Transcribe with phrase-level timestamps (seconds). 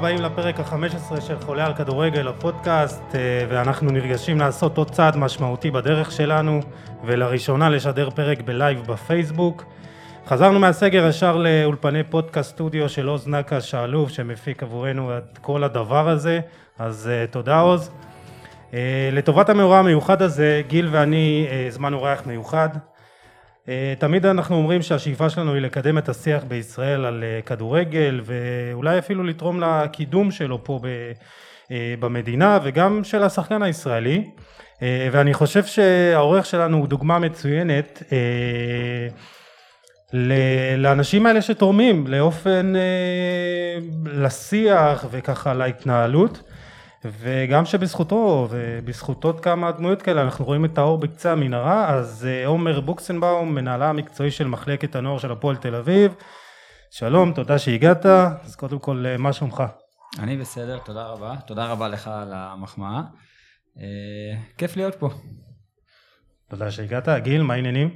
[0.00, 5.70] הבאים לפרק ה-15 של חולה על כדורגל, הפודקאסט, אה, ואנחנו נרגשים לעשות עוד צעד משמעותי
[5.70, 6.60] בדרך שלנו,
[7.04, 9.64] ולראשונה לשדר פרק בלייב בפייסבוק.
[10.26, 16.08] חזרנו מהסגר ישר לאולפני פודקאסט סטודיו של עוז נקש האלוף, שמפיק עבורנו את כל הדבר
[16.08, 16.40] הזה,
[16.78, 17.90] אז אה, תודה עוז.
[18.70, 18.74] אה,
[19.12, 22.68] לטובת המאורע המיוחד הזה, גיל ואני הזמנו אורח מיוחד.
[23.64, 28.98] אה, תמיד אנחנו אומרים שהשאיפה שלנו היא לקדם את השיח בישראל על אה, כדורגל, ואולי
[28.98, 31.68] אפילו לתרום לקידום שלו פה אה,
[32.00, 34.30] במדינה, וגם של השחקן הישראלי.
[35.12, 38.02] ואני חושב שהעורך שלנו הוא דוגמה מצוינת.
[40.76, 46.42] לאנשים האלה שתורמים לאופן, אה, לשיח וככה להתנהלות
[47.04, 52.80] וגם שבזכותו ובזכותות כמה דמויות כאלה אנחנו רואים את האור בקצה המנהרה אז אה, עומר
[52.80, 56.14] בוקסנבאום מנהלה המקצועי של מחלקת הנוער של הפועל תל אביב
[56.90, 59.62] שלום תודה שהגעת אז קודם כל אה, מה שלומך?
[60.18, 63.00] אני בסדר תודה רבה תודה רבה לך על המחמאה
[64.58, 65.10] כיף להיות פה.
[66.50, 67.90] תודה שהגעת גיל מה העניינים?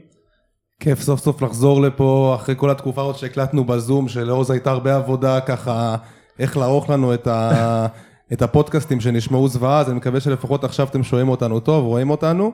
[0.81, 5.41] כיף סוף סוף לחזור לפה אחרי כל התקופה הזאת שהקלטנו בזום שלעוז הייתה הרבה עבודה
[5.41, 5.97] ככה
[6.39, 7.87] איך לערוך לנו את, ה,
[8.33, 12.53] את הפודקאסטים שנשמעו זוועה אז אני מקווה שלפחות עכשיו אתם שומעים אותנו טוב רואים אותנו.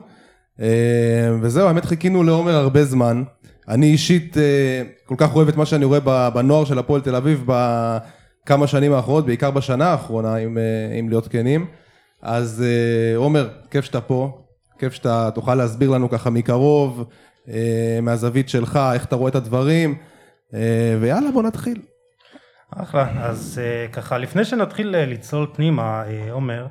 [0.61, 3.23] אה, וזהו האמת חיכינו לעומר הרבה זמן.
[3.67, 7.45] אני אישית אה, כל כך אוהב את מה שאני רואה בנוער של הפועל תל אביב
[7.45, 11.65] בכמה שנים האחרונות בעיקר בשנה האחרונה אם, אה, אם להיות כנים.
[12.21, 12.63] אז
[13.15, 14.37] עומר כיף שאתה פה.
[14.79, 17.05] כיף שאתה תוכל להסביר לנו ככה מקרוב
[18.01, 19.95] מהזווית שלך, איך אתה רואה את הדברים,
[20.99, 21.81] ויאללה בוא נתחיל.
[22.75, 26.67] אחלה, אז אה, ככה לפני שנתחיל לצלול פנימה, עומר,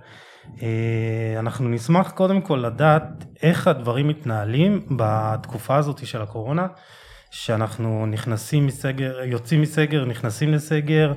[1.39, 6.67] אנחנו נשמח קודם כל לדעת איך הדברים מתנהלים בתקופה הזאת של הקורונה,
[7.31, 11.13] שאנחנו נכנסים מסגר, יוצאים מסגר, נכנסים לסגר,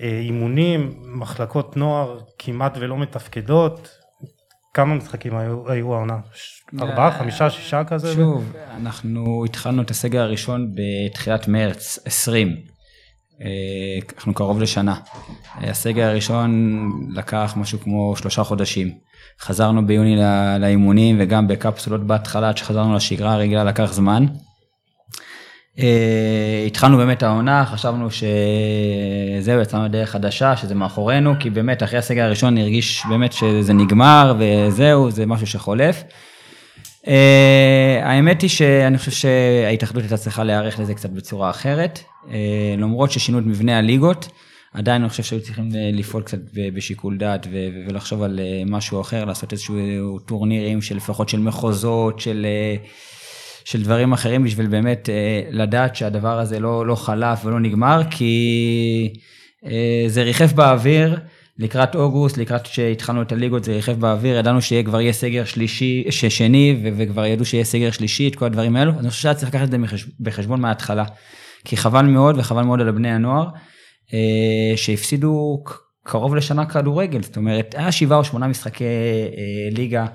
[0.00, 3.88] אימונים, מחלקות נוער כמעט ולא מתפקדות,
[4.74, 6.16] כמה משחקים היו, היו העונה?
[6.80, 8.12] ארבעה, אה, חמישה, שישה כזה?
[8.14, 12.71] שוב, אנחנו התחלנו את הסגר הראשון בתחילת מרץ 20.
[13.40, 13.46] אה,
[14.16, 14.94] אנחנו קרוב לשנה.
[15.54, 18.90] הסגר הראשון לקח משהו כמו שלושה חודשים.
[19.40, 20.16] חזרנו ביוני
[20.60, 24.26] לאימונים וגם בקפסולות בהתחלה עד שחזרנו לשגרה הרגילה לקח זמן.
[25.78, 25.82] Uh,
[26.66, 32.58] התחלנו באמת העונה, חשבנו שזהו, יצאנו לדרך חדשה, שזה מאחורינו, כי באמת אחרי הסגר הראשון
[32.58, 36.02] הרגיש באמת שזה נגמר וזהו, זה משהו שחולף.
[37.04, 37.08] Uh,
[38.02, 42.28] האמת היא שאני חושב שההתאחדות הייתה צריכה להיערך לזה קצת בצורה אחרת, uh,
[42.78, 44.28] למרות ששינו את מבנה הליגות,
[44.74, 46.38] עדיין אני חושב שהיו צריכים לפעול קצת
[46.74, 47.46] בשיקול דעת
[47.88, 52.46] ולחשוב על משהו אחר, לעשות איזשהו טורנירים של לפחות של מחוזות, של...
[52.80, 52.86] Uh,
[53.64, 59.12] של דברים אחרים בשביל באמת אה, לדעת שהדבר הזה לא, לא חלף ולא נגמר, כי
[59.66, 61.18] אה, זה ריחף באוויר.
[61.58, 66.76] לקראת אוגוסט, לקראת שהתחלנו את הליגות זה ריחף באוויר, ידענו שכבר יהיה סגר שלישי, שני,
[66.96, 69.70] וכבר ידעו שיהיה סגר שלישי, את כל הדברים האלו, אני חושב שהיה צריך לקחת את
[69.70, 69.76] זה
[70.20, 71.04] בחשבון מההתחלה.
[71.64, 73.48] כי חבל מאוד, וחבל מאוד על בני הנוער,
[74.14, 75.62] אה, שהפסידו
[76.04, 78.84] קרוב לשנה כדורגל, זאת אומרת, היה שבעה או שמונה משחקי
[79.70, 80.06] ליגה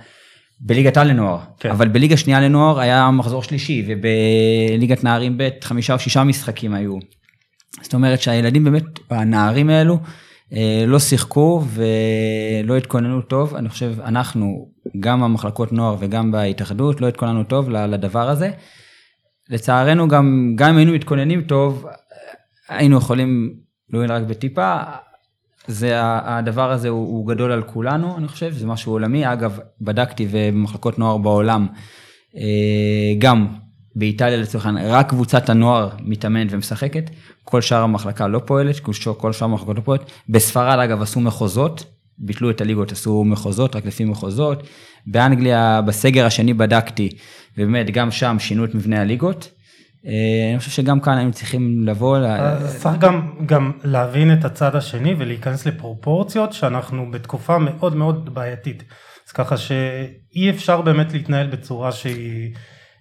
[0.60, 1.70] בליגת העל לנוער, כן.
[1.70, 6.98] אבל בליגה שנייה לנוער היה מחזור שלישי, ובליגת נערים ב' חמישה או שישה משחקים היו.
[7.82, 10.00] זאת אומרת שהילדים באמת, הנערים האלו, אה,
[10.88, 14.70] לא שיחקו ולא התכוננו טוב, אני חושב, אנחנו,
[15.00, 18.52] גם המחלקות נוער וגם בהתאחדות, לא התכוננו טוב לדבר הזה.
[19.50, 21.86] לצערנו גם, גם אם היינו מתכוננים טוב,
[22.70, 23.54] היינו יכולים
[23.90, 24.76] להועיל רק בטיפה,
[25.68, 29.34] זה הדבר הזה הוא, הוא גדול על כולנו, אני חושב, זה משהו עולמי.
[29.34, 31.68] אגב, בדקתי ובמחלקות נוער בעולם,
[32.36, 33.48] אה, גם
[33.98, 37.10] באיטליה לצורך העניין, רק קבוצת הנוער מתאמנת ומשחקת,
[37.44, 38.80] כל שאר המחלקה לא פועלת,
[39.18, 40.12] כל שאר המחלקות לא פועלת.
[40.30, 41.84] בספרד אגב עשו מחוזות,
[42.18, 44.64] ביטלו את הליגות, עשו מחוזות, רק לפי מחוזות.
[45.08, 47.10] באנגליה, בסגר השני בדקתי,
[47.58, 49.50] ובאמת גם שם שינו את מבנה הליגות.
[50.06, 50.12] אה,
[50.52, 52.18] אני חושב שגם כאן היינו צריכים לבוא.
[52.68, 58.84] צריך גם, גם להבין את הצד השני ולהיכנס לפרופורציות שאנחנו בתקופה מאוד מאוד בעייתית.
[59.28, 62.54] אז ככה שאי אפשר באמת להתנהל בצורה שהיא...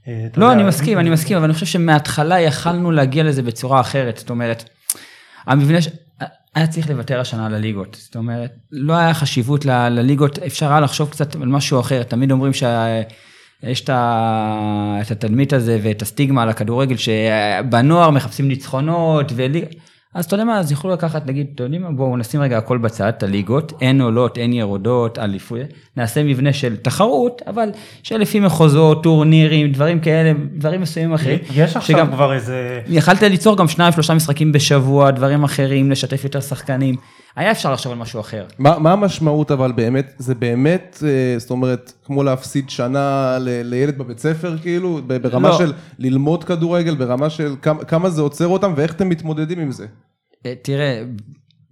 [0.09, 4.17] אה, לא, אני מסכים, אני מסכים, אבל אני חושב שמההתחלה יכלנו להגיע לזה בצורה אחרת.
[4.19, 4.65] זאת אומרת,
[5.47, 5.89] המבנה, ש...
[6.55, 7.97] היה צריך לוותר השנה על הליגות.
[8.01, 9.89] זאת אומרת, לא היה חשיבות ל...
[9.89, 12.03] לליגות, אפשר היה לחשוב קצת על משהו אחר.
[12.03, 12.87] תמיד אומרים שה...
[13.63, 13.91] יש את
[15.11, 19.67] התדמית הזה ואת הסטיגמה על הכדורגל שבנוער מחפשים ניצחונות וליגה.
[20.17, 22.79] אז אתה יודע מה, אז יוכלו לקחת, נגיד, אתם יודעים מה, בואו נשים רגע הכל
[22.79, 27.69] בצד, את הליגות, אין עולות, אין ירודות, אליפויות, נעשה מבנה של תחרות, אבל
[28.03, 31.39] שלפי מחוזות, טורנירים, דברים כאלה, דברים מסוימים אחרים.
[31.55, 32.81] יש עכשיו שגם, כבר איזה...
[32.89, 36.95] יכלת ליצור גם שניים, שלושה משחקים בשבוע, דברים אחרים, לשתף יותר שחקנים.
[37.37, 38.47] היה אפשר לחשוב על משהו אחר.
[38.59, 43.99] מה, מה המשמעות אבל באמת, זה באמת, אה, זאת אומרת, כמו להפסיד שנה ל, לילד
[43.99, 45.59] בבית ספר כאילו, ברמה לא.
[45.59, 49.87] של ללמוד כדורגל, ברמה של כמה, כמה זה עוצר אותם ואיך אתם מתמודדים עם זה?
[50.47, 51.03] אה, תראה,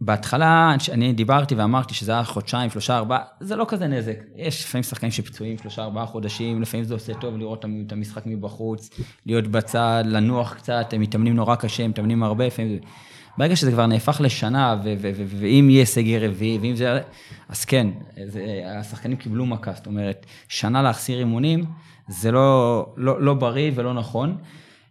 [0.00, 4.16] בהתחלה אני דיברתי ואמרתי שזה היה חודשיים, שלושה, ארבעה, זה לא כזה נזק.
[4.36, 8.90] יש לפעמים שחקנים שפצועים שלושה, ארבעה חודשים, לפעמים זה עושה טוב לראות את המשחק מבחוץ,
[9.26, 12.78] להיות בצד, לנוח קצת, הם מתאמנים נורא קשה, הם מתאמנים הרבה, לפעמים זה...
[13.38, 14.76] ברגע שזה כבר נהפך לשנה,
[15.26, 17.00] ואם יהיה סגר רביעי, ואם זה...
[17.48, 17.86] אז כן,
[18.26, 18.40] זה,
[18.80, 21.64] השחקנים קיבלו מכה, זאת אומרת, שנה להחסיר אימונים,
[22.08, 24.36] זה לא, לא, לא בריא ולא נכון.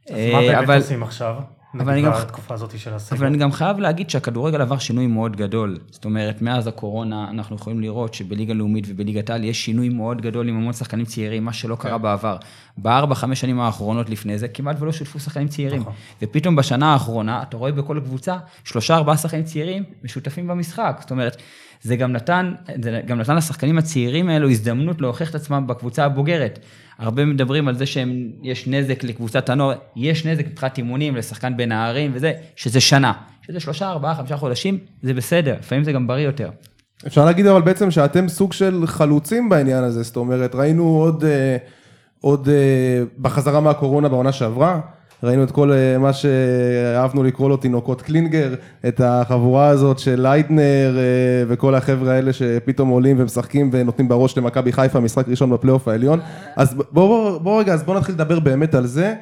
[0.10, 1.36] אז אה, מה באמת אבל- עושים עכשיו?
[1.80, 3.18] אבל אני גם- בתקופה הזאת של הסגר.
[3.18, 5.78] אבל אני גם חייב להגיד שהכדורגל עבר שינוי מאוד גדול.
[5.92, 10.48] זאת אומרת, מאז הקורונה אנחנו יכולים לראות שבליגה לאומית ובליגת העל יש שינוי מאוד גדול
[10.50, 12.38] עם המון שחקנים צעירים, מה שלא קרה בעבר.
[12.78, 15.82] בארבע, חמש שנים האחרונות לפני זה, כמעט ולא שותפו שחקנים צעירים.
[15.82, 15.94] נכון.
[16.22, 20.98] ופתאום בשנה האחרונה, אתה רואה בכל קבוצה, שלושה, ארבעה שחקנים צעירים משותפים במשחק.
[21.02, 21.38] זאת אומרת,
[21.84, 26.60] זה גם נתן, זה גם נתן לשחקנים הצעירים האלו הזדמנות להוכיח את עצמם בקבוצה הבוגרת.
[27.00, 32.34] הרבה מדברים על זה שיש נזק לקבוצת הנוער, יש נזק מבחינת אימונים לשחקן בנערים וזה,
[32.56, 33.14] שזה שנה.
[33.48, 36.50] שזה שלושה, ארבעה, חמישה חודשים, זה בסדר, לפעמים זה גם בריא יותר.
[37.08, 41.58] אפשר להגיד אבל בעצם שאתם סוג של חלוצים בעניין הזה, זאת אומרת, ראינו עוד, אה,
[42.22, 44.80] עוד אה, בחזרה מהקורונה בעונה שעברה,
[45.24, 48.54] ראינו את כל אה, מה שאהבנו לקרוא לו תינוקות קלינגר,
[48.88, 51.04] את החבורה הזאת של לייטנר אה,
[51.48, 56.20] וכל החבר'ה האלה שפתאום עולים ומשחקים ונותנים בראש למכבי חיפה, משחק ראשון בפלייאוף העליון.
[56.56, 59.14] אז בוא, בוא, בוא רגע, אז בוא נתחיל לדבר באמת על זה.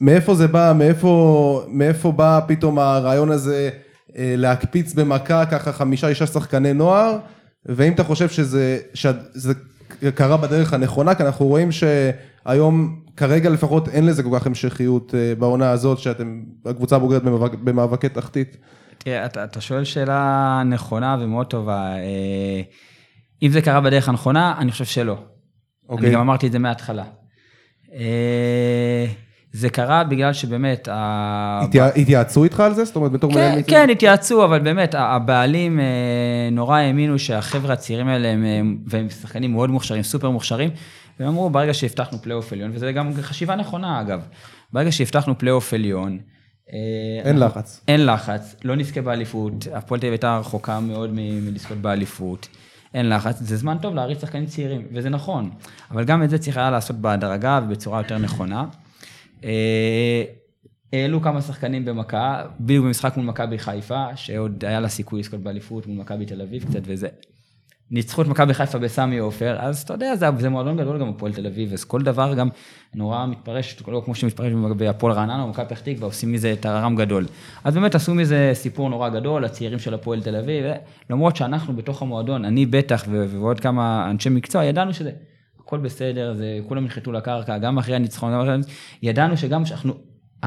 [0.00, 3.70] מאיפה זה בא, מאיפה, מאיפה בא פתאום הרעיון הזה
[4.18, 7.18] אה, להקפיץ במכה ככה חמישה, שישה שחקני נוער,
[7.66, 9.52] ואם אתה חושב שזה, שזה
[10.14, 11.72] קרה בדרך הנכונה, כי אנחנו רואים
[12.48, 17.54] שהיום, כרגע לפחות אין לזה כל כך המשכיות אה, בעונה הזאת, שאתם, הקבוצה הבוגרת במאבק,
[17.54, 18.56] במאבקי תחתית.
[18.98, 21.92] תראה, אתה, אתה שואל שאלה נכונה ומאוד טובה.
[21.96, 22.60] אה,
[23.42, 25.16] אם זה קרה בדרך הנכונה, אני חושב שלא.
[25.88, 26.06] אוקיי.
[26.06, 27.04] אני גם אמרתי את זה מההתחלה.
[27.94, 29.06] אה,
[29.52, 32.84] זה קרה בגלל שבאמת, ה- התייע, התייעצו איתך על זה?
[32.84, 33.60] זאת אומרת, בתור כן?
[33.66, 35.80] כן, התייעצו, אבל באמת, הבעלים
[36.52, 40.70] נורא האמינו שהחבר'ה הצעירים האלה, הם, הם- והם שחקנים מאוד מוכשרים, סופר מוכשרים,
[41.20, 44.20] והם אמרו, ברגע שהבטחנו פלייאוף עליון, וזה גם חשיבה נכונה אגב,
[44.72, 46.18] ברגע שהבטחנו פלייאוף עליון,
[46.72, 46.78] אה,
[47.24, 47.84] אין לחץ.
[47.88, 52.48] אין לחץ, לא נזכה באליפות, הפועל תל אביב הייתה רחוקה מאוד מלזכות באליפות,
[52.94, 55.50] אין לחץ, זה זמן טוב להריץ שחקנים צעירים, וזה נכון,
[55.90, 58.66] אבל גם את זה צריך היה לעשות בהדרגה ובצורה יותר נכונה.
[59.44, 60.24] אה,
[60.92, 65.86] העלו כמה שחקנים במכה, בדיוק במשחק מול מכבי חיפה, שעוד היה לה סיכוי לזכות באליפות
[65.86, 67.08] מול מכבי תל אביב קצת וזה.
[67.90, 71.32] ניצחו את מכבי חיפה בסמי עופר, אז אתה יודע, זה, זה מועדון גדול גם הפועל
[71.32, 72.48] תל אביב, אז כל דבר גם
[72.94, 77.26] נורא מתפרש, לא כמו שמתפרש בהפועל רעננה או מכבי פתח תקווה, עושים מזה טררם גדול.
[77.64, 80.64] אז באמת עשו מזה סיפור נורא גדול, הצעירים של הפועל תל אביב,
[81.10, 85.10] למרות שאנחנו בתוך המועדון, אני בטח ו- ועוד כמה אנשי מקצוע, ידענו שזה
[85.60, 88.62] הכל בסדר, זה, כולם נחתו לקרקע, גם אחרי הניצחון,
[89.02, 89.94] ידענו שגם שאנחנו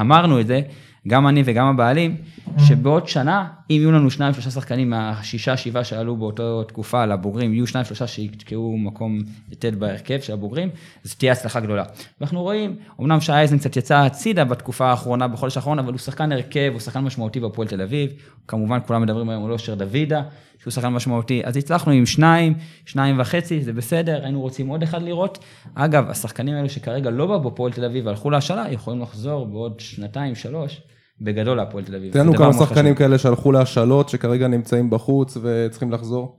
[0.00, 0.60] אמרנו את זה,
[1.08, 2.16] גם אני וגם הבעלים,
[2.58, 7.66] שבעוד שנה, אם יהיו לנו שניים שלושה שחקנים מהשישה שבעה שעלו באותה תקופה לבוגרים, יהיו
[7.66, 9.18] שניים שלושה שיתקעו מקום
[9.58, 10.68] ט' בהרכב של הבוגרים,
[11.04, 11.84] אז תהיה הצלחה גדולה.
[12.20, 16.32] ואנחנו רואים, אמנם שי אייזן קצת יצא הצידה בתקופה האחרונה, בחודש האחרון, אבל הוא שחקן
[16.32, 18.10] הרכב, הוא שחקן משמעותי בהפועל תל אביב,
[18.48, 20.22] כמובן כולם מדברים היום על אושר דוידה,
[20.62, 22.54] שהוא שחקן משמעותי, אז הצלחנו עם שניים,
[22.86, 25.38] שניים וחצי, זה בסדר, היינו רוצים עוד אחד לראות.
[25.74, 30.34] אגב, השחקנים האלו שכרגע לא באו בפועל תל אביב והלכו להשאלה, יכולים לחזור בעוד שנתיים,
[30.34, 30.80] שלוש,
[31.20, 32.12] בגדול להפועל תל אביב.
[32.12, 32.94] תן לנו כמה שחקנים.
[32.94, 36.38] כאלה שהלכו להשאלות, שכרגע נמצאים בחוץ וצריכים לחזור.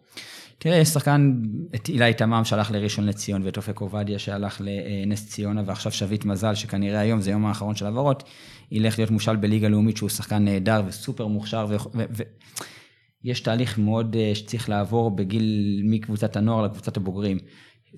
[0.58, 1.34] תראה, יש שחקן,
[1.76, 6.56] את אילי תמם שהלך לראשון לציון, ואת אופק עובדיה שהלך לנס ציונה, ועכשיו שביט מזל,
[6.56, 8.24] שכנראה היום זה יום האחרון של העברות,
[8.72, 11.76] ילך להיות מושל בליגה לאומית, שהוא שחקן נהדר וסופר מוכשר, ו...
[11.96, 12.04] ו...
[12.18, 12.24] ו...
[13.26, 17.38] יש תהליך מאוד אה, שצריך לעבור בגיל, מקבוצת הנוער לקבוצת הבוגרים.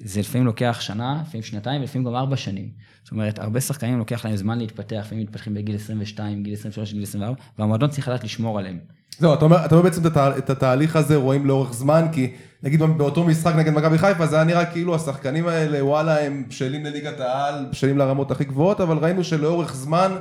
[0.04, 2.70] זה לפעמים לוקח שנה, לפעמים שנתיים, ולפעמים גם ארבע שנים.
[3.04, 7.04] זאת אומרת, הרבה שחקנים לוקח להם זמן להתפתח, לפעמים מתפתחים בגיל 22, גיל 23, גיל
[7.04, 8.80] 24, והמועדון צריך לדעת לשמור עליהם.
[9.20, 13.24] זהו, אתה אומר, אתה אומר בעצם את התהליך הזה רואים לאורך זמן, כי נגיד באותו
[13.24, 17.66] משחק נגד מכבי חיפה, זה היה נראה כאילו השחקנים האלה, וואלה, הם בשלים לליגת העל,
[17.72, 20.12] בשלים לרמות הכי גבוהות, אבל ראינו שלאורך זמן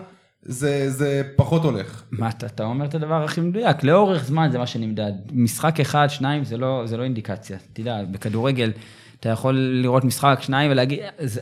[0.42, 2.02] זה, זה פחות הולך.
[2.10, 5.12] מה אתה, אתה אומר את הדבר הכי מדויק, לאורך זמן זה מה שנמדד.
[5.32, 7.58] משחק אחד, שניים, זה לא, זה לא אינדיקציה.
[7.72, 8.72] תדע, בכדורגל
[9.26, 10.98] אתה יכול לראות משחק, שניים ולהגיד,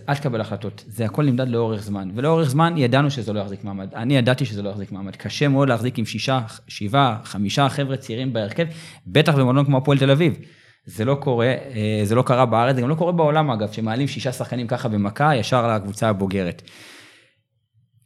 [0.09, 0.85] אל תקבל החלטות.
[0.87, 2.11] זה הכל נמדד לאורך זמן.
[2.15, 3.95] ולאורך זמן ידענו שזה לא יחזיק מעמד.
[3.95, 5.17] אני ידעתי שזה לא יחזיק מעמד.
[5.17, 8.67] קשה מאוד להחזיק עם שישה, שבעה, חמישה חבר'ה צעירים בהרכב,
[9.07, 10.39] בטח במועדון כמו הפועל תל אביב.
[10.87, 14.09] זה לא קורה, אה, זה לא קרה בארץ, זה גם לא קורה בעולם אגב, שמעלים
[14.09, 16.63] שישה שחקנים ככה במכה, ישר לקבוצה הבוגרת.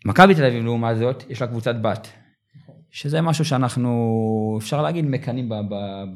[0.04, 2.08] מכבי תל אביב לעומת זאת, יש לה קבוצת בת.
[2.90, 5.48] שזה משהו שאנחנו, אפשר להגיד, מקנאים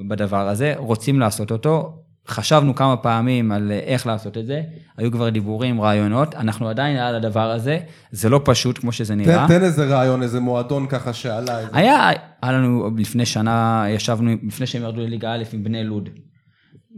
[0.09, 2.02] בדבר הזה, רוצים לעשות אותו.
[2.29, 4.63] חשבנו כמה פעמים על איך לעשות את זה,
[4.97, 7.79] היו כבר דיבורים, רעיונות, אנחנו עדיין על הדבר הזה,
[8.11, 9.49] זה לא פשוט כמו שזה נראה.
[9.49, 11.59] תן, תן איזה רעיון, איזה מועדון ככה שעלה.
[11.59, 11.71] איזה...
[11.73, 12.11] היה,
[12.43, 16.09] היה לנו לפני שנה, ישבנו, לפני שהם ירדו לליגה א' עם בני לוד.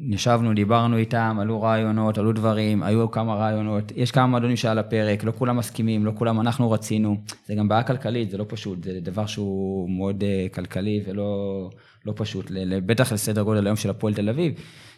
[0.09, 5.25] ישבנו, דיברנו איתם, עלו רעיונות, עלו דברים, היו כמה רעיונות, יש כמה מועדונים שעל הפרק,
[5.25, 7.17] לא כולם מסכימים, לא כולם אנחנו רצינו,
[7.47, 11.71] זה גם בעיה כלכלית, זה לא פשוט, זה דבר שהוא מאוד uh, כלכלי ולא
[12.07, 12.51] לא פשוט,
[12.87, 14.53] בטח לסדר גודל היום של הפועל תל אביב,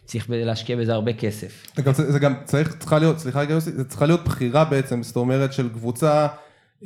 [0.06, 1.66] צריך להשקיע בזה הרבה כסף.
[1.76, 5.02] זה גם, זה גם צריך, צריכה להיות, סליחה רגע יוסי, זה צריכה להיות בחירה בעצם,
[5.02, 6.26] זאת אומרת של קבוצה,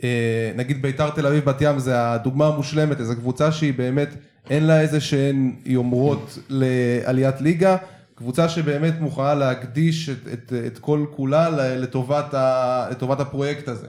[0.05, 4.09] אה, נגיד ביתר תל אביב בת ים זה הדוגמה המושלמת, איזו קבוצה שהיא באמת,
[4.51, 7.77] אין לה איזה שהן יומרות לעליית ליגה,
[8.15, 13.87] קבוצה שבאמת מוכנה להקדיש את, את, את כל כולה לטובת, ה, לטובת הפרויקט הזה.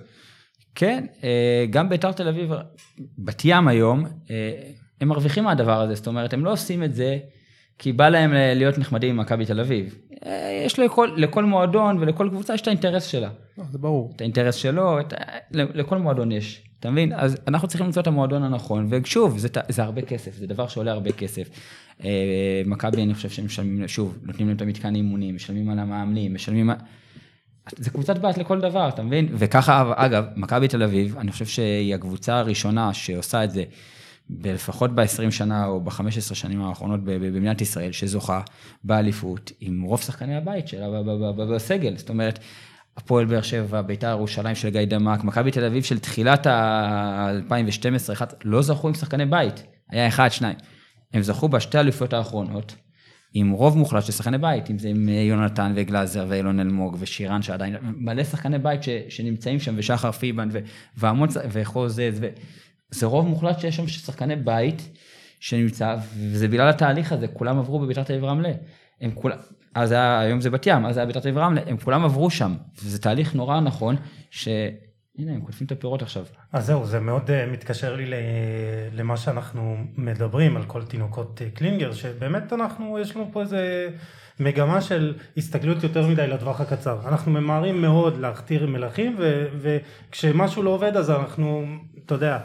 [0.75, 2.51] כן, אה, גם ביתר תל אביב,
[3.17, 4.51] בת ים היום, אה,
[5.01, 7.17] הם מרוויחים מהדבר הזה, זאת אומרת, הם לא עושים את זה
[7.81, 9.95] כי בא להם להיות נחמדים עם מכבי תל אביב.
[10.25, 13.29] אה, יש לכל, לכל מועדון ולכל קבוצה יש את האינטרס שלה.
[13.71, 14.11] זה ברור.
[14.15, 15.13] את האינטרס שלו, את,
[15.51, 17.13] לכל מועדון יש, אתה מבין?
[17.13, 20.91] אז אנחנו צריכים למצוא את המועדון הנכון, ושוב, זה, זה הרבה כסף, זה דבר שעולה
[20.91, 21.49] הרבה כסף.
[22.65, 26.69] מכבי, אני חושב שהם משלמים, שוב, נותנים להם את המתקן אימונים, משלמים על המאמנים, משלמים...
[27.77, 29.27] זה קבוצת בת לכל דבר, אתה מבין?
[29.31, 33.63] וככה, אגב, מכבי תל אביב, אני חושב שהיא הקבוצה הראשונה שעושה את זה,
[34.43, 38.41] לפחות ב-20 שנה או ב-15 שנים האחרונות במדינת ישראל, שזוכה
[38.83, 40.87] באליפות עם רוב שחקני הבית שלה
[41.49, 41.97] בסגל.
[41.97, 42.39] זאת אומרת,
[42.97, 48.61] הפועל באר שבע, ביתר ירושלים של גיא דמק, מכבי תל אביב של תחילת ה-2012, לא
[48.61, 50.55] זכו עם שחקני בית, היה אחד, שניים.
[51.13, 52.75] הם זכו בשתי האליפויות האחרונות,
[53.33, 57.75] עם רוב מוחלט של שחקני בית, אם זה עם יונתן וגלאזר ואילון אלמוג ושירן שעדיין,
[57.81, 60.49] מלא שחקני בית ש, שנמצאים שם, ושחר פיבן
[60.97, 62.27] והמון, וחוזז, ו...
[62.91, 64.89] זה רוב מוחלט שיש שם שחקני בית
[65.39, 68.51] שנמצא, וזה בגלל התהליך הזה, כולם עברו בביתר תל אביב רמלה.
[69.01, 69.37] הם כולם,
[69.75, 72.29] אז היה, היום זה בת ים, אז היה ביתר תל אביב רמלה, הם כולם עברו
[72.29, 73.95] שם, וזה תהליך נורא נכון,
[74.29, 74.47] ש...
[75.17, 76.25] הנה, הם קוטפים את הפירות עכשיו.
[76.53, 78.05] אז זהו, זה מאוד uh, מתקשר לי
[78.93, 83.89] למה שאנחנו מדברים על כל תינוקות uh, קלינגר, שבאמת אנחנו, יש לנו פה איזה
[84.41, 86.97] מגמה של הסתכלות יותר מדי לטווח הקצר.
[87.07, 91.65] אנחנו ממהרים מאוד להכתיר מלכים, ו, וכשמשהו לא עובד אז אנחנו,
[92.05, 92.37] אתה יודע,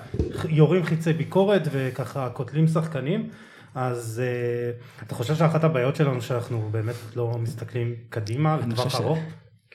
[0.49, 3.29] יורים חיצי ביקורת וככה קוטלים שחקנים.
[3.75, 9.19] אז uh, אתה חושב שאחת הבעיות שלנו שאנחנו באמת לא מסתכלים קדימה לטווח ארוך?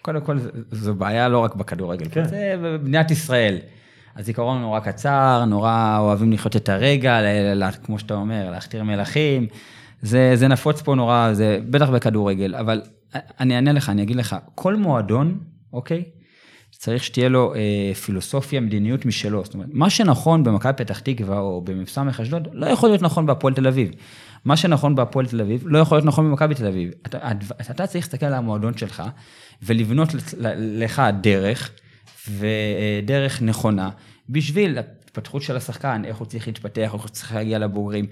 [0.02, 0.38] קודם כל
[0.72, 2.28] זו בעיה לא רק בכדורגל, כן.
[2.28, 3.58] זה במדינת ישראל.
[4.16, 7.20] הזיכרון נורא קצר, נורא אוהבים לחיות את הרגע,
[7.84, 9.48] כמו שאתה אומר, להכתיר מלכים.
[10.02, 12.82] זה, זה נפוץ פה נורא, זה בטח בכדורגל, אבל
[13.14, 15.40] אני אענה לך, אני אגיד לך, כל מועדון,
[15.74, 16.04] אוקיי?
[16.72, 19.44] צריך שתהיה לו אה, פילוסופיה, מדיניות משלו.
[19.44, 23.54] זאת אומרת, מה שנכון במכבי פתח תקווה או במ"ס אשדוד, לא יכול להיות נכון בהפועל
[23.54, 23.92] תל אביב.
[24.46, 26.92] מה שנכון בהפועל תל אביב, לא יכול להיות נכון במכבי תל אביב.
[27.06, 27.32] אתה,
[27.72, 29.04] אתה צריך להסתכל על המועדון שלך,
[29.64, 30.10] ולבנות
[30.58, 31.72] לך דרך,
[32.30, 33.90] ודרך נכונה,
[34.30, 38.06] בשביל התפתחות של השחקן, איך הוא צריך להתפתח, איך הוא צריך להגיע לבוגרים.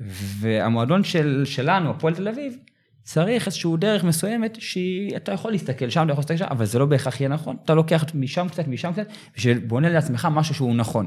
[0.00, 2.56] והמועדון של, שלנו, הפועל תל אביב,
[3.02, 6.86] צריך איזושהי דרך מסוימת שאתה יכול להסתכל שם, אתה יכול להסתכל שם, אבל זה לא
[6.86, 7.56] בהכרח יהיה נכון.
[7.64, 9.06] אתה לוקח משם קצת, משם קצת,
[9.44, 11.06] ובונה לעצמך משהו שהוא נכון.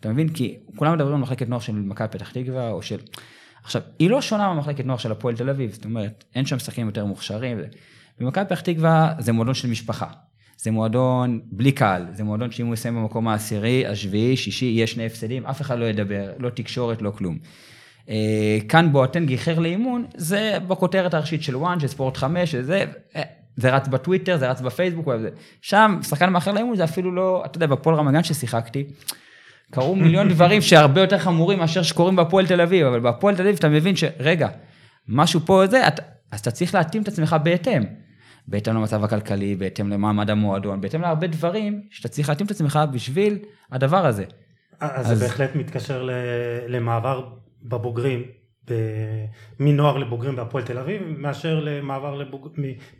[0.00, 0.28] אתה מבין?
[0.28, 2.98] כי כולם מדברים על מחלקת נוער של מכבי פתח תקווה, או של...
[3.62, 6.86] עכשיו, היא לא שונה ממחלקת נוער של הפועל תל אביב, זאת אומרת, אין שם שחקנים
[6.86, 7.58] יותר מוכשרים.
[8.18, 10.06] במכבי פתח תקווה זה מועדון של משפחה.
[10.56, 15.06] זה מועדון בלי קהל, זה מועדון שאם הוא יסיים במקום העשירי, השביעי, שישי, יש שני
[15.06, 17.38] הפסדים, אף אחד לא ידבר, לא תקשורת, לא כלום.
[18.08, 22.84] אה, כאן בואטנג איחר לאימון, זה בכותרת הראשית של וואן, של ספורט 5, שזה,
[23.16, 23.22] אה,
[23.56, 25.08] זה רץ בטוויטר, זה רץ בפייסבוק,
[25.60, 28.84] שם שחקן מאחר לאימון זה אפילו לא, אתה יודע, בפועל רמת גן ששיחקתי,
[29.70, 33.56] קרו מיליון דברים שהרבה יותר חמורים מאשר שקורים בהפועל תל אביב, אבל בהפועל תל אביב
[33.56, 34.48] אתה מבין שרגע,
[35.08, 37.82] משהו פה זה, אתה, אז אתה צריך להתאים את עצמך בהתאם.
[38.48, 43.38] בהתאם למצב הכלכלי, בהתאם למעמד המועדון, בהתאם להרבה דברים שאתה צריך להתאים את עצמך בשביל
[43.72, 44.24] הדבר הזה.
[44.80, 45.18] אז, אז...
[45.18, 46.08] זה בהחלט מתקשר
[46.68, 47.28] למעבר
[47.62, 48.22] בבוגרים,
[49.60, 52.48] מנוער לבוגרים בהפועל תל אביב, מאשר למעבר לבוג...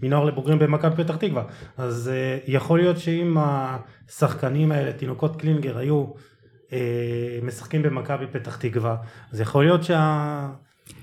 [0.03, 1.43] מנוער לבוגרים במכבי פתח תקווה.
[1.77, 6.05] אז uh, יכול להיות שאם השחקנים האלה, תינוקות קלינגר, היו
[6.69, 6.73] uh,
[7.43, 8.97] משחקים במכבי פתח תקווה,
[9.33, 10.49] אז יכול להיות שה...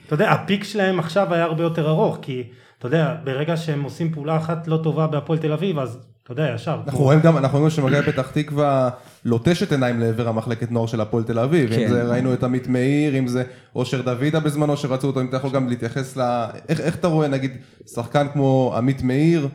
[0.05, 2.43] אתה יודע, הפיק שלהם עכשיו היה הרבה יותר ארוך, כי
[2.77, 6.51] אתה יודע, ברגע שהם עושים פעולה אחת לא טובה בהפועל תל אביב, אז אתה יודע,
[6.55, 6.79] ישר.
[6.87, 8.89] אנחנו רואים גם, אנחנו רואים שמכבי פתח תקווה
[9.25, 11.69] לוטשת עיניים לעבר המחלקת נוער של הפועל תל אביב.
[11.69, 11.81] כן.
[11.81, 13.43] אם זה ראינו את עמית מאיר, אם זה
[13.75, 16.45] אושר דוידה בזמנו שרצו אותו, אם אתה יכול גם להתייחס ל...
[16.69, 17.51] איך, איך אתה רואה, נגיד,
[17.93, 19.47] שחקן כמו עמית מאיר,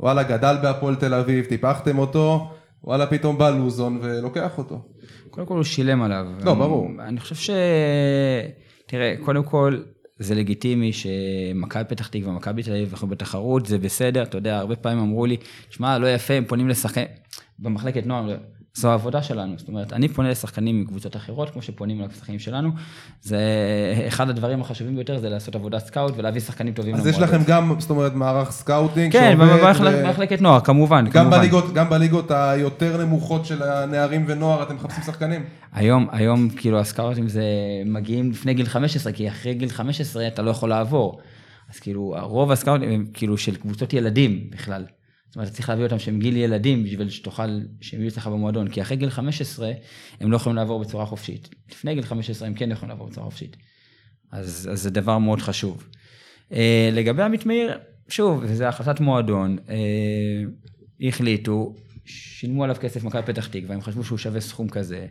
[0.00, 2.50] וואלה, גדל בהפועל תל אביב, טיפחתם אותו,
[2.84, 4.82] וואלה, פתאום בא לוזון ולוקח אותו.
[5.30, 6.26] קודם כל הוא שילם עליו.
[6.44, 6.88] לא, ברור.
[7.00, 7.50] אני חושב ש...
[8.86, 9.78] תראה, קודם כל,
[10.18, 14.76] זה לגיטימי שמכבי פתח תקווה, מכבי תל אביב, אנחנו בתחרות, זה בסדר, אתה יודע, הרבה
[14.76, 15.36] פעמים אמרו לי,
[15.70, 17.06] שמע, לא יפה, הם פונים לשחקנים,
[17.58, 18.36] במחלקת נוער,
[18.76, 22.70] זו העבודה שלנו, זאת אומרת, אני פונה לשחקנים מקבוצות אחרות, כמו שפונים לשחקנים שלנו,
[23.22, 23.38] זה
[24.08, 27.74] אחד הדברים החשובים ביותר, זה לעשות עבודת סקאוט ולהביא שחקנים טובים אז יש לכם גם,
[27.78, 31.38] זאת אומרת, מערך סקאוטינג כן, ו- במחלקת נוער, כמובן, גם כמובן.
[31.38, 35.44] בליגות, גם בליגות היותר נמוכות של הנערים ונוער אתם מחפשים שחקנים?
[35.72, 37.44] היום, היום כאילו הסקאוטים זה
[37.86, 41.20] מגיעים לפני גיל 15, כי אחרי גיל 15 אתה לא יכול לעבור.
[41.74, 44.84] אז כאילו, רוב הסקאוטים הם כאילו של קבוצות ילדים בכלל.
[45.34, 48.68] זאת אומרת, צריך להביא אותם שהם גיל ילדים בשביל שתוכל, שהם יהיו אצלך במועדון.
[48.68, 49.72] כי אחרי גיל 15
[50.20, 51.48] הם לא יכולים לעבור בצורה חופשית.
[51.70, 53.56] לפני גיל 15 הם כן יכולים לעבור בצורה חופשית.
[54.32, 55.88] אז, אז זה דבר מאוד חשוב.
[56.50, 56.54] Uh,
[56.92, 59.70] לגבי עמית מאיר, שוב, זו החלטת מועדון, uh,
[61.08, 61.74] החליטו,
[62.04, 65.06] שילמו עליו כסף מכבי פתח תקווה, הם חשבו שהוא שווה סכום כזה.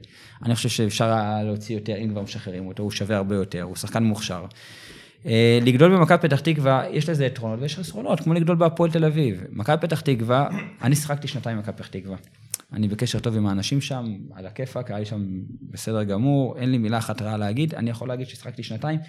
[0.45, 1.15] אני חושב שאפשר
[1.45, 4.45] להוציא יותר, אם כבר משחררים אותו, הוא שווה הרבה יותר, הוא שחקן מוכשר.
[5.23, 5.27] Uh,
[5.61, 9.43] לגדול במכבי פתח תקווה, יש לזה יתרונות ויש חסרונות, כמו לגדול בהפועל תל אביב.
[9.49, 10.47] מכבי פתח תקווה,
[10.81, 12.17] אני שיחקתי שנתיים במכבי פתח תקווה.
[12.73, 15.25] אני בקשר טוב עם האנשים שם, על הכיפאק, היה לי שם
[15.61, 18.99] בסדר גמור, אין לי מילה אחת רעה להגיד, אני יכול להגיד ששיחקתי שנתיים,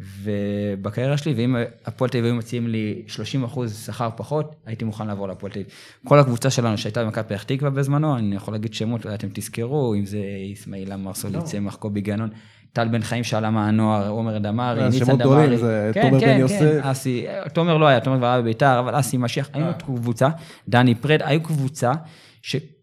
[0.00, 5.06] ובקריירה שלי, ואם הפועל תל אביב היו מציעים לי 30 אחוז שכר פחות, הייתי מוכן
[5.06, 5.72] לעבור להפועל תל אביב.
[6.04, 9.94] כל הקבוצה שלנו שהייתה במכבי פתח תקווה בזמנו, אני יכול להגיד שמות, אולי אתם תזכרו,
[9.94, 10.18] אם זה
[10.52, 12.30] אסמאעיל עמר, סולי צמח, קובי גנון.
[12.72, 15.56] טל בן חיים שעלה מהנוער, עומר דמארי, אה, ניצן שמות דמארי.
[15.58, 16.80] זה כן, תומר כן, בן כן, יוסף.
[16.82, 20.28] אסי, תומר לא היה, תומר כבר היה בביתר, אבל אסי משיח, היינו קבוצה,
[20.68, 21.92] דני פרד, היו קבוצה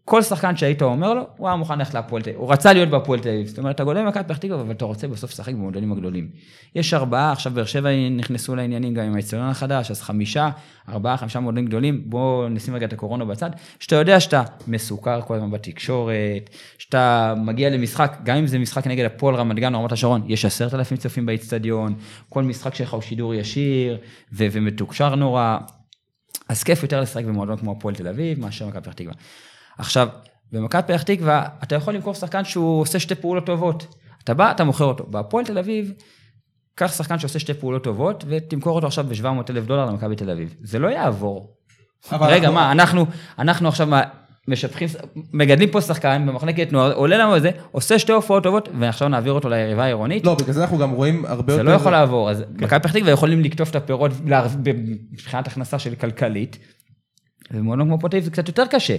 [0.06, 2.88] שכל שחקן שהיית אומר לו, הוא היה מוכן ללכת להפועל תל אביב, הוא רצה להיות
[2.88, 5.52] בהפועל תל אביב, זאת אומרת, אתה גודל במכבי פתח תקווה, אבל אתה רוצה בסוף לשחק
[5.52, 6.28] במועדונים הגדולים.
[6.74, 10.50] יש ארבעה, עכשיו באר שבע נכנסו לעניינים גם עם האצטדיון החדש, אז חמישה,
[10.88, 15.34] ארבעה, חמישה מועדונים גדולים, בואו נשים רגע את הקורונה בצד, שאתה יודע שאתה מסוכר כל
[15.34, 19.92] הזמן בתקשורת, שאתה מגיע למשחק, גם אם זה משחק נגד הפועל רמת גן או רמת
[19.92, 21.94] השרון, יש עשרת אלפים צופים באצטדיון,
[22.28, 23.98] כל משחק שלך הוא שידור ישיר
[24.32, 25.58] ו- ומתוקשר נורא,
[26.48, 29.14] אז כיף יותר לשחק במועדון כמו הפועל תל אביב מאשר מכבי פתח תקווה.
[29.78, 30.08] עכשיו,
[30.52, 33.94] במכבי פתח תקווה אתה יכול למכור שחקן שהוא עושה שתי פעולות טובות.
[34.24, 35.06] אתה בא, אתה מוכר אותו.
[35.10, 35.92] בהפועל תל אביב,
[36.74, 40.54] קח שחקן שעושה שתי פעולות טובות ותמכור אותו עכשיו ב-700 אלף דולר למכבי תל אביב.
[40.62, 41.56] זה לא יעבור.
[42.12, 43.06] רגע, אנחנו- מה, אנחנו,
[43.38, 44.02] אנחנו עכשיו מה,
[45.32, 49.48] מגדלים פה שחקן במחלקת נוער, עולה לנו איזה, עושה שתי הופעות טובות, ועכשיו נעביר אותו
[49.48, 50.26] ליריבה העירונית?
[50.26, 51.70] לא, בגלל זה אנחנו גם רואים הרבה זה יותר...
[51.70, 54.10] לא יכול לעבור, אז מכבי פתח תקווה יכולים לקטוף את הפירות
[55.12, 56.58] מבחינת הכנסה של כלכלית,
[57.50, 58.96] ומועדון כמו פוטי זה קצת יותר קשה.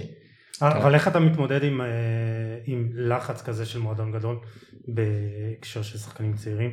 [0.62, 1.86] אבל איך אתה מתמודד עם, אה,
[2.66, 4.36] עם לחץ כזה של מועדון גדול
[4.88, 6.70] בהקשר של שחקנים צעירים?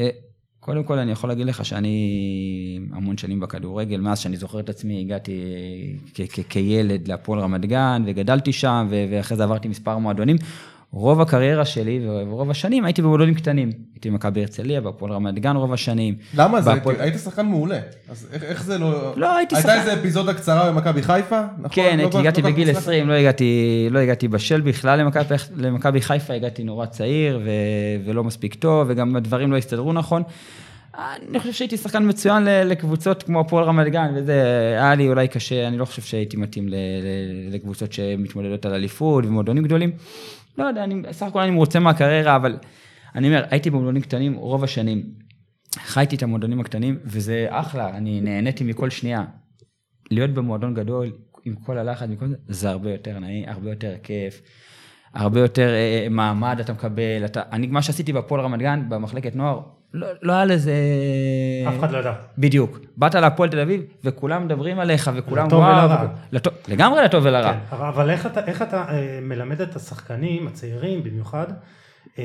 [0.00, 0.08] אה,
[0.60, 5.00] קודם כל אני יכול להגיד לך שאני המון שנים בכדורגל, מאז שאני זוכר את עצמי
[5.00, 5.40] הגעתי
[6.48, 10.36] כילד להפועל רמת גן וגדלתי שם ואחרי זה עברתי מספר מועדונים.
[10.92, 13.70] רוב הקריירה שלי ורוב השנים הייתי במועדונים קטנים.
[13.94, 16.14] הייתי במכבי הרצליה, בהפועל רמת גן רוב השנים.
[16.34, 16.70] למה זה?
[16.74, 17.78] בהפועל- היית שחקן מעולה.
[18.08, 19.12] אז איך- איך זה לא...
[19.16, 21.40] לא, הייתי הייתה שחקן- איזה אפיזודה קצרה במכבי חיפה?
[21.58, 21.68] נכון?
[21.70, 25.00] כן, לא הגעתי לא בגיל כך 20, לא הגעתי, לא הגעתי בשל בכלל
[25.56, 27.50] למכבי, חיפה, הגעתי נורא צעיר ו,
[28.04, 30.22] ולא מספיק טוב, וגם הדברים לא הסתדרו נכון.
[31.30, 34.42] אני חושב שהייתי שחקן מצוין לקבוצות כמו הפועל רמת גן, וזה
[34.78, 36.68] היה לי אולי קשה, אני לא חושב שהייתי מתאים
[37.52, 39.90] לקבוצות שמתמודדות על אליפות ומועדונים גדולים.
[40.58, 42.58] לא יודע, אני, סך הכל אני מרוצה מהקריירה, אבל
[43.14, 45.26] אני אומר, הייתי במועדונים קטנים רוב השנים.
[45.78, 49.24] חייתי את המועדונים הקטנים, וזה אחלה, אני נהניתי מכל שנייה.
[50.10, 51.12] להיות במועדון גדול,
[51.44, 54.42] עם כל הלחץ, מכל זה, הרבה יותר נעים, הרבה יותר כיף,
[55.14, 57.24] הרבה יותר אה, מעמד אתה מקבל.
[57.24, 59.60] אתה, אני, מה שעשיתי בהפועל רמת גן, במחלקת נוער,
[59.94, 60.72] לא, לא היה לזה...
[61.68, 62.12] אף אחד לא ידע.
[62.38, 62.78] בדיוק.
[62.96, 66.06] באת להפועל תל אביב, וכולם מדברים עליך, וכולם לטוב ולרע.
[66.32, 67.52] לטוב, לגמרי לטוב ולרע.
[67.52, 71.46] כן, אבל- אבל איך אתה, איך אתה אה, מלמד את השחקנים, הצעירים במיוחד,
[72.18, 72.24] אה,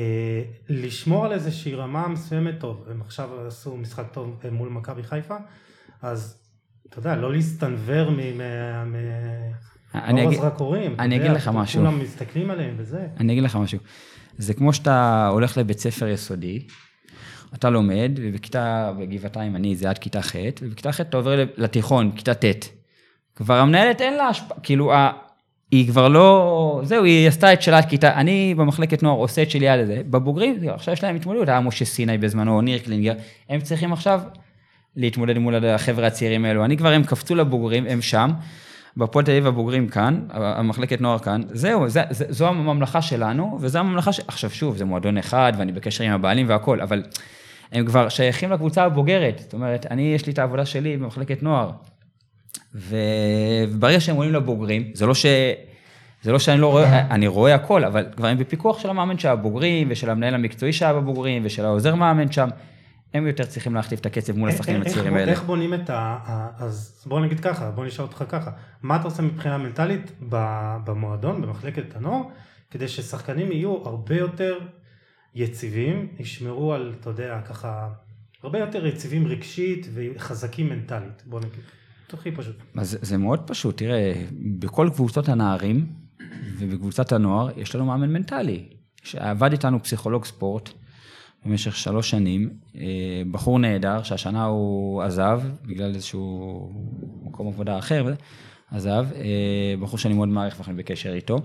[0.68, 2.84] לשמור על איזושהי רמה מסוימת טוב.
[2.90, 5.36] הם עכשיו עשו משחק טוב אה, מול מכבי חיפה,
[6.02, 6.38] אז
[6.88, 8.84] אתה יודע, לא להסתנוור מ- מה-
[9.94, 10.96] אני מאור אגיד- הזרקורים.
[10.98, 11.80] אני אגיד לך משהו.
[11.80, 13.06] כולם מסתכלים עליהם וזה.
[13.20, 13.78] אני אגיד לך משהו.
[14.38, 16.66] זה כמו שאתה הולך לבית ספר יסודי,
[17.54, 22.34] אתה לומד, ובכיתה, בגבעתיים אני, זה עד כיתה ח', ובכיתה ח' אתה עובר לתיכון, כיתה
[22.34, 22.68] ט'.
[23.36, 25.12] כבר המנהלת אין לה השפעה, כאילו, ה-
[25.70, 29.68] היא כבר לא, זהו, היא עשתה את שלה כיתה, אני במחלקת נוער עושה את שלי
[29.68, 33.12] על זה, בבוגרים, עכשיו יש להם התמודדות, היה משה סיני בזמנו, ניר קלינגר,
[33.48, 34.20] הם צריכים עכשיו
[34.96, 38.30] להתמודד מול החבר'ה הצעירים האלו, אני כבר, הם קפצו לבוגרים, הם שם,
[38.96, 43.78] בהפועל תל אביב הבוגרים כאן, המחלקת נוער כאן, זהו, זה, זה, זו הממלכה שלנו, וזו
[43.78, 44.20] הממלכה ש...
[44.28, 47.02] עכשיו שוב, זה מועדון אחד, ואני בקשר עם הבעלים והכל, אבל
[47.72, 51.70] הם כבר שייכים לקבוצה הבוגרת, זאת אומרת, אני, יש לי את העבודה שלי במחלקת נוער,
[52.74, 52.96] ו-
[53.68, 55.26] וברגע שהם עולים לבוגרים, זה לא ש...
[56.22, 59.28] זה לא שאני לא רואה, אני רואה הכל, אבל כבר הם בפיקוח של המאמן של
[59.28, 62.48] הבוגרים, ושל המנהל המקצועי שהיה בבוגרים, ושל העוזר מאמן שם.
[63.14, 65.30] הם יותר צריכים להחליף את הקצב מול השחקנים איך- הצעירים האלה.
[65.32, 66.18] איך בונים את ה...
[66.58, 68.50] אז בוא נגיד ככה, בוא נשאל אותך ככה.
[68.82, 70.12] מה אתה עושה מבחינה מנטלית
[70.84, 72.22] במועדון, במחלקת הנוער,
[72.70, 74.58] כדי ששחקנים יהיו הרבה יותר
[75.34, 77.88] יציבים, ישמרו על, אתה יודע, ככה,
[78.42, 81.22] הרבה יותר יציבים רגשית וחזקים מנטלית.
[81.26, 81.52] בוא נגיד.
[82.12, 82.56] הכי פשוט.
[82.76, 84.12] אז זה- זה מאוד פשוט, תראה,
[84.58, 85.86] בכל קבוצות הנערים
[86.58, 88.64] ובקבוצת הנוער יש לנו מאמן מנטלי.
[89.02, 90.70] שעבד איתנו פסיכולוג ספורט
[91.46, 92.82] במשך שלוש שנים, אה,
[93.30, 96.72] בחור נהדר שהשנה הוא עזב בגלל איזשהו
[97.22, 98.14] מקום עבודה אחר,
[98.72, 99.24] עזב, אה,
[99.80, 101.38] בחור שאני מאוד מעריך ואנחנו בקשר איתו,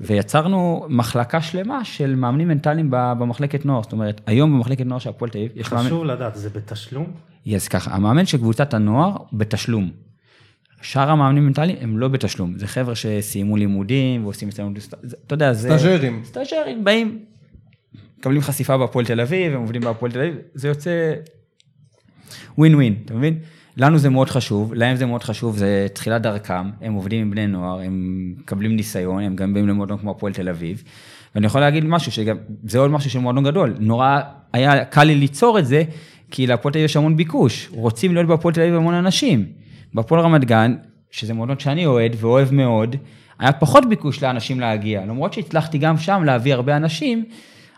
[0.00, 5.30] ויצרנו מחלקה שלמה של מאמנים מנטליים במחלקת נוער, זאת אומרת, היום במחלקת נוער של הפועל
[5.30, 5.86] תל אביב, יש מאמן...
[5.86, 7.12] חשוב לדעת, זה בתשלום?
[7.54, 9.90] אז ככה, המאמן של קבוצת הנוער בתשלום.
[10.82, 14.70] שאר המאמנים מנטליים הם לא בתשלום, זה חבר'ה שסיימו לימודים ועושים אצלנו,
[15.26, 15.68] אתה יודע, זה...
[15.68, 16.22] סטאז'רים.
[16.24, 17.24] סטאז'רים, באים,
[18.18, 21.14] מקבלים חשיפה בהפועל תל אביב, הם עובדים בהפועל תל אביב, זה יוצא
[22.58, 23.38] ווין ווין, אתה מבין?
[23.78, 27.46] לנו זה מאוד חשוב, להם זה מאוד חשוב, זה תחילת דרכם, הם עובדים עם בני
[27.46, 30.82] נוער, הם מקבלים ניסיון, הם גם באים למועדון כמו הפועל תל אביב.
[31.34, 34.20] ואני יכול להגיד משהו, שגם, זה עוד משהו של מועדון גדול, נורא
[34.52, 35.82] היה קל לי ליצור את זה,
[36.30, 39.46] כי להפועל תל אביב יש המון ביקוש, רוצים להיות בהפועל תל אביב המון אנשים.
[39.94, 40.76] בהפועל רמת גן,
[41.10, 42.96] שזה מועדון שאני אוהד ואוהב מאוד,
[43.38, 47.24] היה פחות ביקוש לאנשים להגיע, למרות שהצלחתי גם שם להביא הרבה אנשים,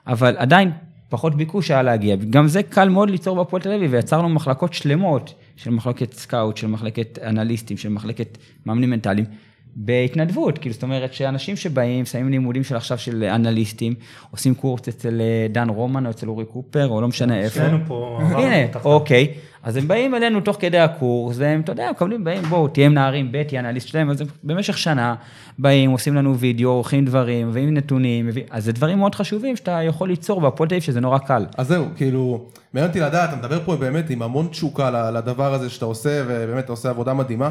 [0.06, 0.70] אבל עדיין
[1.08, 2.16] פחות ביקוש היה להגיע.
[2.30, 6.66] גם זה קל מאוד ליצור בהפועל תל אביב, ויצרנו מחלקות שלמות של מחלקת סקאוט, של
[6.66, 9.26] מחלקת אנליסטים, של מחלקת מאמנים מנטליים,
[9.76, 13.94] בהתנדבות, כאילו זאת אומרת שאנשים שבאים, שמים לימודים של עכשיו של אנליסטים,
[14.30, 17.54] עושים קורס אצל אה, דן רומן או אצל אורי קופר, או לא משנה איפה.
[17.60, 18.66] שנינו פה עברנו הנה.
[18.84, 19.28] אוקיי.
[19.62, 23.32] אז הם באים אלינו תוך כדי הקורס, והם, אתה יודע, מקבלים, באים, בואו, תהיה נערים,
[23.32, 25.14] ב', תהיה אנליסט שלהם, אז הם במשך שנה
[25.58, 28.42] באים, עושים לנו וידאו, עורכים דברים, מביאים נתונים, מביא...
[28.50, 31.46] אז זה דברים מאוד חשובים שאתה יכול ליצור בהפועל תל אביב, שזה נורא קל.
[31.58, 35.54] אז זהו, כאילו, מעניין אותי לדעת, אתה מדבר פה באמת עם המון תשוקה ל- לדבר
[35.54, 37.50] הזה שאתה עושה, ובאמת אתה עושה עבודה מדהימה.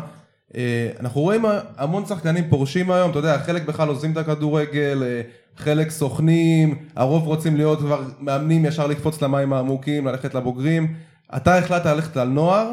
[0.55, 1.45] אה, אנחנו רואים
[1.77, 5.21] המון שחקנים פורשים היום, אתה יודע, חלק בכלל עוזבים את הכדורגל, אה,
[5.57, 10.93] חלק סוכנים, הרוב רוצים להיות כבר מאמנים, ישר לקפוץ למים העמוקים, ללכת לבוגרים.
[11.35, 12.71] אתה החלטת ללכת על נוער,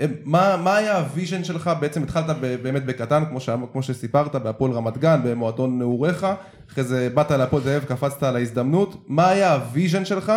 [0.00, 1.70] אה, מה, מה היה ה vision שלך?
[1.80, 6.26] בעצם התחלת באמת בקטן, כמו, ש, כמו שסיפרת, בהפועל רמת גן, במועדון נעוריך,
[6.70, 10.32] אחרי זה באת להפועל תל אביב, קפצת על ההזדמנות, מה היה ה vision שלך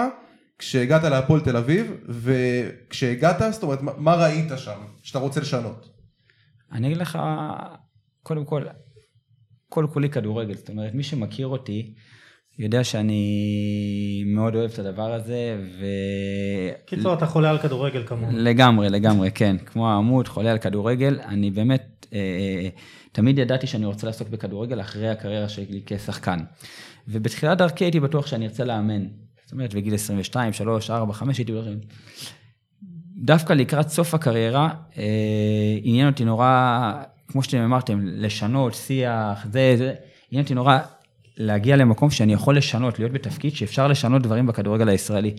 [0.60, 5.97] כשהגעת להפועל תל אביב, וכשהגעת, זאת אומרת, מה ראית שם, שאתה רוצה לשנות?
[6.72, 7.20] אני אגיד לך,
[8.24, 8.64] קודם כל,
[9.70, 11.94] כל כולי כדורגל, זאת אומרת, מי שמכיר אותי,
[12.60, 15.86] יודע שאני מאוד אוהב את הדבר הזה, ו...
[16.86, 18.32] קיצור, אתה חולה על כדורגל כמוהו.
[18.34, 19.56] לגמרי, לגמרי, כן.
[19.66, 22.70] כמו העמוד, חולה על כדורגל, אני באמת, אה, אה,
[23.12, 26.40] תמיד ידעתי שאני רוצה לעסוק בכדורגל אחרי הקריירה שלי כשחקן.
[27.08, 29.06] ובתחילת דרכי הייתי בטוח שאני ארצה לאמן.
[29.44, 31.66] זאת אומרת, בגיל 22, 3, 4, 5 הייתי בטוח...
[33.18, 35.04] דווקא לקראת סוף הקריירה, אה,
[35.84, 36.92] עניין אותי נורא,
[37.28, 39.94] כמו שאתם אמרתם, לשנות, שיח, זה, זה,
[40.32, 40.78] עניין אותי נורא
[41.38, 45.36] להגיע למקום שאני יכול לשנות, להיות בתפקיד שאפשר לשנות דברים בכדורגל הישראלי.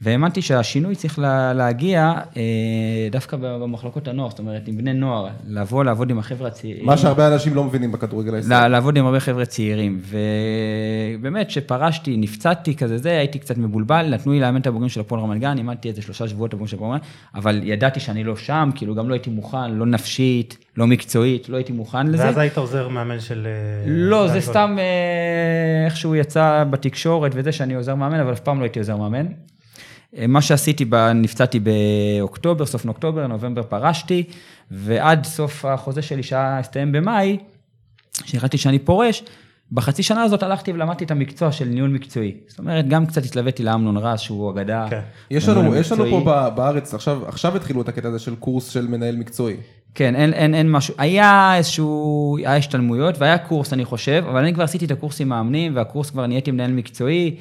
[0.00, 2.42] והאמנתי שהשינוי צריך לה, להגיע אה,
[3.10, 6.86] דווקא במחלקות הנוער, זאת אומרת, עם בני נוער, לבוא לעבוד עם החבר'ה הצעירים.
[6.86, 8.72] מה שהרבה אנשים לא מבינים בכדורגל הישראלי.
[8.72, 10.00] לעבוד עם הרבה חבר'ה צעירים,
[11.18, 15.20] ובאמת, כשפרשתי, נפצעתי כזה זה, הייתי קצת מבולבל, נתנו לי לאמן את הבוגרים של הפועל
[15.20, 18.36] רמת גן, אימנתי איזה שלושה שבועות הבוגרים של הפועל רמת גן, אבל ידעתי שאני לא
[18.36, 22.24] שם, כאילו גם לא הייתי מוכן, לא נפשית, לא מקצועית, לא הייתי מוכן לזה.
[22.24, 23.46] ואז היית עוזר מאמן של...
[23.46, 24.40] אה, לא, זה.
[24.40, 28.96] סתם אה, איכשהו יצא בתקשורת וזה שאני עוזר מאמן, אבל אף פעם לא הייתי עוזר
[28.96, 29.26] מאמן.
[30.18, 34.24] אה, מה שעשיתי, נפצעתי באוקטובר, סוף אוקטובר, נובמבר פרשתי,
[34.70, 37.38] ועד סוף החוזה שלי שהיה הסתיים במאי,
[38.22, 39.22] כשהחלטתי שאני פורש,
[39.72, 42.34] בחצי שנה הזאת הלכתי ולמדתי את המקצוע של ניהול מקצועי.
[42.46, 44.86] זאת אומרת, גם קצת התלוויתי לאמנון רז, שהוא אגדה.
[44.90, 45.00] כן.
[45.30, 46.04] יש לנו, יש לנו.
[46.10, 49.56] פה בארץ, עכשיו, עכשיו התחילו את הקטע הזה של קורס של מנהל מקצועי.
[49.94, 54.54] כן, אין, אין, אין משהו, היה איזשהו, היה השתלמויות והיה קורס אני חושב, אבל אני
[54.54, 57.36] כבר עשיתי את הקורס עם מאמנים והקורס כבר נהייתי מנהל מקצועי,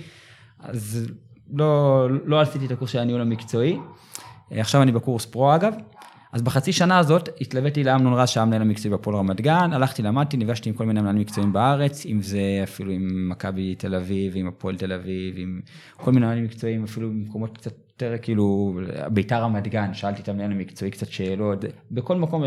[0.60, 1.08] אז
[1.54, 3.78] לא, לא עשיתי את הקורס של הניהול המקצועי.
[4.52, 5.74] אה, עכשיו אני בקורס פרו אגב.
[6.34, 10.38] אז בחצי שנה הזאת התלוויתי לאמנון רז שהיה מנהל המקצועי בהפועל רמת גן, הלכתי, למדתי,
[10.38, 14.48] נפגשתי עם כל מיני מנהלים מקצועיים בארץ, אם זה אפילו עם מכבי תל אביב, עם
[14.48, 15.62] הפועל תל אביב, עם
[15.98, 18.80] כל מיני מנהלים מקצועיים, אפילו במקומות קצת יותר כאילו,
[19.10, 22.44] ביתר רמת גן, שאלתי את המנהל המקצועי קצת שאלות, בכל מקום.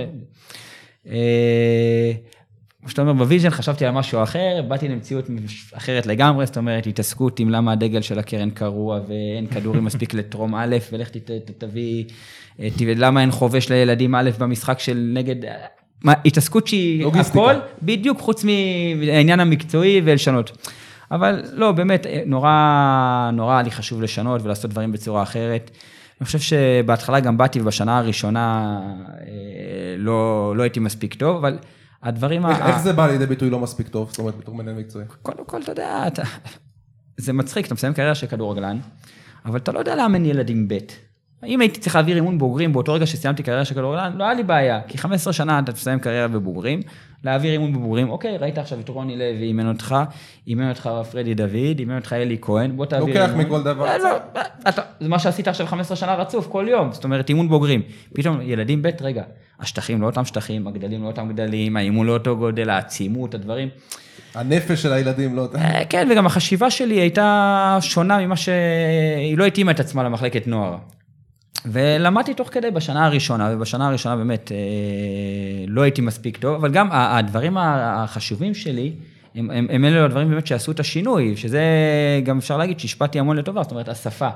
[2.86, 5.24] אה, כמו שאתה אומר, ב vision חשבתי על משהו אחר, באתי למציאות
[5.72, 10.54] אחרת לגמרי, זאת אומרת, התעסקות עם למה הדגל של הקרן קרוע ואין כדורים מספיק לטרום
[10.54, 12.04] א', ולך ת- ת- תביא,
[12.60, 15.36] אה, ת- למה אין חובש לילדים א' במשחק של נגד,
[16.04, 17.50] מה, התעסקות שהיא לוגיסטיקה.
[17.50, 20.68] הכל, בדיוק חוץ מהעניין המקצועי ולשנות.
[21.10, 25.70] אבל לא, באמת, נורא, נורא היה לי חשוב לשנות ולעשות דברים בצורה אחרת.
[26.20, 28.78] אני חושב שבהתחלה גם באתי ובשנה הראשונה
[29.20, 29.24] אה,
[29.98, 31.58] לא, לא הייתי מספיק טוב, אבל
[32.06, 32.46] הדברים...
[32.46, 35.04] איך- ה- איך זה בא לידי ביטוי לא מספיק טוב, זאת אומרת, בתור מנהל מקצועי?
[35.22, 36.22] קודם כל, אתה יודע, אתה...
[37.16, 38.78] זה מצחיק, אתה מסיים קריירה של כדורגלן,
[39.44, 40.78] אבל אתה לא יודע לאמן ילדים ב'.
[41.44, 44.42] אם הייתי צריך להעביר אימון בוגרים באותו רגע שסיימתי קריירה של כדורגלן, לא היה לי
[44.42, 46.80] בעיה, כי 15 שנה אתה מסיים קריירה בבוגרים,
[47.24, 49.96] להעביר אימון בבוגרים, אוקיי, ראית עכשיו את רוני לוי אימן אותך,
[50.46, 53.44] אימן אותך פרדי דוד, אימן אותך אלי כהן, בוא תעביר לוקח אימון.
[53.46, 57.04] מכל דבר לא, אה, אתה- זה מה שעשית עכשיו 15 שנה רצוף, כל יום, זאת
[57.04, 57.82] אומרת אימון בוגרים.
[58.14, 59.22] פתאום ילדים ב', רגע,
[59.60, 63.68] השטחים לא אותם שטחים, הגדלים לא אותם גדלים, האימון לא אותו גודל, העצימות, הדברים.
[64.34, 65.48] הנפש של הילדים, לא...
[65.54, 70.76] אה, כן, וגם החשיבה שלי הייתה שונה ממה שהיא לא התאימה את עצמה למחלקת נוער.
[71.72, 74.56] ולמדתי תוך כדי בשנה הראשונה, ובשנה הראשונה באמת אה,
[75.68, 78.92] לא הייתי מספיק טוב, אבל גם הדברים החשובים שלי,
[79.34, 81.60] הם, הם, הם אלו הדברים באמת שעשו את השינוי, שזה
[82.24, 84.28] גם אפשר להגיד שהשפעתי המון לטובה, זאת אומרת, השפה.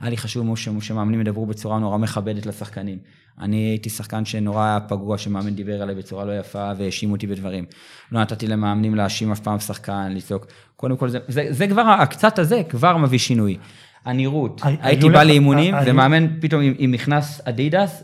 [0.00, 2.98] היה לי חשוב מאוד שמאמנים ידברו בצורה נורא מכבדת לשחקנים.
[3.40, 7.64] אני הייתי שחקן שנורא היה פגוע, שמאמן דיבר עליי בצורה לא יפה והאשים אותי בדברים.
[8.12, 10.46] לא נתתי למאמנים להאשים אף פעם שחקן, לצעוק.
[10.76, 13.56] קודם כל, זה, זה, זה כבר, הקצת הזה כבר מביא שינוי.
[14.04, 18.02] הנראות, הי- הייתי בא לאימונים היו- ומאמן פתאום עם, מכנס אדידס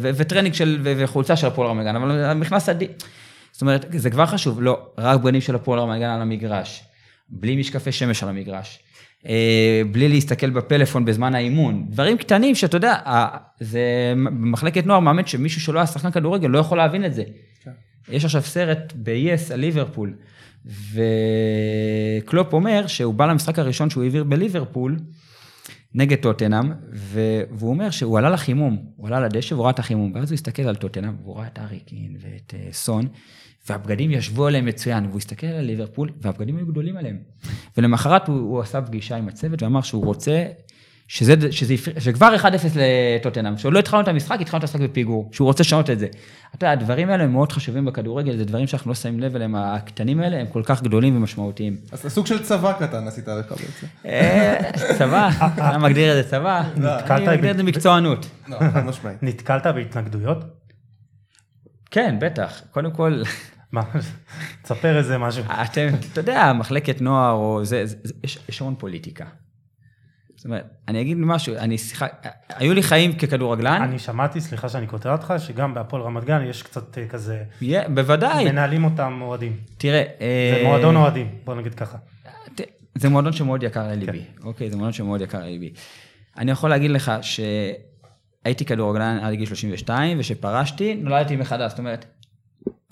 [0.00, 2.92] וטרנינג של, וחולצה של הפועל רמת גן, אבל המכנס אדידס,
[3.52, 6.84] זאת אומרת, זה כבר חשוב, לא, רק בגדים של הפועל רמת גן על המגרש,
[7.28, 8.78] בלי משקפי שמש על המגרש,
[9.26, 12.96] אה, בלי להסתכל בפלאפון בזמן האימון, דברים קטנים שאתה יודע,
[13.60, 13.80] זה
[14.16, 17.22] במחלקת נוער מאמן שמישהו שלא היה שחקן כדורגל לא יכול להבין את זה.
[18.08, 20.14] יש עכשיו סרט ב-yes על ליברפול,
[20.66, 24.98] וקלופ אומר שהוא בא למשחק הראשון שהוא העביר בליברפול,
[25.94, 30.12] נגד טוטנאם, ו- והוא אומר שהוא עלה לחימום, הוא עלה לדשא והוא ראה את החימום,
[30.14, 33.08] ואז הוא הסתכל על טוטנאם, והוא ראה את ארי קין ואת uh, סון,
[33.68, 37.18] והבגדים ישבו עליהם מצוין, והוא הסתכל על ליברפול, והבגדים היו גדולים עליהם.
[37.76, 40.44] ולמחרת הוא, הוא עשה פגישה עם הצוות ואמר שהוא רוצה,
[41.12, 42.44] שזה, שזה, שכבר 1-0
[43.16, 46.06] לטוטנאם, שעוד לא התחלנו את המשחק, התחלנו את המשחק בפיגור, שהוא רוצה לשנות את זה.
[46.06, 49.54] אתה יודע, הדברים האלה הם מאוד חשובים בכדורגל, זה דברים שאנחנו לא שמים לב אליהם,
[49.54, 51.76] הקטנים האלה הם כל כך גדולים ומשמעותיים.
[51.92, 53.86] אז סוג של צבא קטן עשית לך בעצם.
[54.06, 58.26] אה, צבא, אתה מגדיר את זה צבא, נתקלת אני מגדיר את זה ב- מקצוענות.
[58.48, 58.58] לא.
[59.22, 60.44] נתקלת בהתנגדויות?
[61.90, 62.62] כן, בטח.
[62.70, 63.22] קודם כל,
[63.72, 63.82] מה?
[64.62, 65.44] תספר איזה משהו.
[65.62, 69.24] אתם, אתה יודע, מחלקת נוער, או זה, זה, זה יש, יש המון פוליטיקה.
[70.42, 74.86] זאת אומרת, אני אגיד משהו, אני שיחק, היו לי חיים ככדורגלן, אני שמעתי, סליחה שאני
[74.86, 79.56] קוטע אותך, שגם בהפועל רמת גן יש קצת אה, כזה, יהיה- בוודאי, מנהלים אותם אוהדים.
[79.78, 80.24] תראה, זה
[80.60, 81.98] אה, מועדון אוהדים, בוא נגיד ככה.
[82.94, 84.70] זה מועדון שמאוד יקר לליבי, אוקיי?
[84.70, 85.72] זה מועדון שמאוד יקר לליבי.
[86.38, 92.04] אני יכול להגיד לך שהייתי כדורגלן עד גיל 32, ושפרשתי, נולדתי מחדש, זאת אומרת,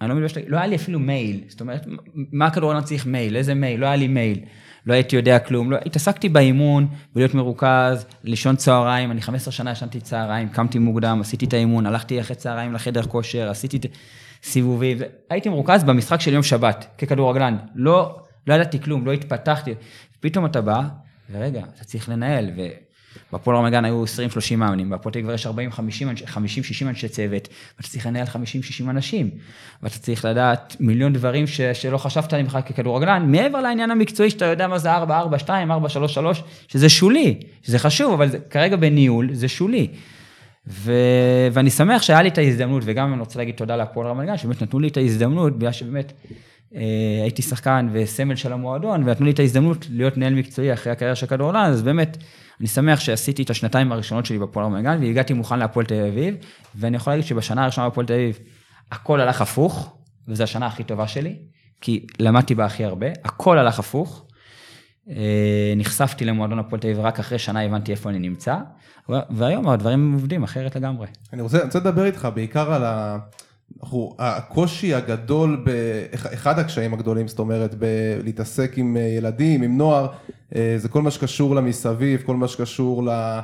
[0.00, 1.86] אני לא מתבייש לא היה לי אפילו מייל, זאת אומרת,
[2.32, 4.40] מה הכדורגלן צריך מייל, איזה מייל, לא היה לי מייל,
[4.86, 10.00] לא הייתי יודע כלום, לא, התעסקתי באימון, בלהיות מרוכז, לישון צהריים, אני 15 שנה ישנתי
[10.00, 13.86] צהריים, קמתי מוקדם, עשיתי את האימון, הלכתי אחרי צהריים לחדר כושר, עשיתי את
[14.42, 14.98] סיבובים,
[15.30, 19.74] הייתי מרוכז במשחק של יום שבת, ככדורגלן, לא, לא ידעתי כלום, לא התפתחתי,
[20.20, 20.82] פתאום אתה בא,
[21.30, 22.50] ורגע, אתה צריך לנהל,
[23.32, 24.08] ובפועל רמת גן היו 20-30
[24.56, 25.50] מאמנים, בהפועל כבר יש 40-50-60
[26.82, 29.30] אנשי צוות, ואתה צריך לנהל 50-60 אנשים,
[29.82, 34.44] ואתה צריך לדעת מיליון דברים ש, שלא חשבת עליהם בכלל ככדורגלן, מעבר לעניין המקצועי שאתה
[34.44, 35.08] יודע מה זה 4-4-2,
[35.46, 35.48] 4-3-3,
[36.68, 39.88] שזה שולי, שזה חשוב, אבל זה, כרגע בניהול זה שולי.
[40.66, 40.92] ו...
[41.52, 44.62] ואני שמח שהיה לי את ההזדמנות, וגם אני רוצה להגיד תודה להפועל רמת גן, שבאמת
[44.62, 46.12] נתנו לי את ההזדמנות, בגלל שבאמת
[47.22, 51.26] הייתי שחקן וסמל של המועדון, ונתנו לי את ההזדמנות להיות מנהל מקצועי אחרי הקריירה של
[51.26, 52.16] הכדורגלן, אז באמת,
[52.60, 56.34] אני שמח שעשיתי את השנתיים הראשונות שלי בהפועל רמת גן, והגעתי מוכן להפועל תל אביב,
[56.74, 58.38] ואני יכול להגיד שבשנה הראשונה בהפועל תל אביב,
[58.92, 59.96] הכל הלך הפוך,
[60.28, 61.36] וזו השנה הכי טובה שלי,
[61.80, 64.26] כי למדתי בה הכי הרבה, הכל הלך הפוך.
[65.10, 68.56] אה, נחשפתי למועדון הפועל תל אביב, רק אחרי שנה הבנתי איפה אני נמצא,
[69.30, 71.06] והיום הדברים עובדים אחרת לגמרי.
[71.32, 73.18] אני רוצה, רוצה לדבר איתך בעיקר על ה...
[73.82, 75.70] אנחנו, הקושי הגדול, ב,
[76.14, 80.08] אחד הקשיים הגדולים, זאת אומרת, בלהתעסק עם אה, ילדים, עם נוער,
[80.54, 83.38] אה, זה כל מה שקשור למסביב, כל מה שקשור, ל,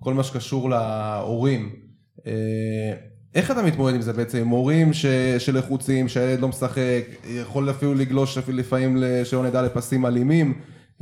[0.00, 1.70] כל מה שקשור להורים.
[2.26, 2.32] אה,
[3.34, 5.06] איך אתה מתמודד עם זה בעצם, עם הורים ש,
[5.38, 10.54] שלחוצים, שהילד לא משחק, יכול אפילו לגלוש אפילו לפעמים, שלא נדע, לפסים אלימים,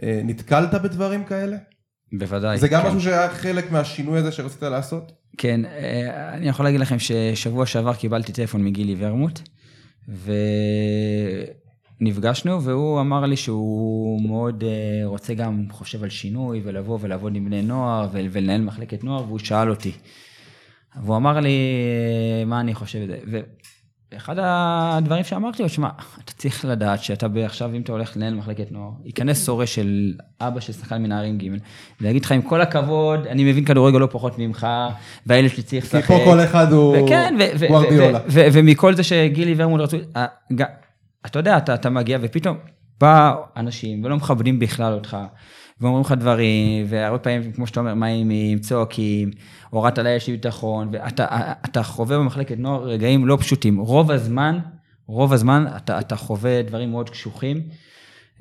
[0.02, 1.56] נתקלת בדברים כאלה?
[2.12, 2.58] בוודאי.
[2.58, 2.88] זה גם כן.
[2.88, 5.12] משהו שהיה חלק מהשינוי הזה שרצית לעשות?
[5.38, 9.40] כן, אה, אני יכול להגיד לכם ששבוע שעבר קיבלתי טלפון מגילי ורמוט,
[12.00, 14.70] ונפגשנו, והוא אמר לי שהוא מאוד אה,
[15.04, 19.38] רוצה גם, חושב על שינוי, ולבוא ולעבוד עם בני נוער, ול- ולנהל מחלקת נוער, והוא
[19.38, 19.92] שאל אותי.
[21.04, 21.58] והוא אמר לי
[22.40, 23.40] אה, מה אני חושב על זה.
[24.16, 25.88] אחד הדברים שאמרתי לו, שמע,
[26.24, 30.60] אתה צריך לדעת שאתה עכשיו, אם אתה הולך לנהל מחלקת נוער, ייכנס סורש של אבא
[30.60, 31.48] של שחקן מנערים ג'
[32.00, 34.66] ויגיד לך, עם כל הכבוד, אני מבין כדורגל לא פחות ממך,
[35.26, 36.00] והילד שלי צריך לשחק.
[36.00, 38.18] כי פה כל אחד הוא וכן, ו- ו- גוארדיולה.
[38.18, 40.26] ו- ו- ומכל זה שגילי ורמוט רצו, אה,
[41.26, 42.56] אתה יודע, אתה מגיע ופתאום
[43.00, 45.16] בא אנשים ולא מכבדים בכלל אותך,
[45.80, 49.30] ואומרים לך דברים, והרבה פעמים, כמו שאתה אומר, מאיימים, צועקים,
[49.70, 53.78] הורדת לילד שלי ביטחון, ואתה אתה חווה במחלקת נוער רגעים לא פשוטים.
[53.78, 54.58] רוב הזמן,
[55.06, 57.62] רוב הזמן אתה, אתה חווה דברים מאוד קשוחים.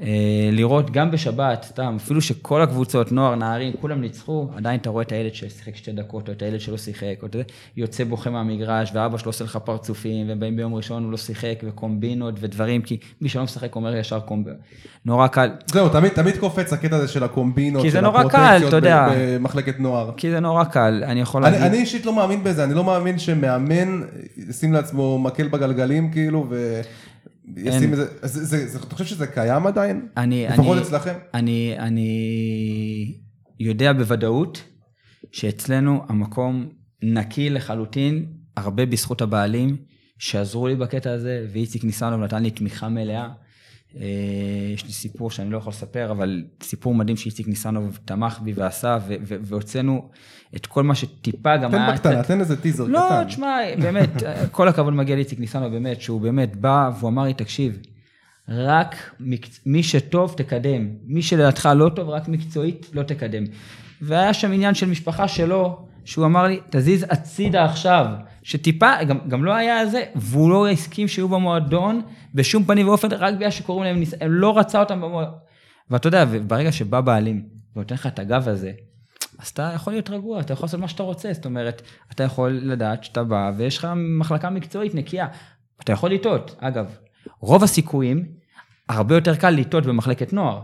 [0.02, 5.04] אה, לראות גם בשבת, סתם, אפילו שכל הקבוצות, נוער, נערים, כולם ניצחו, עדיין אתה רואה
[5.04, 7.42] את הילד ששיחק שתי דקות, או את הילד שלא שיחק, או את זה,
[7.78, 11.60] יוצא בוכה מהמגרש, ואבא שלו עושה לך פרצופים, והם באים ביום ראשון, הוא לא שיחק,
[11.64, 14.60] וקומבינות ודברים, כי מי שלא משחק אומר ישר קומבינות.
[15.06, 20.12] נורא קל, זהו, תמיד, תמיד קופץ הקטע הזה של הקומבינות, של קל, הפרוטקציות במחלקת נוער.
[20.18, 21.68] כי זה נורא קל, אני יכול אני, להגיד...
[21.68, 24.02] אני אישית לא מאמין בזה, אני לא מאמין שמאמן
[24.50, 27.09] ישים לעצמו מקל בגלגלים כאילו, וישים
[27.58, 27.92] אין.
[27.92, 30.08] איזה, זה, זה, זה, אתה חושב שזה קיים עדיין?
[30.18, 31.14] אני, לפחות אני, אצלכם?
[31.34, 33.20] אני, אני
[33.60, 34.64] יודע בוודאות
[35.32, 36.70] שאצלנו המקום
[37.04, 38.26] נקי לחלוטין,
[38.58, 39.78] הרבה בזכות הבעלים
[40.18, 43.30] שעזרו לי בקטע הזה, ואיציק ניסנוב נתן לי תמיכה מלאה.
[43.96, 44.06] אה,
[44.74, 48.98] יש לי סיפור שאני לא יכול לספר, אבל סיפור מדהים שאיציק ניסנוב תמך בי ועשה,
[49.24, 50.10] והוצאנו
[50.56, 51.92] את כל מה שטיפה גם תן היה...
[51.92, 53.24] בקטנה, תן איזה טיזר לא, קטן.
[53.24, 54.10] תשמע, באמת,
[54.52, 57.80] כל הכבוד מגיע לאיציק ניסנוב, באמת, שהוא באמת בא והוא אמר לי, תקשיב,
[58.50, 58.96] רק.
[59.66, 63.44] מי שטוב תקדם, מי שלדעתך לא טוב, רק מקצועית לא תקדם.
[64.02, 68.06] והיה שם עניין של משפחה שלו, שהוא אמר לי, תזיז הצידה עכשיו,
[68.44, 72.02] שטיפה, גם, גם לא היה זה, והוא לא הסכים שיהיו במועדון
[72.34, 74.14] בשום פנים ואופן, רק בגלל שקוראים להם, ניס...
[74.28, 75.34] לא רצה אותם במועדון.
[75.90, 77.44] ואתה יודע, וברגע שבא בעלים
[77.76, 78.72] ונותן לך את הגב הזה,
[79.40, 82.60] אז אתה יכול להיות רגוע, אתה יכול לעשות מה שאתה רוצה, זאת אומרת, אתה יכול
[82.64, 83.88] לדעת שאתה בא ויש לך
[84.20, 85.28] מחלקה מקצועית נקייה.
[85.84, 86.86] אתה יכול לטעות, אגב,
[87.40, 88.26] רוב הסיכויים,
[88.90, 90.62] הרבה יותר קל לטעות במחלקת נוער.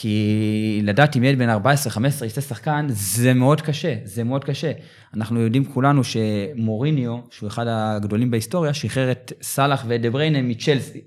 [0.00, 4.72] כי לדעת אם ילד בן 14-15 יצא שחקן, זה מאוד קשה, זה מאוד קשה.
[5.14, 11.00] אנחנו יודעים כולנו שמוריניו, שהוא אחד הגדולים בהיסטוריה, שחרר את סאלח ואת דה בריינה מצ'לסי.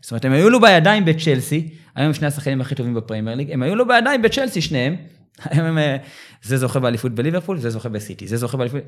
[0.00, 3.50] זאת אומרת, הם היו לו בידיים בצ'לסי, היום הם שני השחקנים הכי טובים בפריימר ליג,
[3.50, 4.96] הם היו לו בידיים בצ'לסי שניהם,
[5.44, 5.96] הם, אה,
[6.42, 8.80] זה זוכה באליפות בליברפול, זה זוכה בסיטי, זה זוכה באליפות,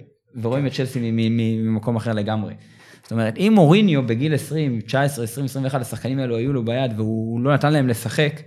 [0.43, 2.55] ורואים את צ'לסי ממקום אחר לגמרי.
[3.03, 7.41] זאת אומרת, אם מוריניו בגיל 20, 19, 20, 21, השחקנים האלו היו לו ביד והוא
[7.41, 8.41] לא נתן להם לשחק,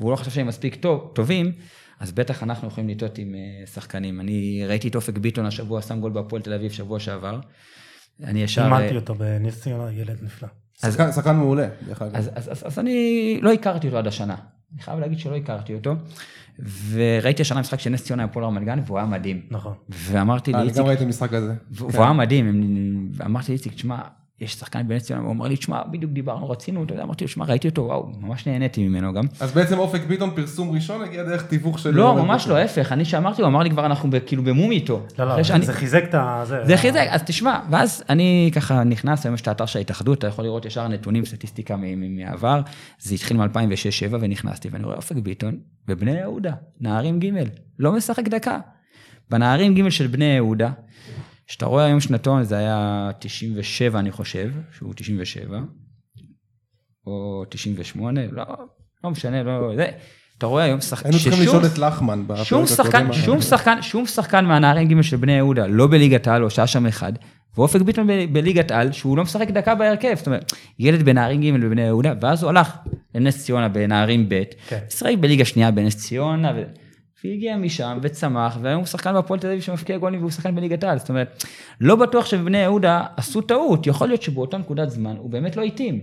[0.00, 1.52] והוא לא חשב שהם מספיק טוב, טובים,
[2.00, 4.20] אז בטח אנחנו יכולים לטעות עם אה, שחקנים.
[4.20, 7.40] אני ראיתי את אופק ביטון השבוע, שם גול בהפועל תל אביב שבוע שעבר.
[8.24, 8.64] אני ישר...
[8.64, 10.48] אימנתי אה, אותו בנס ציונה, ילד נפלא.
[10.80, 12.16] שחקן, שחקן מעולה, דרך אגב.
[12.16, 14.36] אז, אז, אז, אז אני לא הכרתי אותו עד השנה.
[14.74, 15.94] אני חייב להגיד שלא הכרתי אותו.
[16.90, 19.40] וראיתי השנה משחק של נס ציונה עם הפועל רמת גן, והוא היה מדהים.
[19.50, 19.74] נכון.
[19.88, 21.54] ואמרתי אה, אני לאיציק, גם ראיתי משחק כזה.
[21.70, 23.98] והוא והוא היה מדהים, ואמרתי לאיציק, תשמע,
[24.40, 27.28] יש שחקן בנס ציונה, הוא אמר לי, תשמע, בדיוק דיברנו, רצינו, אתה יודע, אמרתי לו,
[27.28, 29.24] תשמע, ראיתי אותו, וואו, ממש נהניתי ממנו גם.
[29.40, 31.90] אז בעצם אופק ביטון פרסום ראשון הגיע דרך תיווך של...
[31.90, 32.48] לא, ממש.
[32.48, 35.02] לא, ההפך, אני שאמרתי, הוא אמר לי כבר, אנחנו כאילו במומי איתו.
[35.18, 36.42] לא, לא, זה חיזק את ה...
[36.44, 40.26] זה חיזק, אז תשמע, ואז אני ככה נכנס, היום יש את האתר של ההתאחדות, אתה
[40.26, 42.60] יכול לראות ישר נתונים, סטטיסטיקה מהעבר,
[42.98, 47.30] זה התחיל מ-2006-2007 ונכנסתי, ואני רואה אופק ביטון בבני יהודה, נערים ג',
[47.78, 48.58] לא משחק דקה.
[49.30, 50.70] בנערים ג' של בני יהודה,
[51.46, 55.58] שאתה רואה היום שנתון, זה היה 97 אני חושב, שהוא 97,
[57.06, 58.44] או 98, לא,
[59.04, 59.86] לא משנה, לא, זה,
[60.38, 62.24] אתה רואה היום שחקן, היינו צריכים לשאול את לחמן.
[62.44, 63.12] שום שחקן.
[63.12, 66.86] שום שחקן, שום שחקן מהנערים ג' של בני יהודה, לא בליגת העל, או שהיה שם
[66.86, 67.12] אחד,
[67.56, 71.82] ואופק ביטון בליגת על, שהוא לא משחק דקה בהרכב, זאת אומרת, ילד בנערים ג' בבני
[71.82, 72.76] יהודה, ואז הוא הלך
[73.14, 74.78] לנס ציונה בנערים ב', כן.
[74.88, 76.62] שיחק בליגה שנייה בנס ציונה, ו...
[77.24, 80.98] והגיע משם וצמח, והיום הוא שחקן בהפועל תל אביב שמבקיע גולים והוא שחקן בליגת העל,
[80.98, 81.44] זאת אומרת,
[81.80, 86.00] לא בטוח שבבני יהודה עשו טעות, יכול להיות שבאותה נקודת זמן הוא באמת לא התאים.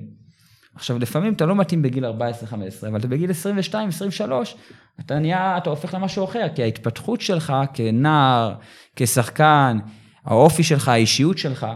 [0.76, 2.10] עכשיו, לפעמים אתה לא מתאים בגיל 14-15,
[2.88, 3.74] אבל אתה בגיל 22-23,
[5.00, 8.54] אתה נהיה, אתה הופך למשהו אחר, כי ההתפתחות שלך כנער,
[8.96, 9.78] כשחקן,
[10.26, 11.68] האופי שלך, האישיות שלך,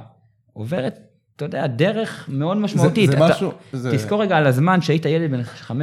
[0.53, 0.99] עוברת,
[1.35, 3.09] אתה יודע, דרך מאוד משמעותית.
[3.11, 5.73] זה אתה, משהו- זה- תזכור רגע על הזמן שהיית ילד בן 15-16,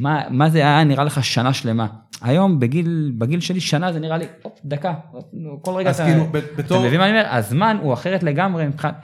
[0.00, 1.86] מה, מה זה היה נראה לך שנה שלמה.
[2.22, 4.94] היום, בגיל, בגיל שלי, שנה זה נראה לי, הופ, דקה,
[5.62, 6.04] כל רגע אז אתה...
[6.04, 6.86] כאילו, אתה בתור...
[6.86, 7.28] מבין מה אני אומר?
[7.30, 8.94] הזמן הוא אחרת לגמרי מבחינת...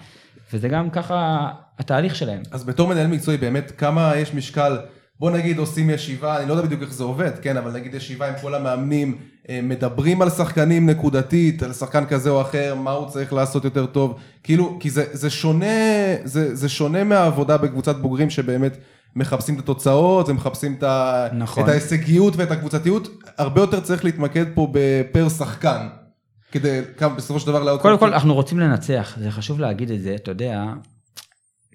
[0.53, 2.43] וזה גם ככה התהליך שלהם.
[2.51, 4.77] אז בתור מנהל מקצועי, באמת, כמה יש משקל,
[5.21, 8.29] בוא נגיד עושים ישיבה, אני לא יודע בדיוק איך זה עובד, כן, אבל נגיד ישיבה
[8.29, 9.19] עם כל המאמנים,
[9.49, 13.87] אה, מדברים על שחקנים נקודתית, על שחקן כזה או אחר, מה הוא צריך לעשות יותר
[13.87, 15.67] טוב, כאילו, כי זה, זה שונה,
[16.25, 18.77] זה, זה שונה מהעבודה בקבוצת בוגרים שבאמת
[19.17, 20.85] מחפשים את התוצאות, ומחפשים את,
[21.33, 21.65] נכון.
[21.65, 23.09] את ההישגיות ואת הקבוצתיות,
[23.39, 25.89] הרבה יותר צריך להתמקד פה בפר שחקן,
[26.53, 27.83] כדי כמה, בסופו של דבר לעלות...
[27.83, 30.65] קודם כל, אנחנו רוצים לנצח, זה חשוב להגיד את זה, אתה יודע,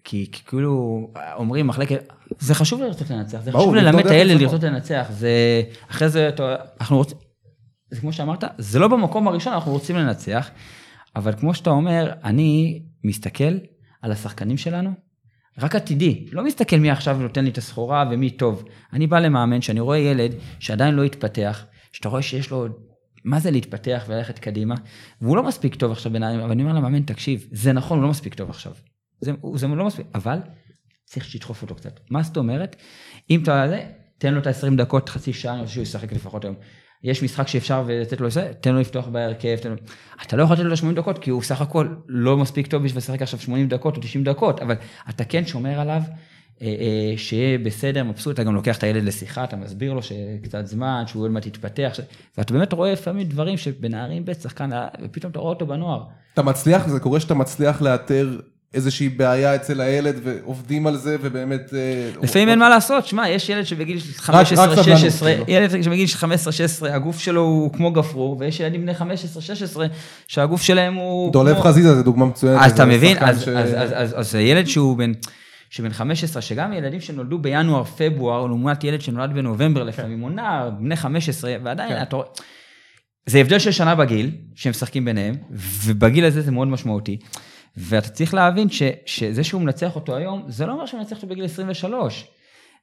[0.03, 2.03] כי כי כאילו אומרים מחלקת,
[2.39, 4.41] זה חשוב לרצות לנצח, זה ברור, חשוב ללמד את הילד.
[4.41, 4.63] לרצות.
[4.63, 5.29] לנצח, זה
[5.91, 7.17] אחרי זה אתה- אנחנו רוצים,
[7.91, 10.49] זה כמו שאמרת, זה לא במקום הראשון, אנחנו רוצים לנצח,
[11.15, 13.57] אבל כמו שאתה אומר, אני מסתכל
[14.01, 14.89] על השחקנים שלנו,
[15.57, 18.63] רק עתידי, לא מסתכל מי עכשיו נותן לי את הסחורה ומי טוב.
[18.93, 22.67] אני בא למאמן שאני רואה ילד שעדיין לא התפתח, שאתה רואה שיש לו,
[23.23, 24.75] מה זה להתפתח וללכת קדימה,
[25.21, 28.09] והוא לא מספיק טוב עכשיו ביניים, אבל אני אומר למאמן, תקשיב, זה נכון, הוא לא
[28.09, 28.73] מספיק טוב עכשיו.
[29.21, 30.37] זה, זה לא מספיק, אבל
[31.05, 31.99] צריך שתדחוף אותו קצת.
[32.09, 32.75] מה זאת אומרת?
[33.29, 33.65] אם אתה,
[34.17, 36.55] תן לו את ה-20 דקות, חצי שעה, אני רוצה שהוא ישחק לפחות היום.
[37.03, 39.75] יש משחק שאפשר לתת לו לזה, תן לו לפתוח בהרכב, תן לו...
[40.25, 42.97] אתה לא יכול לתת לו 80 דקות, כי הוא סך הכל לא מספיק טוב בשביל
[42.97, 44.75] לשחק עכשיו 80 דקות או 90 דקות, אבל
[45.09, 46.01] אתה כן שומר עליו,
[46.61, 50.65] אה, אה, שיהיה בסדר, מבסוט, אתה גם לוקח את הילד לשיחה, אתה מסביר לו שקצת
[50.65, 51.99] זמן, שהוא עוד מעט יתפתח, ש...
[52.37, 56.03] ואתה באמת רואה לפעמים דברים שבנערים בית שחקן, אה, ופתאום אתה רואה אותו בנוער.
[56.33, 58.39] אתה מצליח, זה קורה שאתה מצליח לאתר
[58.73, 61.73] איזושהי בעיה אצל הילד ועובדים על זה ובאמת...
[61.73, 63.99] אה, לפעמים אין מה לעשות, שמע, יש ילד שבגיל
[64.29, 64.81] רק סבלנות, 15-16,
[65.19, 65.45] כאילו.
[65.47, 66.25] ילד שבגיל 15-16,
[66.89, 69.01] הגוף שלו הוא כמו גפרור, ויש ילדים בני 15-16,
[70.27, 71.33] שהגוף שלהם הוא...
[71.33, 72.61] דולב חזיזה זה דוגמה מצוינת.
[72.63, 75.11] אז אתה מבין, אז, ש- אז, אז, אז, אז זה ילד שהוא בן,
[75.69, 81.55] שבן 15, שגם ילדים שנולדו בינואר-פברואר, לעומת ילד שנולד בנובמבר לפעמים, או נער, בני 15,
[81.63, 82.01] ועדיין כן.
[82.01, 82.27] אתה רואה...
[83.25, 85.35] זה הבדל של שנה בגיל, שהם משחקים ביניהם,
[85.83, 87.17] ובגיל הזה זה מאוד משמעותי.
[87.77, 91.27] ואתה צריך להבין ש, שזה שהוא מנצח אותו היום, זה לא אומר שהוא מנצח אותו
[91.27, 92.27] בגיל 23.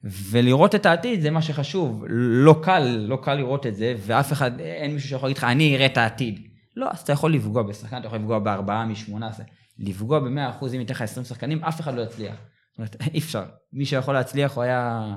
[0.03, 2.03] ולראות את העתיד זה מה שחשוב.
[2.09, 5.75] לא קל, לא קל לראות את זה, ואף אחד, אין מישהו שיכול להגיד לך, אני
[5.75, 6.39] אראה את העתיד.
[6.75, 9.41] לא, אז אתה יכול לפגוע בשחקן, אתה יכול לפגוע בארבעה מ-18.
[9.79, 12.35] לפגוע ב-100% אם ייתן לך 20 שחקנים, אף אחד לא יצליח.
[12.71, 13.43] זאת אומרת, אי אפשר.
[13.73, 15.15] מי שיכול להצליח הוא היה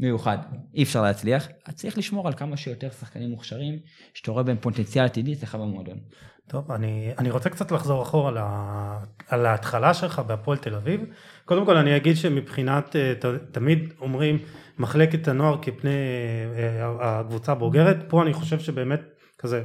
[0.00, 0.38] מיוחד.
[0.74, 1.48] אי אפשר להצליח.
[1.66, 3.78] אז צריך לשמור על כמה שיותר שחקנים מוכשרים,
[4.14, 5.98] שאתה רואה בהם פוטנציאל עתידי אצלך במועדון.
[6.48, 11.00] טוב, אני, אני רוצה קצת לחזור אחורה על, ה, על ההתחלה שלך בהפועל תל אביב.
[11.44, 14.38] קודם כל אני אגיד שמבחינת, אה, ת, תמיד אומרים
[14.78, 15.90] מחלקת הנוער כפני
[16.56, 19.00] אה, הקבוצה הבוגרת, פה אני חושב שבאמת
[19.38, 19.62] כזה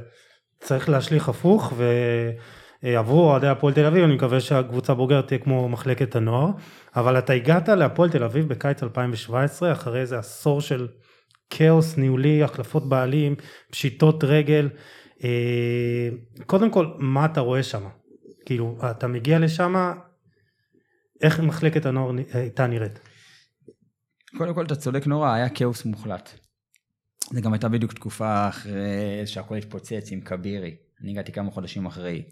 [0.60, 1.72] צריך להשליך הפוך
[2.82, 6.48] ועבור אוהדי הפועל תל אביב, אני מקווה שהקבוצה הבוגרת תהיה כמו מחלקת הנוער,
[6.96, 10.88] אבל אתה הגעת להפועל תל אביב בקיץ 2017, אחרי איזה עשור של
[11.50, 13.34] כאוס ניהולי, החלפות בעלים,
[13.70, 14.68] פשיטות רגל.
[15.24, 16.08] אה,
[16.46, 17.88] קודם כל, מה אתה רואה שם?
[18.46, 19.92] כאילו, אתה מגיע לשם,
[21.22, 22.98] איך מחלקת הנוער הייתה נראית?
[24.38, 26.30] קודם כל, אתה צודק נורא, היה כאוס מוחלט.
[27.30, 30.76] זה גם הייתה בדיוק תקופה אחרי שהכל התפוצץ עם כבירי.
[31.02, 32.24] אני הגעתי כמה חודשים אחרי.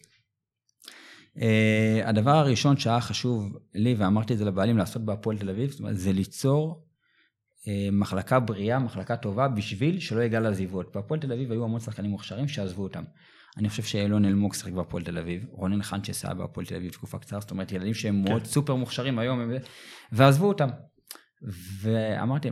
[1.36, 1.43] Uh,
[2.05, 5.99] הדבר הראשון שהיה חשוב לי, ואמרתי את זה לבעלים, לעשות בהפועל תל אביב, זאת אומרת,
[5.99, 6.86] זה ליצור
[7.92, 10.92] מחלקה בריאה, מחלקה טובה, בשביל שלא יגל עזיבות.
[10.94, 13.02] בהפועל תל אביב היו המון שחקנים מוכשרים שעזבו אותם.
[13.58, 17.18] אני חושב שאילון אלמוג שיחק בהפועל תל אביב, רונן חנצ'ס היה בהפועל תל אביב תקופה
[17.18, 19.52] קצרה, זאת אומרת, ילדים שהם מאוד סופר מוכשרים היום, הם...
[20.12, 20.68] ועזבו אותם.
[21.80, 22.48] ואמרתי,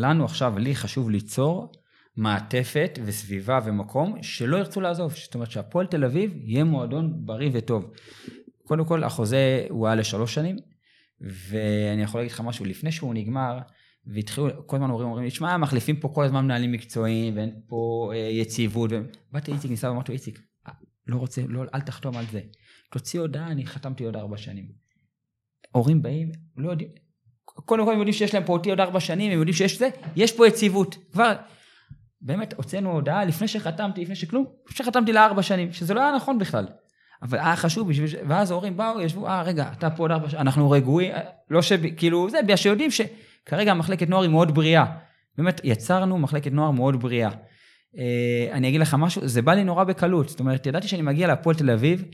[0.00, 1.72] לנו עכשיו, לי חשוב ליצור
[2.16, 5.14] מעטפת וסביבה ומקום שלא ירצו לעזוב.
[5.14, 7.90] זאת אומרת שהפועל תל אביב יהיה מועדון בריא וטוב.
[8.64, 10.56] קודם כל, החוזה הוא היה לשלוש שנים,
[11.20, 13.58] ואני יכול להגיד לך משהו, לפני שהוא נגמר,
[14.08, 18.10] והתחילו, כל הזמן אומרים, אומרים לי, שמע, מחליפים פה כל הזמן מנהלים מקצועיים, ואין פה
[18.14, 18.90] אה, יציבות.
[19.32, 20.72] באתי לאיציק ניסה ואמרתי לו, איציק, אה,
[21.06, 22.40] לא רוצה, לא, אל תחתום על זה.
[22.90, 24.68] תוציא הודעה, אני חתמתי עוד ארבע שנים.
[25.72, 26.88] הורים באים, לא יודעים,
[27.44, 29.88] קודם כל הם יודעים שיש להם פה אותי עוד ארבע שנים, הם יודעים שיש זה,
[30.16, 30.96] יש פה יציבות.
[31.12, 31.32] כבר,
[32.20, 36.38] באמת, הוצאנו הודעה לפני שחתמתי, לפני שכלום, לפני שחתמתי לארבע שנים, שזה לא היה נכון
[36.38, 36.66] בכלל.
[37.22, 38.14] אבל היה חשוב בשביל ש...
[38.28, 41.62] ואז ההורים באו, ישבו, אה, רגע, אתה פה עוד ארבע שנים, אנחנו רגועים, אה, לא
[41.62, 41.72] ש...
[41.72, 42.90] כאילו, זה, בגלל שיודעים
[43.48, 44.84] שכרגע המחלקת נוער היא מאוד בריאה.
[45.38, 47.30] באמת, יצרנו מחלקת נוער מאוד בריאה.
[47.98, 50.28] אה, אני אגיד לך משהו, זה בא לי נורא בקלות.
[50.28, 52.04] זאת אומרת, ידעתי שאני מגיע להפועל תל אביב,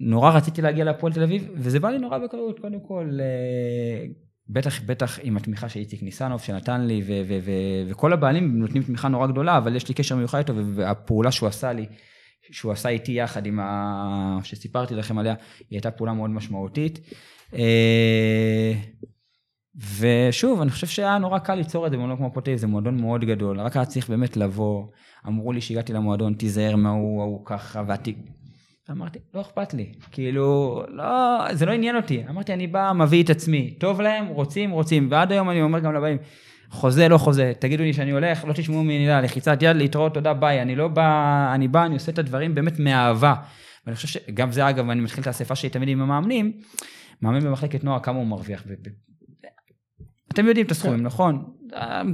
[0.00, 4.06] נורא רציתי להגיע להפועל תל אביב, וזה בא לי נורא בקלות, קודם כל, אה,
[4.48, 8.82] בטח, בטח עם התמיכה של איציק ניסנוב שנתן לי, ו- ו- ו- וכל הבעלים נותנים
[8.82, 11.86] תמיכה נורא גדולה, אבל יש לי קשר מיוחד איתו, והפעולה שהוא עשה לי,
[12.50, 14.38] שהוא עשה איתי יחד עם ה...
[14.42, 17.00] שסיפרתי לכם עליה, היא הייתה פעולה מאוד משמעותית.
[19.98, 23.24] ושוב, אני חושב שהיה נורא קל ליצור את זה במועדון כמו פוטי, זה מועדון מאוד
[23.24, 24.86] גדול, רק היה צריך באמת לבוא,
[25.26, 28.16] אמרו לי שהגעתי למועדון, תיזהר מההוא, ההוא ככה, והתיק...
[28.90, 32.22] אמרתי, לא אכפת לי, כאילו, לא, זה לא עניין אותי.
[32.28, 33.74] אמרתי, אני בא, מביא את עצמי.
[33.78, 35.08] טוב להם, רוצים, רוצים.
[35.10, 36.18] ועד היום אני אומר גם לבאים,
[36.70, 40.34] חוזה, לא חוזה, תגידו לי שאני הולך, לא תשמעו ממני מילה, לחיצת יד, להתראות, תודה,
[40.34, 40.62] ביי.
[40.62, 43.34] אני לא בא, אני בא, אני עושה את הדברים באמת מאהבה.
[43.86, 46.52] ואני חושב שגם זה, אגב, אני מתחיל את האספה שלי תמיד עם המאמנים,
[47.22, 48.64] מאמן במחלקת נוער, כמה הוא מרוויח.
[50.36, 51.44] אתם יודעים את הסכומים, נכון?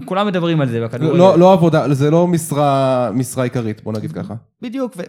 [0.05, 1.19] כולם מדברים על זה בכדורגל.
[1.19, 4.35] לא לא עבודה, זה לא משרה משרה עיקרית, בוא נגיד ככה.
[4.63, 5.03] בדיוק, ו...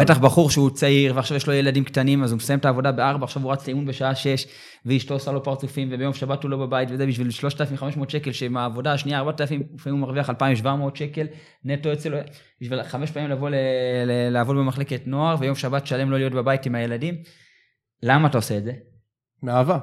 [0.00, 3.24] בטח בחור שהוא צעיר, ועכשיו יש לו ילדים קטנים, אז הוא מסיים את העבודה בארבע,
[3.24, 4.46] עכשיו הוא רץ לאימון בשעה שש,
[4.86, 9.18] ואשתו עושה לו פרצופים, וביום שבת הוא לא בבית, וזה בשביל 3,500 שקל, שמהעבודה השנייה
[9.18, 11.26] 4,000, לפעמים הוא מרוויח 2,700 שקל,
[11.64, 12.18] נטו יוצא לו,
[12.60, 13.54] בשביל חמש פעמים לבוא ל-
[14.30, 17.14] לעבוד במחלקת נוער, ויום שבת שלם לא להיות בבית עם הילדים.
[18.02, 18.72] למה אתה עושה את זה?
[19.42, 19.78] מאהבה.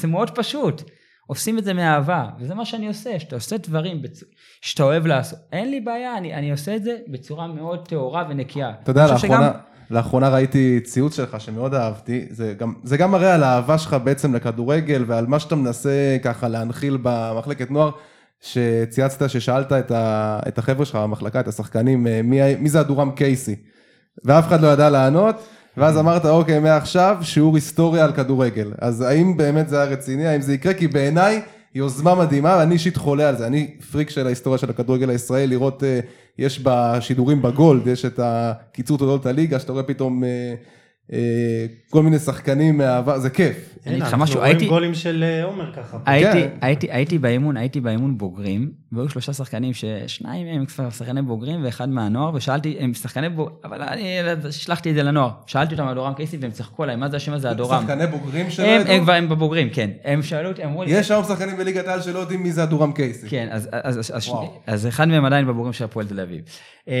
[0.00, 0.82] זה מאוד פשוט.
[1.26, 4.24] עושים את זה מאהבה, וזה מה שאני עושה, שאתה עושה דברים בצ...
[4.60, 5.38] שאתה אוהב לעשות.
[5.52, 8.72] אין לי בעיה, אני, אני עושה את זה בצורה מאוד טהורה ונקייה.
[8.82, 9.18] אתה יודע, לאחרונה,
[9.50, 9.60] שגם-
[9.90, 14.34] לאחרונה ראיתי ציוץ שלך שמאוד אהבתי, זה גם, זה גם מראה על האהבה שלך בעצם
[14.34, 17.90] לכדורגל ועל מה שאתה מנסה ככה להנחיל במחלקת נוער,
[18.40, 23.10] שצייצת ששאלת את, ה, את החבר'ה שלך במחלקה, את השחקנים, אה, מי, מי זה הדורם
[23.10, 23.56] קייסי,
[24.24, 25.36] ואף אחד לא ידע לענות,
[25.76, 28.72] ואז אמרת, אוקיי, מעכשיו שיעור היסטוריה על כדורגל.
[28.78, 30.74] אז האם באמת זה היה רציני, האם זה יקרה?
[30.74, 31.42] כי בעיניי
[31.74, 33.46] יוזמה מדהימה, ואני אישית חולה על זה.
[33.46, 36.00] אני פריק של ההיסטוריה של הכדורגל הישראלי, לראות, אה,
[36.38, 40.54] יש בשידורים בגולד, יש את הקיצור תולדות הליגה, שאתה רואה פתאום אה,
[41.90, 43.56] כל מיני שחקנים מהעבר, זה כיף.
[43.86, 45.98] אני אגיד לך אנחנו משהו, רואים הייתי- גולים של אה, עומר ככה.
[46.06, 46.48] הייתי, כן.
[46.60, 51.88] הייתי, הייתי באימון, הייתי באימון בוגרים, והיו שלושה שחקנים ששניים מהם כבר שחקני בוגרים ואחד
[51.88, 54.18] מהנוער, ושאלתי, הם שחקני בוגרים, אבל אני
[54.50, 55.30] שלחתי את זה לנוער.
[55.46, 57.82] שאלתי אותם על אדורם קייסי והם צחקו עליי, מה זה השם הזה אדורם?
[57.82, 58.92] שחקני בוגרים שלא הם, ידעו?
[58.92, 59.90] הם כבר, הם בבוגרים, כן.
[60.04, 62.92] הם שאלו אותי, אמרו לי, יש היום שחקנים בליגת העל שלא יודעים מי זה הדורם
[62.92, 63.28] קייסי.
[63.28, 64.52] כן, אז, אז, אז, אז, וואו.
[64.66, 66.40] אז אחד מהם עדיין בבוגרים של הפועל תל אביב.
[66.88, 66.94] אה,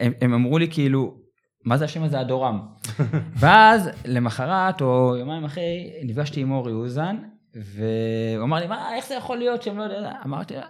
[0.00, 1.25] הם, הם אמרו לי כאילו,
[1.66, 2.60] מה זה השם הזה אדורם?
[3.40, 7.16] ואז למחרת או יומיים אחרי נפגשתי עם אורי אוזן,
[7.54, 10.02] והוא אמר לי, מה, איך זה יכול להיות שהם לא יודעים?
[10.24, 10.60] אמרתי, "לא."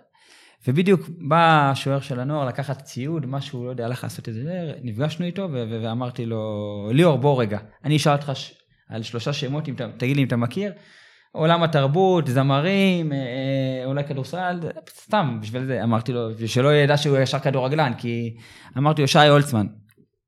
[0.68, 5.26] ובדיוק בא השוער של הנוער לקחת ציוד, משהו, לא יודע, הלך לעשות את זה, נפגשנו
[5.26, 6.40] איתו ו- ואמרתי לו,
[6.92, 8.54] ליאור, בוא רגע, אני אשאל אותך ש-
[8.88, 10.72] על שלושה שמות, אם אתה, תגיד לי אם אתה מכיר.
[11.32, 14.60] עולם התרבות, זמרים, אה, אה, אולי כדורסל,
[15.02, 18.36] סתם בשביל זה, אמרתי לו, שלא ידע שהוא ישר כדורגלן, כי
[18.78, 19.66] אמרתי לו, שי הולצמן.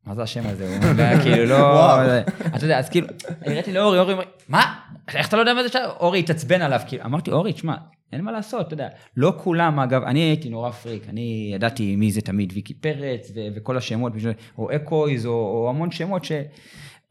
[0.08, 0.68] מה זה השם הזה?
[0.68, 1.54] הוא אומר, כאילו לא...
[1.54, 2.06] וואו.
[2.06, 2.22] זה-
[2.56, 3.06] אתה יודע, אז כאילו,
[3.46, 4.74] הראיתי לאורי, אורי אומר, מה?
[5.14, 5.78] איך אתה לא יודע מה זה שי?
[6.00, 7.74] אורי התעצבן עליו, כאילו, אמרתי, אורי, תשמע,
[8.12, 12.12] אין מה לעשות, אתה יודע, לא כולם, אגב, אני הייתי נורא פריק, אני ידעתי מי
[12.12, 14.12] זה תמיד, ויקי פרץ, ו- וכל השמות,
[14.58, 16.32] או אקויז, או, או המון שמות ש...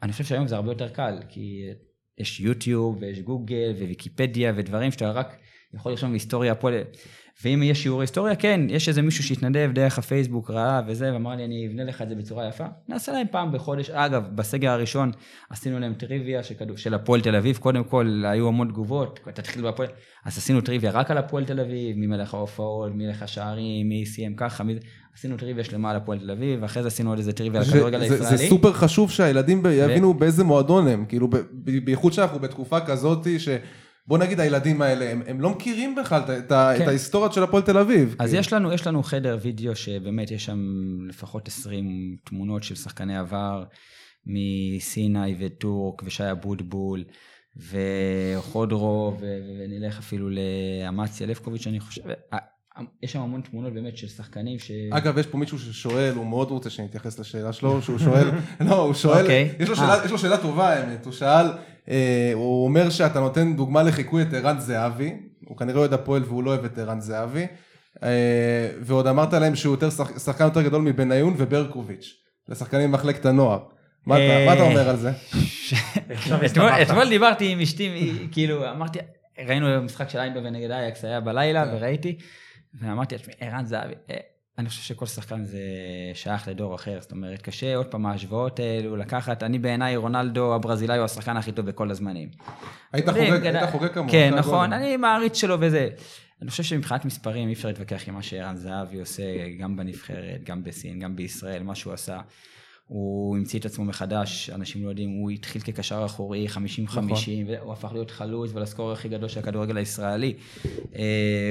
[0.03, 1.61] אני חושב שהיום זה הרבה יותר קל, כי
[2.19, 5.35] יש יוטיוב, ויש גוגל, וויקיפדיה, ודברים שאתה רק
[5.73, 6.69] יכול לרשום בהיסטוריה פה.
[7.43, 11.45] ואם יש שיעור היסטוריה, כן, יש איזה מישהו שהתנדב דרך הפייסבוק, ראה וזה, ואמר לי,
[11.45, 12.63] אני אבנה לך את זה בצורה יפה.
[12.89, 13.89] נעשה להם פעם בחודש.
[13.89, 15.11] אגב, בסגר הראשון
[15.49, 17.57] עשינו להם טריוויה של, כדור- של הפועל תל אביב.
[17.57, 19.89] קודם כל, היו המון תגובות, תתחיל בהפועל.
[20.25, 24.05] אז עשינו טריוויה רק על הפועל תל אביב, מי מלך ההופעות, מי מלך השערים, מי
[24.05, 24.75] סיים ככה, מי...
[25.17, 27.97] עשינו טריוויה שלמה על הפועל תל אביב, ואחרי זה עשינו עוד איזה טריוויה על הכדורגל
[28.07, 28.37] זה- הישראלי.
[28.37, 31.29] זה סופר חשוב שהילדים יבינו באיזה מועדון הם, כאילו
[31.83, 33.49] בייחוד שאנחנו בתקופה כזאת ש...
[34.07, 36.83] בוא נגיד הילדים האלה, הם, הם לא מכירים בכלל את, את, כן.
[36.83, 38.15] את ההיסטוריה של הפועל תל אביב.
[38.19, 38.39] אז כאילו.
[38.39, 40.59] יש לנו, יש לנו חדר וידאו שבאמת יש שם
[41.07, 43.63] לפחות 20 תמונות של שחקני עבר,
[44.25, 47.03] מסיני וטורק ושי אבוטבול
[47.57, 52.01] וחודרו, ונלך אפילו לאמציה לבקוביץ', אני חושב,
[53.03, 54.71] יש שם המון תמונות באמת של שחקנים ש...
[54.91, 58.27] אגב, יש פה מישהו ששואל, הוא מאוד רוצה שנתייחס לשאלה שלו, שהוא שואל,
[58.69, 59.49] לא, הוא שואל, אוקיי.
[59.59, 59.79] יש, לו אה.
[59.79, 61.45] שאלה, יש לו שאלה טובה האמת, הוא שאל,
[61.89, 65.13] אה, הוא אומר שאתה נותן דוגמה לחיקוי את ערן זהבי,
[65.47, 67.47] הוא כנראה אוהד הפועל והוא לא אוהב את ערן זהבי,
[68.03, 72.13] אה, ועוד אמרת להם שהוא יותר שח, שחקן יותר גדול מבניון וברקוביץ',
[72.49, 73.59] לשחקנים במחלקת הנוער.
[74.05, 75.11] מה אתה, אתה אומר על זה?
[76.81, 78.99] אתמול- דיברתי עם אשתי, כאילו, אמרתי,
[79.47, 81.71] ראינו משחק של איינדו ונגד אייקס היה בלילה, כן.
[81.75, 82.17] וראיתי,
[82.79, 84.17] ואמרתי לעצמי, ערן זהבי, אה,
[84.57, 85.59] אני חושב שכל שחקן זה
[86.13, 90.97] שייך לדור אחר, זאת אומרת, קשה עוד פעם ההשוואות האלו לקחת, אני בעיניי רונלדו הברזילאי
[90.97, 92.29] הוא השחקן הכי טוב בכל הזמנים.
[92.93, 93.09] היית
[93.71, 94.11] חוגג, כמוהו.
[94.11, 94.73] כן, נכון.
[94.73, 95.89] אני מעריץ שלו וזה.
[96.41, 99.23] אני חושב שמבחינת מספרים אי אפשר להתווכח עם מה שערן זהבי עושה,
[99.59, 102.19] גם בנבחרת, גם בסין, גם בישראל, מה שהוא עשה.
[102.87, 107.03] הוא המציא את עצמו מחדש, אנשים לא יודעים, הוא התחיל כקשר אחורי 50-50, נכון.
[107.47, 110.33] והוא הפך להיות חלוץ ולסקור הכי גדול של הכדורגל הישראלי.
[110.95, 111.01] אה,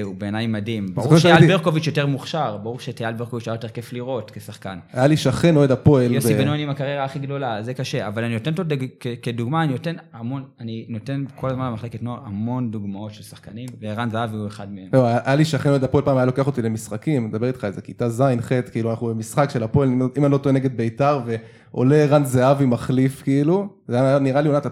[0.03, 0.87] הוא בעיניי מדהים.
[0.95, 4.78] ברור שאייל ברקוביץ' יותר מוכשר, ברור שטייל ברקוביץ' היה יותר כיף לראות כשחקן.
[4.93, 6.12] היה לי שכן אוהד הפועל.
[6.12, 8.87] יוסי ו- בנון עם הקריירה הכי גדולה, זה קשה, אבל אני נותן אותו דג-
[9.22, 14.11] כדוגמה, אני נותן המון, אני נותן כל הזמן במחלקת נוער המון דוגמאות של שחקנים, וערן
[14.11, 14.89] זהבי הוא אחד מהם.
[14.93, 18.09] לא, היה לי שכן אוהד הפועל פעם, היה לוקח אותי למשחקים, מדבר איתך איזה כיתה
[18.09, 22.24] ז', ח', כאילו אנחנו במשחק של הפועל, אם אני לא טועה נגד ביתר, ועולה ערן
[22.24, 24.70] זהבי מחליף, כאילו, זה היה נראה לי עונת 2008-2009,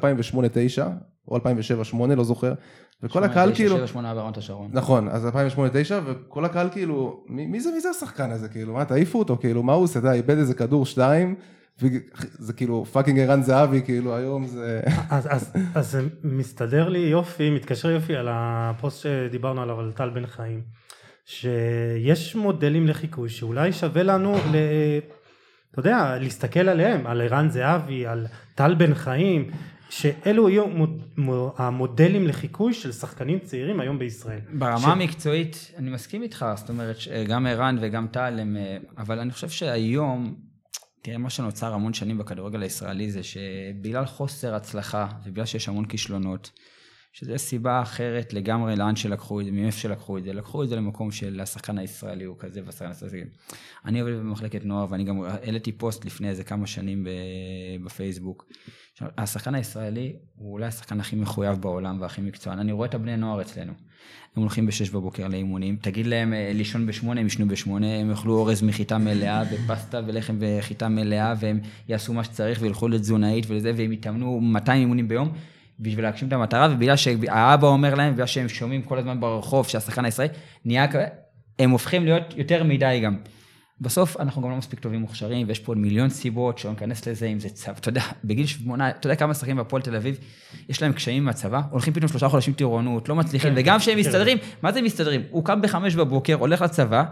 [1.28, 1.40] או 2007-2008,
[2.16, 2.52] לא זוכר,
[3.02, 4.70] וכל הקהל כאילו, 7-8 ברמת השרון.
[4.72, 5.30] נכון, אז 2008-2009,
[6.04, 9.62] וכל הקהל כאילו, מי, מי זה, מי זה השחקן הזה, כאילו, מה, תעיפו אותו, כאילו,
[9.62, 11.34] מה הוא עושה, אתה איבד איזה כדור שתיים,
[11.82, 14.80] וזה כאילו fucking ערן זהבי, כאילו, היום זה...
[15.10, 20.10] אז, אז, אז זה מסתדר לי יופי, מתקשר יופי על הפוסט שדיברנו עליו על טל
[20.10, 20.60] בן חיים,
[21.24, 24.36] שיש מודלים לחיקוי שאולי שווה לנו.
[25.74, 29.50] אתה יודע, להסתכל עליהם, על ערן זהבי, על טל בן חיים,
[29.90, 31.02] שאלו יהיו מוד,
[31.56, 34.40] המודלים לחיקוי של שחקנים צעירים היום בישראל.
[34.52, 34.84] ברמה ש...
[34.84, 36.96] המקצועית, אני מסכים איתך, זאת אומרת,
[37.28, 40.34] גם ערן וגם טל הם, אה, אבל אני חושב שהיום,
[41.02, 46.50] תראה, מה שנוצר המון שנים בכדורגל הישראלי זה שבגלל חוסר הצלחה ובגלל שיש המון כישלונות,
[47.14, 50.32] שזו סיבה אחרת לגמרי לאן שלקחו את זה, מאיפה שלקחו את זה.
[50.32, 53.24] לקחו את זה למקום של השחקן הישראלי הוא כזה והשחקן הישראלי.
[53.84, 57.06] אני עובד במחלקת נוער ואני גם העליתי פוסט לפני איזה כמה שנים
[57.84, 58.46] בפייסבוק.
[59.00, 62.58] השחקן הישראלי הוא אולי השחקן הכי מחויב בעולם והכי מקצוען.
[62.58, 63.72] אני רואה את הבני נוער אצלנו.
[64.36, 68.38] הם הולכים בשש בבוקר לאימונים, תגיד להם אה, לישון בשמונה, הם ישנו בשמונה, הם יאכלו
[68.38, 73.92] אורז מחיטה מלאה ופסטה ולחם וחיטה מלאה והם יעשו מה שצריך וילכו לתזונאית ולזה והם
[73.92, 75.32] יתאמנו 200 אימונים ביום.
[75.80, 80.04] בשביל להגשים את המטרה, ובגלל שהאבא אומר להם, בגלל שהם שומעים כל הזמן ברחוב שהשחקן
[80.04, 80.32] הישראלי
[80.64, 81.06] נהיה כזה,
[81.58, 83.16] הם הופכים להיות יותר מדי גם.
[83.80, 87.26] בסוף אנחנו גם לא מספיק טובים מוכשרים, ויש פה עוד מיליון סיבות שלא ניכנס לזה,
[87.26, 90.18] אם זה צו, אתה יודע, בגיל שמונה, אתה יודע כמה שחקנים בהפועל תל אביב,
[90.68, 93.94] יש להם קשיים עם הצבא, הולכים פתאום שלושה חודשים טירונות, לא מצליחים, כן, וגם כשהם
[93.94, 94.00] כן.
[94.00, 95.22] מסתדרים, מה זה מסתדרים?
[95.30, 97.04] הוא קם בחמש בבוקר, הולך לצבא,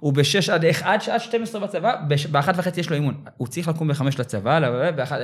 [0.00, 1.94] הוא בשש עד, עד שעה 12 בצבא,
[2.30, 3.14] באחת וחצי יש לו אימון.
[3.36, 5.18] הוא צריך לקום בחמש לצבא, באחת...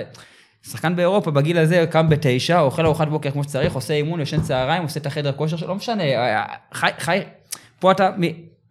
[0.70, 4.82] שחקן באירופה בגיל הזה קם בתשע, אוכל ארוחת בוקר כמו שצריך, עושה אימון, ישן צהריים,
[4.82, 6.44] עושה את החדר כושר שלו, לא משנה, אה, אה,
[6.74, 7.20] חי, חי,
[7.80, 8.10] פה אתה,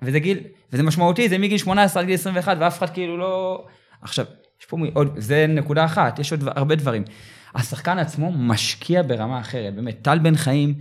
[0.01, 0.39] וזה גיל,
[0.73, 3.65] וזה משמעותי, זה מגיל 18 עד גיל 21, ואף אחד כאילו לא...
[4.01, 4.25] עכשיו,
[4.61, 7.03] יש פה עוד, זה נקודה אחת, יש עוד הרבה דברים.
[7.55, 10.73] השחקן עצמו משקיע ברמה אחרת, באמת, טל בן חיים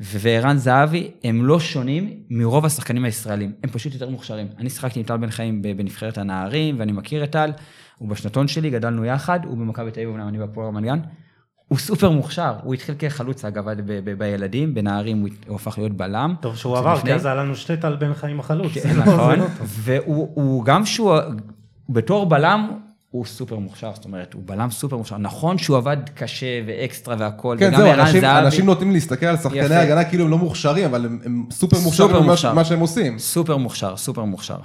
[0.00, 4.46] וערן זהבי, הם לא שונים מרוב השחקנים הישראלים, הם פשוט יותר מוכשרים.
[4.58, 7.50] אני שיחקתי עם טל בן חיים בנבחרת הנערים, ואני מכיר את טל.
[7.98, 11.00] הוא בשנתון שלי, גדלנו יחד, הוא במכבי תל אביב, אמנם אני בהפועל רמת גן.
[11.68, 13.64] הוא סופר מוכשר, הוא התחיל כחלוץ אגב
[14.18, 16.34] בילדים, בנערים הוא הפך להיות בלם.
[16.40, 18.72] טוב שהוא עבר, כי אז היה לנו שתי טל בן חיים החלוץ.
[18.72, 21.14] כן, לא- נכון, והוא גם שהוא,
[21.88, 22.70] בתור בלם,
[23.10, 25.18] הוא סופר מוכשר, זאת אומרת, הוא בלם סופר מוכשר.
[25.18, 30.04] נכון שהוא עבד קשה ואקסטרה והכל, כן, זהו, אנשים, אנשים נוטים להסתכל על שחקני הגנה
[30.04, 32.10] כאילו הם לא מוכשרים, אבל הם, הם סופר מוכשרים
[32.42, 33.18] במה שהם עושים.
[33.18, 34.58] סופר מוכשר, סופר מוכשר.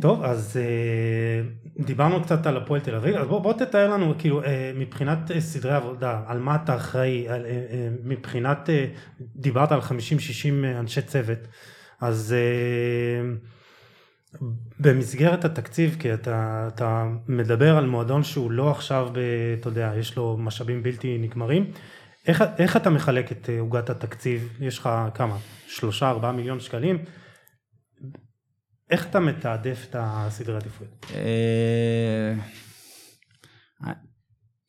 [0.00, 1.42] טוב, אז אה,
[1.84, 5.40] דיברנו קצת על הפועל תל אביב, אז בוא, בוא תתאר לנו כאילו אה, מבחינת אה,
[5.40, 7.46] סדרי עבודה, על מה אתה אחראי, על,
[8.04, 8.70] מבחינת,
[9.36, 9.82] דיברת על 50-60
[10.80, 11.38] אנשי צוות,
[12.00, 12.34] אז
[14.80, 19.18] במסגרת התקציב, כי אתה, אתה מדבר על מועדון שהוא לא עכשיו, ב,
[19.60, 21.70] אתה יודע, יש לו משאבים בלתי נגמרים,
[22.26, 27.04] איך, איך אתה מחלק את עוגת התקציב, יש לך כמה, שלושה ארבעה מיליון שקלים,
[28.90, 31.06] איך אתה מתעדף את הסדרי עדיפויות?
[31.14, 32.34] אה,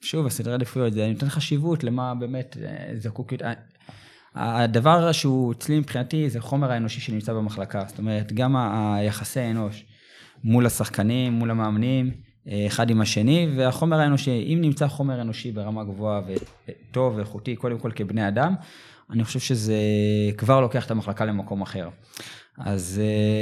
[0.01, 3.33] שוב, הסדרי עדיפויות, זה נותן חשיבות למה באמת אה, זקוק...
[4.37, 9.85] אה, הדבר שהוא אצלי מבחינתי זה חומר האנושי שנמצא במחלקה, זאת אומרת, גם היחסי אנוש
[10.43, 12.11] מול השחקנים, מול המאמנים,
[12.67, 17.91] אחד עם השני, והחומר האנושי, אם נמצא חומר אנושי ברמה גבוהה וטוב ואיכותי, קודם כל
[17.95, 18.55] כבני אדם,
[19.09, 19.77] אני חושב שזה
[20.37, 21.89] כבר לוקח את המחלקה למקום אחר.
[22.57, 23.01] אז...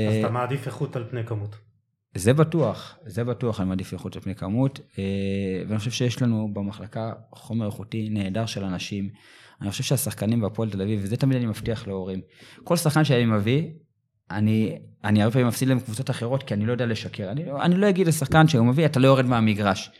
[0.10, 1.56] אז אתה מעדיף איכות על פני כמות.
[2.16, 5.04] זה בטוח, זה בטוח אני מעדיף איכות על פני כמות, אה,
[5.68, 9.10] ואני חושב שיש לנו במחלקה חומר איכותי נהדר של אנשים.
[9.64, 12.22] אני חושב שהשחקנים בהפועל תל אביב, וזה תמיד אני מבטיח להורים,
[12.64, 13.64] כל שחקן שאני מביא,
[14.32, 17.32] אני, אני הרבה פעמים מפסיד להם קבוצות אחרות, כי אני לא יודע לשקר.
[17.32, 19.92] אני, לא, אני לא אגיד לשחקן שהוא מביא, אתה לא יורד מהמגרש.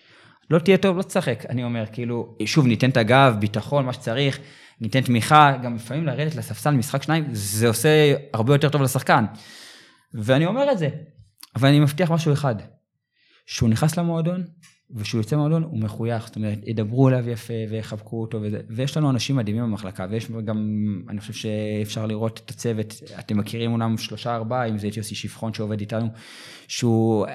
[0.50, 1.46] לא תהיה טוב, לא תשחק.
[1.50, 4.40] אני אומר, כאילו, שוב, ניתן את הגב, ביטחון, מה שצריך.
[4.82, 9.26] ניתן תמיכה, גם לפעמים לרדת לספסל משחק שניים, זה עושה הרבה יותר טוב לשחקן.
[10.14, 10.90] ואני אומר את זה,
[11.56, 12.56] אבל אני מבטיח משהו אחד,
[13.46, 14.44] שהוא נכנס למועדון,
[14.96, 19.10] וכשהוא יוצא מהמועדון הוא מחוייך, זאת אומרת, ידברו אליו יפה ויחבקו אותו וזה, ויש לנו
[19.10, 20.58] אנשים מדהימים במחלקה, ויש גם,
[21.10, 25.16] אני חושב שאפשר לראות את הצוות, אתם מכירים אומנם שלושה ארבעה, אם זה את יוסי
[25.16, 26.08] שפחון שעובד איתנו,
[26.68, 27.26] שהוא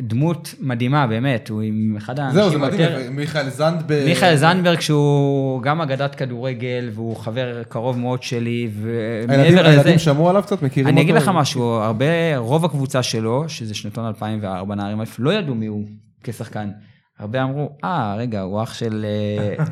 [0.00, 3.10] דמות מדהימה, באמת, הוא עם אחד האנשים זהו, זה מדהים, יותר...
[3.10, 4.08] מיכאל זנדברג.
[4.08, 9.70] מיכאל זנדברג, שהוא גם אגדת כדורגל, והוא חבר קרוב מאוד שלי, ומעבר לזה...
[9.70, 10.94] הילדים שמעו עליו קצת, מכירים אותו?
[10.94, 15.66] אני אגיד לך משהו, הרבה, רוב הקבוצה שלו, שזה שנתון 2004, נערים לא ידעו מי
[15.66, 15.84] הוא
[16.22, 16.68] כשחקן.
[17.18, 19.06] הרבה אמרו, אה, רגע, הוא אח של...
[19.08, 19.64] אה,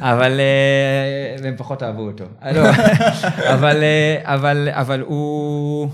[0.12, 2.24] אבל אה, הם פחות אהבו אותו.
[2.54, 2.60] לא,
[3.54, 5.90] אבל, אה, אבל, אבל הוא...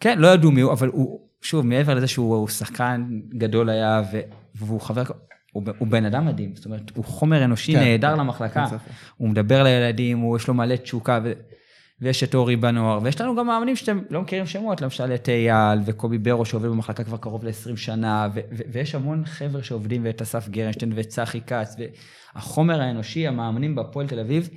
[0.00, 1.20] כן, לא ידעו מי הוא, אבל הוא...
[1.42, 3.06] שוב, מעבר לזה שהוא שחקן
[3.38, 4.02] גדול היה,
[4.54, 5.02] והוא חבר,
[5.52, 8.66] הוא, הוא בן אדם מדהים, זאת אומרת, הוא חומר אנושי כן, נהדר כן, למחלקה,
[9.16, 11.32] הוא מדבר לילדים, הוא, יש לו מלא תשוקה, ו,
[12.00, 15.78] ויש את אורי בנוער, ויש לנו גם מאמנים שאתם לא מכירים שמות, למשל את אייל
[15.84, 20.22] וקובי ברו שעובד במחלקה כבר קרוב ל-20 שנה, ו, ו, ויש המון חבר'ה שעובדים, ואת
[20.22, 21.76] אסף גרנשטיין וצחי כץ,
[22.34, 24.48] והחומר האנושי, המאמנים בהפועל תל אביב,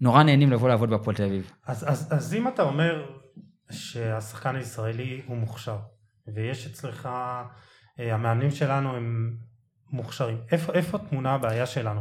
[0.00, 1.50] נורא נהנים לבוא לעבוד בהפועל תל אביב.
[1.66, 3.06] אז, אז, אז אם אתה אומר
[3.70, 5.78] שהשחקן הישראלי הוא מוכשר,
[6.34, 7.06] ויש אצלך
[8.00, 9.36] אה, המאמנים שלנו הם
[9.92, 10.38] מוכשרים.
[10.52, 12.00] איפה, איפה טמונה הבעיה שלנו?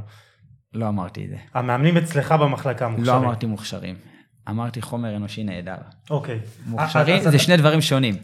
[0.73, 1.37] לא אמרתי את זה.
[1.53, 3.07] המאמנים אצלך במחלקה מוכשרים.
[3.07, 3.95] לא אמרתי מוכשרים.
[4.49, 5.75] אמרתי חומר אנושי נהדר.
[6.09, 6.39] אוקיי.
[6.65, 8.15] מוכשרים אז זה שני דברים שונים.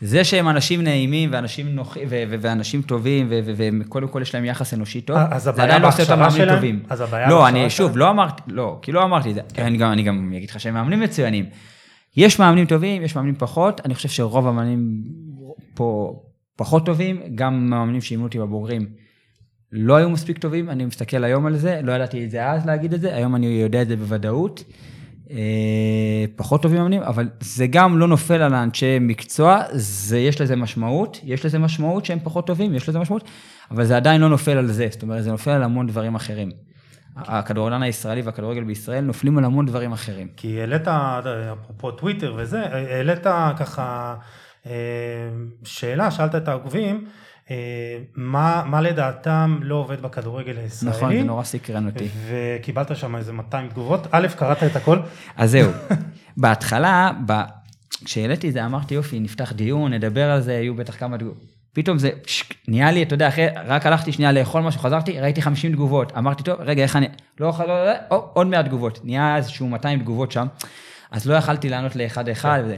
[0.00, 5.16] זה שהם אנשים נעימים ואנשים נוחים ואנשים טובים וקודם כל יש להם יחס אנושי טוב,
[5.30, 6.54] אז זה עדיין לא עושה אותם מאמנים?
[6.54, 6.82] טובים.
[6.88, 7.96] אז הבעיה לא, אני שוב?
[7.96, 9.40] לא אמרתי, לא, כי לא אמרתי זה.
[9.58, 11.46] אני גם אגיד לך שהם מאמנים מצוינים.
[12.16, 15.02] יש מאמנים טובים, יש מאמנים פחות, אני חושב שרוב המאמנים
[15.74, 16.20] פה
[16.56, 18.86] פחות טובים, גם מאמנים שאימנו אותי בבוגרים.
[19.72, 22.94] לא היו מספיק טובים, אני מסתכל היום על זה, לא ידעתי את זה אז להגיד
[22.94, 24.64] את זה, היום אני יודע את זה בוודאות.
[25.32, 30.56] אה, פחות טובים מאמנים, אבל זה גם לא נופל על האנשי מקצוע, זה, יש לזה
[30.56, 33.24] משמעות, יש לזה משמעות שהם פחות טובים, יש לזה משמעות,
[33.70, 36.50] אבל זה עדיין לא נופל על זה, זאת אומרת, זה נופל על המון דברים אחרים.
[37.16, 40.28] הכדורגלן הישראלי והכדורגל בישראל נופלים על המון דברים אחרים.
[40.36, 43.26] כי העלית, אפרופו טוויטר וזה, העלית
[43.58, 44.14] ככה
[44.66, 44.72] אה,
[45.64, 47.04] שאלה, שאלת את העוקבים,
[48.16, 50.96] מה, מה לדעתם לא עובד בכדורגל הישראלי?
[50.96, 52.08] נכון, זה נורא סקרן אותי.
[52.26, 54.06] וקיבלת שם איזה 200 תגובות.
[54.10, 54.98] א', קראת את הכל?
[55.36, 55.70] אז זהו,
[56.36, 57.32] בהתחלה, ב...
[58.04, 61.52] כשהעליתי את זה אמרתי יופי, נפתח דיון, נדבר על זה, יהיו בטח כמה תגובות.
[61.72, 65.42] פתאום זה שק, נהיה לי, אתה יודע, אחרי, רק הלכתי שנייה לאכול משהו, חזרתי, ראיתי
[65.42, 66.12] 50 תגובות.
[66.18, 67.08] אמרתי, טוב, רגע, איך אני...
[67.40, 69.00] לא אוכל, לא, לא, או, עוד 100 תגובות.
[69.04, 70.46] נהיה איזשהו 200 תגובות שם,
[71.10, 72.76] אז לא יכלתי לענות לאחד אחד וזה.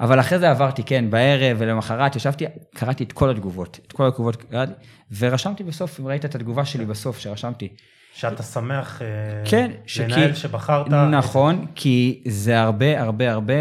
[0.00, 2.44] אבל אחרי זה עברתי, כן, בערב ולמחרת ישבתי,
[2.74, 4.72] קראתי את כל התגובות, את כל התגובות, קראתי,
[5.18, 7.68] ורשמתי בסוף, אם ראית את התגובה שלי בסוף, שרשמתי,
[8.14, 9.06] שאתה שמח אה,
[9.44, 10.02] כן, שכי...
[10.02, 10.88] לנהל שבחרת.
[10.90, 13.54] נכון, כי זה הרבה, הרבה, הרבה,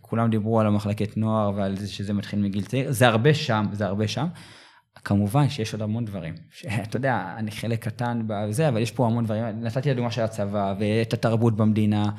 [0.00, 3.86] כולם דיברו על המחלקת נוער ועל זה שזה מתחיל מגיל צעיר, זה הרבה שם, זה
[3.86, 4.26] הרבה שם.
[5.04, 6.34] כמובן שיש עוד המון דברים.
[6.82, 9.44] אתה יודע, אני חלק קטן בזה, אבל יש פה המון דברים.
[9.60, 12.10] נתתי לדוגמה של הצבא, ואת התרבות במדינה,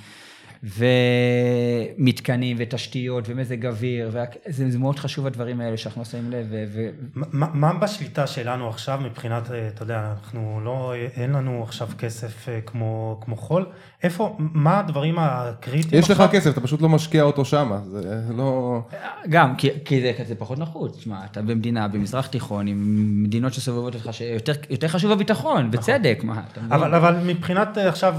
[1.97, 6.47] ומתקנים, ותשתיות, ומזג אוויר, וזה זה מאוד חשוב הדברים האלה שאנחנו שמים לב.
[6.51, 6.89] ו...
[7.13, 12.49] מה, מה בשליטה שלנו עכשיו מבחינת, אה, אתה יודע, אנחנו לא, אין לנו עכשיו כסף
[12.49, 13.65] אה, כמו, כמו חול,
[14.03, 16.41] איפה, מה הדברים הקריטיים יש לך עכשיו?
[16.41, 17.71] כסף, אתה פשוט לא משקיע אותו שם,
[18.27, 18.79] זה לא...
[19.29, 20.97] גם, כי, כי זה, זה פחות נחוץ.
[20.97, 26.41] תשמע, אתה במדינה, במזרח תיכון, עם מדינות שסובבות אותך, שיותר יותר חשוב הביטחון, בצדק, מה,
[26.51, 26.73] אתה מבין?
[26.73, 28.15] אבל, אבל מבחינת אה, עכשיו,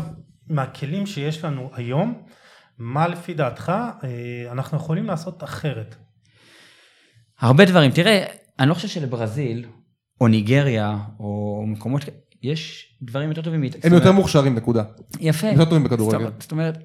[0.50, 2.14] מהכלים שיש לנו היום,
[2.78, 3.72] מה לפי דעתך
[4.04, 4.08] אה,
[4.52, 5.96] אנחנו יכולים לעשות אחרת?
[7.40, 7.90] הרבה דברים.
[7.90, 8.24] תראה,
[8.58, 9.66] אני לא חושב שלברזיל,
[10.20, 13.60] או ניגריה, או מקומות כאלה, יש דברים יותר טובים.
[13.60, 13.80] מאיתנו.
[13.84, 14.82] הם יותר מוכשרים, נקודה.
[15.20, 15.46] יפה.
[15.46, 16.24] יותר טובים בכדורגל.
[16.24, 16.78] זאת- זאת אומרת,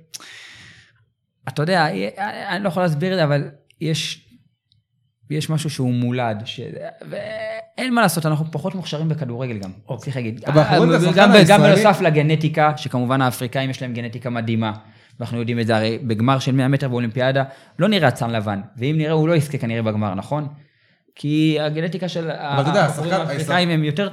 [1.47, 1.87] אתה יודע,
[2.49, 3.49] אני לא יכול להסביר את זה, אבל
[3.81, 4.29] יש,
[5.29, 6.59] יש משהו שהוא מולד, ש...
[7.09, 10.03] ואין מה לעשות, אנחנו פחות מוכשרים בכדורגל גם, אוקיי.
[10.03, 10.39] צריך להגיד.
[11.47, 14.73] גם, בנוסף לגנטיקה, שכמובן האפריקאים יש להם גנטיקה מדהימה,
[15.19, 17.43] ואנחנו יודעים את זה, הרי בגמר של 100 מטר באולימפיאדה,
[17.79, 20.47] לא נראה אצן לבן, ואם נראה, הוא לא יזכה כנראה בגמר, נכון?
[21.15, 24.09] כי הגנטיקה של האפריקאים הם יותר...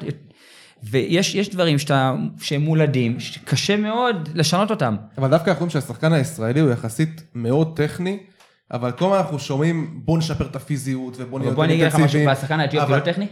[0.82, 4.96] ויש יש דברים שאתה, שהם מולדים, שקשה מאוד לשנות אותם.
[5.18, 8.18] אבל דווקא אנחנו רואים שהשחקן הישראלי הוא יחסית מאוד טכני,
[8.72, 11.94] אבל כל הזמן אנחנו שומעים בוא נשפר את הפיזיות ובוא נהיה בוא אני אגיד לך
[11.94, 13.26] משהו, אינטנסיביים." והשחקן האתיופי לא טכני?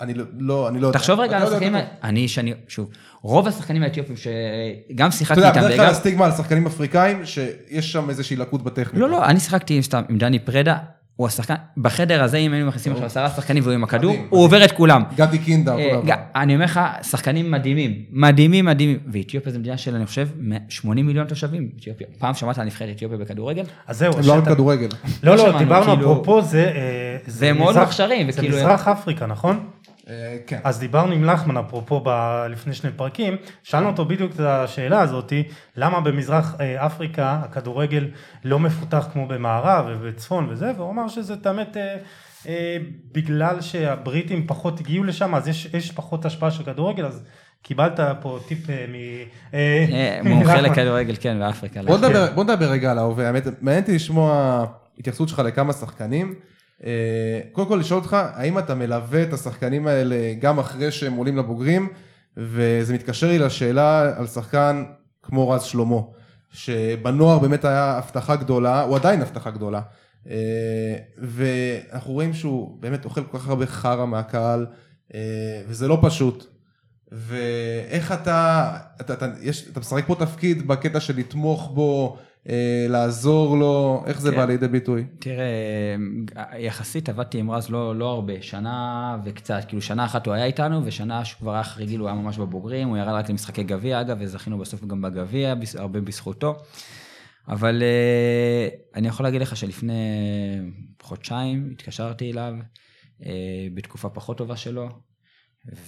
[0.00, 0.98] אני לא- לא, אני לא יודע.
[0.98, 1.84] תחשוב רגע על אתה יודע השחקנים.
[2.04, 2.88] אני, שאני, שוב,
[3.22, 7.92] רוב השחקנים האתיופים שגם אתה שיחקתי יודע, איתם, בדרך כלל הסטיגמה על שחקנים אפריקאים, שיש
[7.92, 8.98] שם איזושהי לקות בטכניקה.
[8.98, 10.76] לא, לא, אני שיחקתי עם סתם, עם דני פרדה,
[11.16, 14.64] הוא השחקן, בחדר הזה, אם היינו מכניסים עכשיו עשרה שחקנים והוא עם הכדור, הוא עובר
[14.64, 15.02] את כולם.
[15.16, 16.00] גדי קינדה, אה,
[16.36, 20.28] אני אומר לך, שחקנים מדהימים, מדהימים, מדהימים, ואתיופיה זו מדינה של, אני חושב,
[20.68, 22.06] 80 מיליון תושבים, אתיופיה.
[22.18, 23.64] פעם שמעת על נבחרת אתיופיה בכדורגל?
[23.86, 24.88] אז זהו, הם לא שאתה- כדורגל.
[25.22, 29.26] לא, לא לא, דיברנו כאילו- אפרופו זה, אה, זה והם מאוד מוכשרים, זה מזרח אפריקה,
[29.26, 29.60] נכון?
[30.08, 30.58] אה, כן.
[30.64, 32.08] אז דיברנו עם לחמן אפרופו ב...
[32.50, 35.42] לפני שני פרקים, שאלנו אותו בדיוק את השאלה הזאתי,
[35.76, 38.08] למה במזרח אה, אפריקה הכדורגל
[38.44, 41.96] לא מפותח כמו במערב ובצפון וזה, והוא אמר שזה את האמת אה,
[42.48, 42.76] אה,
[43.12, 47.22] בגלל שהבריטים פחות הגיעו לשם, אז יש, יש פחות השפעה של כדורגל, אז
[47.62, 50.28] קיבלת פה טיפ אה, מ...
[50.28, 50.60] מומחה.
[50.60, 51.82] לכדורגל, כן, באפריקה.
[51.82, 54.64] בוא נדבר, בוא נדבר רגע על ההווה, האמת, מעניין אותי לשמוע
[54.98, 56.34] התייחסות שלך לכמה שחקנים.
[56.84, 61.36] אה, קודם כל לשאול אותך, האם אתה מלווה את השחקנים האלה גם אחרי שהם עולים
[61.36, 61.88] לבוגרים,
[62.36, 64.84] וזה מתקשר לי לשאלה על שחקן
[65.22, 66.00] כמו רז שלמה,
[66.50, 69.80] שבנוער באמת היה הבטחה גדולה, הוא עדיין הבטחה גדולה,
[70.28, 74.66] אה, ואנחנו רואים שהוא באמת אוכל כל כך הרבה חרא מהקהל,
[75.14, 76.46] אה, וזה לא פשוט.
[77.12, 78.70] ואיך אתה,
[79.00, 82.18] אתה, אתה, יש, אתה משחק פה תפקיד בקטע של לתמוך בו,
[82.88, 84.30] לעזור לו, איך זה.
[84.30, 85.04] בא לידי ביטוי?
[85.18, 85.46] תראה,
[86.58, 90.80] יחסית עבדתי עם רז לא, לא הרבה, שנה וקצת, כאילו שנה אחת הוא היה איתנו,
[90.84, 94.00] ושנה שהוא כבר היה אחרי גיל, הוא היה ממש בבוגרים, הוא ירד רק למשחקי גביע
[94.00, 96.56] אגב, וזכינו בסוף גם בגביע, הרבה בזכותו.
[97.48, 100.02] אבל אה, אני יכול להגיד לך שלפני
[101.02, 102.54] חודשיים התקשרתי אליו,
[103.26, 104.88] אה, בתקופה פחות טובה שלו,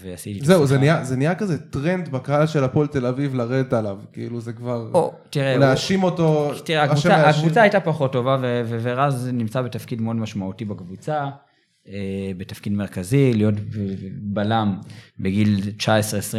[0.02, 0.78] ועשיתי זהו, זה.
[0.78, 4.90] נהיה, זה נהיה כזה טרנד בקהל של הפועל תל אביב לרדת עליו, כאילו זה כבר...
[4.94, 6.50] או, תראה, הוא- להאשים אותו...
[6.64, 7.42] תראה, הקבוצה, להאשים.
[7.44, 8.36] הקבוצה הייתה פחות טובה,
[8.68, 11.28] ורז נמצא בתפקיד מאוד משמעותי בקבוצה,
[11.88, 13.54] אה, בתפקיד מרכזי, להיות
[14.22, 14.76] בלם
[15.18, 15.84] בגיל 19-20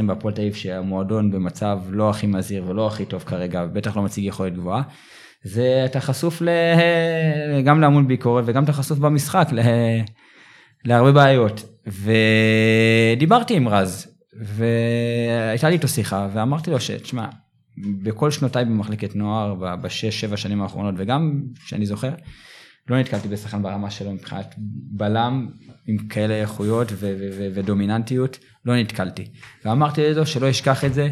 [0.08, 4.24] בהפועל תל אביב, שהמועדון במצב לא הכי מזהיר ולא הכי טוב כרגע, ובטח לא מציג
[4.26, 4.82] יכולת גבוהה.
[5.44, 6.50] זה, אתה חשוף ל...
[7.66, 9.60] גם להמון ביקורת וגם אתה חשוף במשחק ל...
[10.86, 11.64] להרבה בעיות.
[11.88, 17.26] ודיברתי עם רז, והייתה לי איתו שיחה, ואמרתי לו שתשמע,
[18.04, 22.12] בכל שנותיי במחלקת נוער, בשש, שבע שנים האחרונות, וגם שאני זוכר,
[22.90, 24.56] לא נתקלתי בשחקן ברמה שלו מבחינת
[24.92, 25.48] בלם
[25.88, 26.88] עם כאלה איכויות
[27.54, 29.26] ודומיננטיות, לא נתקלתי.
[29.66, 31.10] ואמרתי לו שלא ישכח את זה,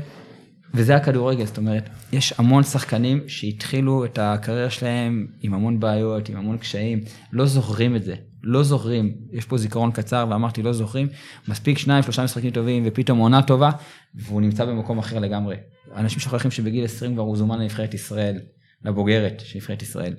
[0.74, 6.38] וזה הכדורגל, זאת אומרת, יש המון שחקנים שהתחילו את הקריירה שלהם עם המון בעיות, עם
[6.38, 7.01] המון קשיים,
[7.32, 11.07] לא זוכרים את זה, לא זוכרים, יש פה זיכרון קצר ואמרתי לא זוכרים,
[11.47, 13.70] מספיק שניים שלושה משחקים טובים ופתאום עונה טובה,
[14.15, 15.55] והוא נמצא במקום אחר לגמרי.
[15.95, 18.39] אנשים שוכחים שבגיל 20 כבר הוא זומן לנבחרת ישראל,
[18.86, 20.13] לבוגרת של נבחרת ישראל.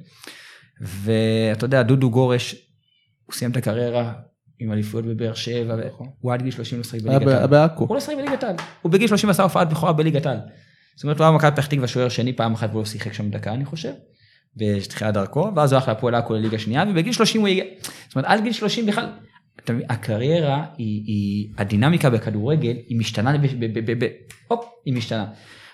[0.80, 2.54] ואתה יודע, דודו גורש,
[3.26, 4.12] הוא סיים את הקריירה
[4.60, 5.76] עם אליפויות בבאר שבע,
[6.20, 7.46] הוא עד גיל 30 לא שחק היה בליגת העל.
[7.46, 7.84] בעכו.
[7.84, 8.56] הוא לא שחק בליגת העל.
[8.82, 10.38] הוא בגיל 30 עשה הופעת בכורה בליגת העל.
[10.96, 13.30] זאת אומרת, הוא היה במכבי פתח תקווה שוער שני פעם אחת והוא לא שיחק שם
[13.30, 13.92] דקה, אני חושב.
[14.56, 17.64] בתחילת דרכו, ואז הוא הלך להפועל עכו לליגה שנייה, ובגיל 30 הוא הגיע...
[18.06, 19.06] זאת אומרת, עד גיל 30 בכלל...
[19.88, 24.08] הקריירה היא, היא, הדינמיקה בכדורגל היא משתנה, ב, ב, ב, ב, ב,
[24.48, 25.26] הופ, היא משתנה.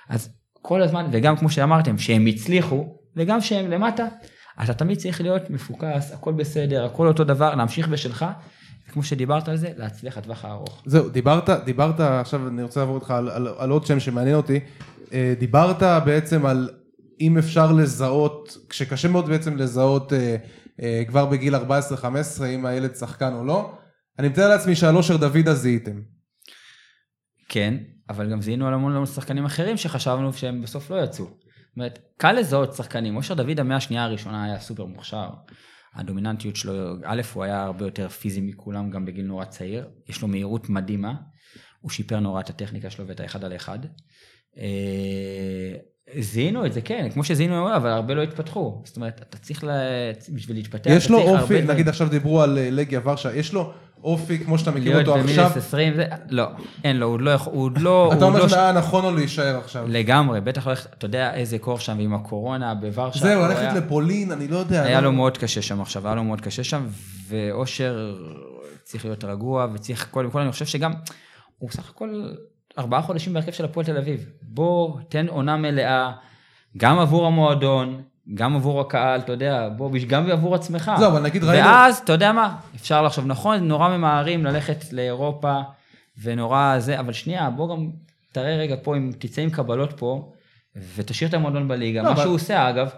[0.09, 4.07] אז כל הזמן, וגם כמו שאמרתם, שהם הצליחו, וגם שהם למטה,
[4.64, 8.26] אתה תמיד צריך להיות מפוקס, הכל בסדר, הכל אותו דבר, להמשיך בשלך,
[8.89, 10.82] וכמו שדיברת על זה, להצליח לטווח הארוך.
[10.87, 14.61] זהו, דיברת, דיברת, עכשיו אני רוצה לעבור איתך על, על, על עוד שם שמעניין אותי.
[15.12, 16.70] אה, דיברת בעצם על
[17.20, 20.37] אם אפשר לזהות, כשקשה מאוד בעצם לזהות אה,
[20.82, 21.59] אה, כבר בגיל 14-15
[22.49, 23.72] אם הילד שחקן או לא.
[24.18, 26.01] אני מתאר לעצמי שעל אושר דוידה זיהיתם.
[27.49, 27.74] כן,
[28.09, 31.24] אבל גם זיהינו על המון המון שחקנים אחרים שחשבנו שהם בסוף לא יצאו.
[31.24, 33.16] זאת אומרת, קל לזהות שחקנים.
[33.16, 35.28] אושר דוד המאה השנייה הראשונה היה סופר מוכשר.
[35.97, 39.88] הדומיננטיות שלו, א', הוא היה הרבה יותר פיזי מכולם גם בגיל נורא צעיר.
[40.09, 41.14] יש לו מהירות מדהימה.
[41.80, 43.78] הוא שיפר נורא את הטכניקה שלו ואת האחד על אחד.
[44.59, 45.74] אה,
[46.20, 48.82] זיהינו את זה, כן, כמו שזיהינו, אבל הרבה לא התפתחו.
[48.84, 49.80] זאת אומרת, אתה צריך, לה...
[50.34, 51.70] בשביל להתפתח, יש אתה לו צריך הרבה אופי, דברים.
[51.70, 53.72] נגיד עכשיו דיברו על אה, לגיה ורשה, יש לו
[54.07, 55.37] אופי כמו שאתה מכיר להיות אותו עכשיו.
[55.45, 56.45] במינוס 20, זה, לא,
[56.85, 59.05] אין לו, הוא עוד לא יכול, הוא עוד לא, אתה אומר לא שזה היה נכון
[59.05, 59.85] לו להישאר עכשיו.
[59.89, 63.19] לגמרי, בטח לא, איך- אתה יודע איזה קור שם ועם הקורונה בוורשה.
[63.21, 64.83] זהו, ללכת לפולין, אני לא יודע.
[64.83, 66.87] היה לא- לו מאוד קשה שם עכשיו, היה לו מאוד קשה שם,
[67.29, 68.17] ואושר
[68.83, 70.93] צריך להיות רגוע, וצריך, קודם כל, אני חושב שגם,
[71.59, 72.31] הוא בסך הכל
[72.79, 74.27] ארבעה חודשים בהרכב של הפועל תל אביב.
[74.43, 76.11] בוא, תן עונה מלאה,
[76.77, 78.03] גם עבור המועדון,
[78.35, 80.93] גם עבור הקהל, אתה יודע, בוא, גם עבור עצמך.
[80.99, 85.59] זהו, אבל נגיד ראינו- ואז, אתה יודע מה, אפשר לחשוב, נכון, נורא ממהרים ללכת לאירופה,
[86.22, 87.91] ונורא זה, אבל שנייה, בוא גם
[88.33, 90.33] תראה רגע פה, אם תצא עם קבלות פה,
[90.97, 92.89] ותשאיר את המועדון בליגה, לא, מה אבל- שהוא עושה אגב,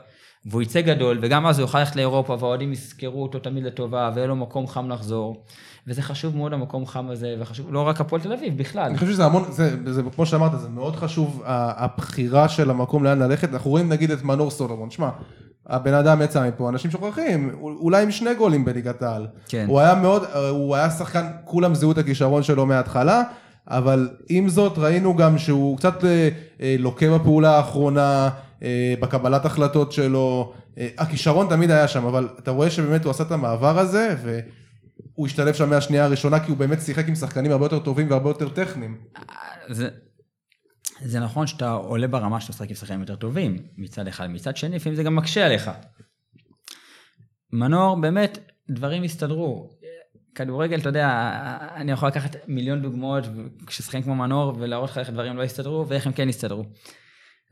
[0.46, 4.26] והוא יצא גדול, וגם אז הוא יוכל ללכת לאירופה, והאוהדים יזכרו אותו תמיד לטובה, ויהיה
[4.26, 5.44] לו מקום חם לחזור,
[5.88, 8.82] וזה חשוב מאוד המקום חם הזה, וחשוב, לא רק הפועל תל אביב, בכלל.
[8.82, 13.18] אני חושב שזה המון, זה, זה כמו שאמרת, זה מאוד חשוב, הבחירה של המקום לאן
[13.18, 13.52] ללכת.
[13.52, 15.08] אנחנו רואים נגיד את מנור סולומון, שמע,
[15.66, 19.26] הבן אדם יצא מפה, אנשים שוכחים, אולי עם שני גולים בליגת העל.
[19.48, 19.64] כן.
[19.68, 23.22] הוא היה מאוד, הוא היה שחקן, כולם זיהו את הכישרון שלו מההתחלה,
[23.68, 26.28] אבל עם זאת ראינו גם שהוא קצת אה,
[26.60, 28.28] אה, לוקה בפעולה האחרונה,
[28.62, 30.52] אה, בקבלת החלטות שלו,
[30.98, 34.14] הכישרון תמיד היה שם, אבל אתה רואה שבאמת הוא עשה את המעבר הזה,
[35.14, 38.30] והוא השתלב שם מהשנייה הראשונה, כי הוא באמת שיחק עם שחקנים הרבה יותר טובים והרבה
[38.30, 38.98] יותר טכניים.
[39.68, 39.88] זה,
[41.04, 44.26] זה נכון שאתה עולה ברמה שאתה משחק עם שחקנים יותר טובים, מצד אחד.
[44.26, 45.70] מצד שני, לפעמים זה גם מקשה עליך.
[47.52, 48.38] מנור, באמת,
[48.70, 49.78] דברים הסתדרו.
[50.34, 51.08] כדורגל, אתה יודע,
[51.76, 53.24] אני יכול לקחת מיליון דוגמאות
[53.66, 56.64] כששחקנים כמו מנור ולהראות לך איך דברים לא הסתדרו ואיך הם כן הסתדרו.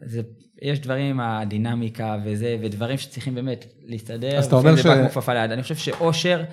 [0.06, 0.20] זה,
[0.62, 4.38] יש דברים הדינמיקה וזה, ודברים שצריכים באמת להסתדר.
[4.38, 4.86] אז אתה אומר ש-
[5.28, 5.50] ליד.
[5.50, 6.44] אני חושב שאושר,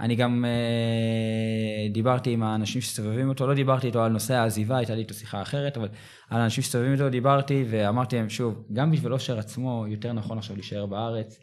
[0.00, 4.94] אני גם אה, דיברתי עם האנשים שסובבים אותו, לא דיברתי איתו על נושא העזיבה, הייתה
[4.94, 5.88] לי איתו שיחה אחרת, אבל
[6.30, 10.56] על האנשים שסובבים איתו דיברתי ואמרתי להם שוב, גם בשביל אושר עצמו יותר נכון עכשיו
[10.56, 11.40] להישאר בארץ.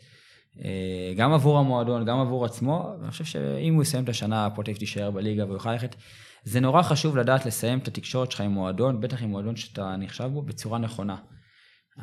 [0.64, 4.78] אה, גם עבור המועדון, גם עבור עצמו, ואני חושב שאם הוא יסיים את השנה, אביב
[4.78, 5.96] תישאר בליגה והוא יוכל ללכת.
[6.44, 10.24] זה נורא חשוב לדעת לסיים את התקשורת שלך עם מועדון, בטח עם מועדון שאתה נחשב
[10.24, 11.16] בו, בצורה נכונה.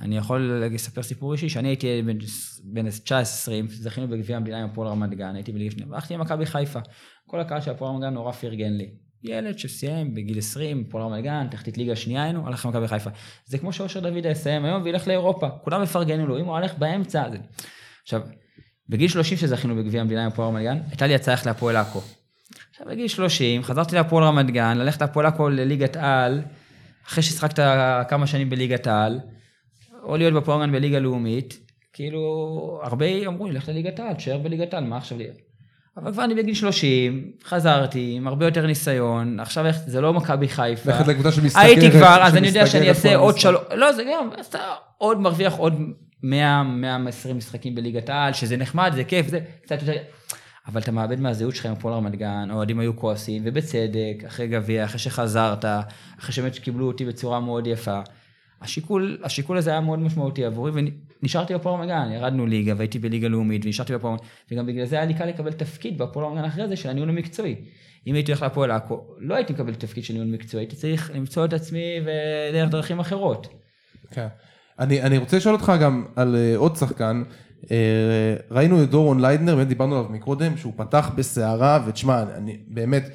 [0.00, 2.18] אני יכול לספר סיפור אישי, שאני הייתי בן,
[2.64, 2.90] בן 19-20,
[3.68, 6.80] זכינו בגביע המדינה עם הפועל רמת גן, הייתי בליגה שנייה, והלכתי למכבי חיפה.
[7.26, 8.90] כל הקהל של הפועל רמת גן נורא פרגן לי.
[9.24, 13.10] ילד שסיים בגיל 20, הפועל רמת גן, תחתית ליגה שנייה היינו, הלך למכבי חיפה.
[13.46, 17.30] זה כמו שאושר דוד יסיים היום וילך לאירופה, כולם מפרגנו לו, אם הוא הולך באמצע,
[17.30, 17.38] זה...
[18.02, 18.22] עכשיו,
[18.88, 22.00] בגיל 30 שזכינו בגביע המדינה עם הפועל רמת גן, הייתה לי הצעה ללכת להפועל עכו.
[22.70, 26.42] עכשיו בגיל 30, חזרתי להפועל רמת גן, ללכת להפועל עכו לליגת על,
[27.06, 27.62] אחרי ששחקת
[28.08, 29.20] כמה שנים בליגת על,
[30.02, 31.58] או להיות גן בליגה לאומית,
[31.92, 35.26] כאילו, הרבה אמרו לי, לך לליגת על, תשאר בליגת על, מה עכשיו לי?
[35.96, 40.48] אבל כבר אני בגיל 30, חזרתי, עם הרבה יותר ניסיון, עכשיו איך, זה לא מכבי
[40.48, 40.90] חיפה.
[40.90, 41.64] ללכת לקבוצה שמסתגרת.
[41.64, 43.38] הייתי כבר, אז אני יודע שאני אעשה עוד.
[43.38, 44.58] שלוש, לא, זה גם, אז אתה
[44.98, 45.74] עוד מרוויח עוד
[46.22, 49.92] 100, 120 משחקים בליגת העל, שזה נחמד, זה כיף, זה קצת יותר...
[50.66, 54.84] אבל אתה מאבד מהזהות שלך עם הפועל רמת גן, האוהדים היו כועסים, ובצדק, אחרי גביע,
[54.84, 55.64] אחרי שחזרת,
[56.20, 58.00] אחרי שבאמת קיבלו אותי בצורה מאוד יפה.
[58.62, 60.72] השיקול, השיקול הזה היה מאוד משמעותי עבורי,
[61.22, 64.86] ונשארתי בפועל רמת גן, ירדנו ליגה, והייתי בליגה לאומית, ונשארתי בפועל רמת גן, וגם בגלל
[64.86, 67.56] זה היה לי קל לקבל תפקיד בפועל רמת גן אחרי זה של הניהול המקצועי.
[68.06, 71.44] אם הייתי הולך להפועל עכו, לא הייתי מקבל תפקיד של ניהול מקצועי, הייתי צריך למצוא
[71.44, 73.48] את עצמי ודרך דרכים אחרות.
[74.10, 74.26] כן.
[74.78, 77.22] אני, אני רוצה לשאול אותך גם על uh, עוד שחקן.
[77.62, 77.66] Uh,
[78.50, 83.08] ראינו את דורון ליידנר, באמת דיברנו עליו מקודם, שהוא פתח בסערה, ותשמע, אני באמת,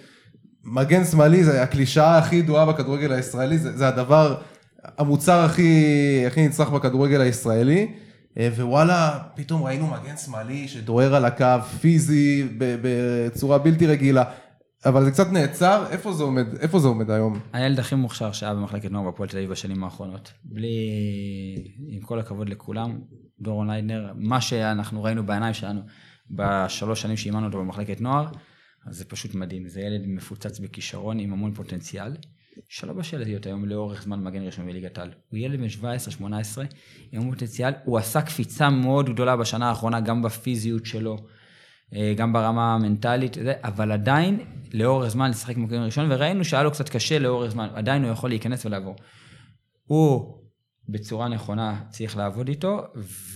[0.63, 4.35] מגן שמאלי זה הקלישאה הכי ידועה בכדורגל הישראלי, זה, זה הדבר,
[4.83, 7.91] המוצר הכי, הכי נצרך בכדורגל הישראלי.
[8.33, 14.23] Uh, ווואלה, פתאום ראינו מגן שמאלי שדוהר על הקו, פיזי, בצורה בלתי רגילה.
[14.85, 17.39] אבל זה קצת נעצר, איפה זה עומד, איפה זה עומד היום?
[17.53, 20.33] הילד הכי מוכשר שהיה במחלקת נוער בהפועל תל אביב בשנים האחרונות.
[20.43, 20.77] בלי,
[21.87, 22.99] עם כל הכבוד לכולם,
[23.41, 25.81] דורון ליידנר, מה שאנחנו ראינו בעיניים שלנו
[26.31, 28.27] בשלוש שנים שאימנו אותו במחלקת נוער,
[28.87, 29.67] אז זה פשוט מדהים.
[29.67, 32.11] זה ילד מפוצץ בכישרון עם המון פוטנציאל,
[32.69, 35.11] שלא בשל להיות היום לאורך זמן מגן ראשון בליגת העל.
[35.29, 35.67] הוא ילד בן
[36.21, 36.23] 17-18
[37.11, 41.17] עם פוטנציאל, הוא עשה קפיצה מאוד גדולה בשנה האחרונה, גם בפיזיות שלו.
[41.95, 44.39] אה, גם ברמה המנטלית, אבל עדיין
[44.73, 48.29] לאורך זמן לשחק במקום ראשון, וראינו שהיה לו קצת קשה לאורך זמן, עדיין הוא יכול
[48.29, 48.95] להיכנס ולעבור.
[49.85, 50.37] הוא
[50.89, 52.83] בצורה נכונה צריך לעבוד איתו,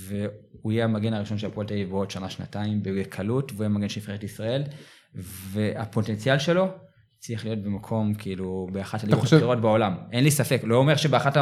[0.08, 4.00] והוא יהיה המגן הראשון של הפועל תל אביב בעוד שנה-שנתיים בקלות, והוא יהיה מגן של
[4.00, 4.64] נבחרת ישראל,
[5.16, 6.68] והפוטנציאל שלו
[7.24, 9.96] צריך להיות במקום, כאילו, באחת הליגות חושב- הבכירות בעולם.
[10.12, 11.38] אין לי ספק, לא אומר שבאחת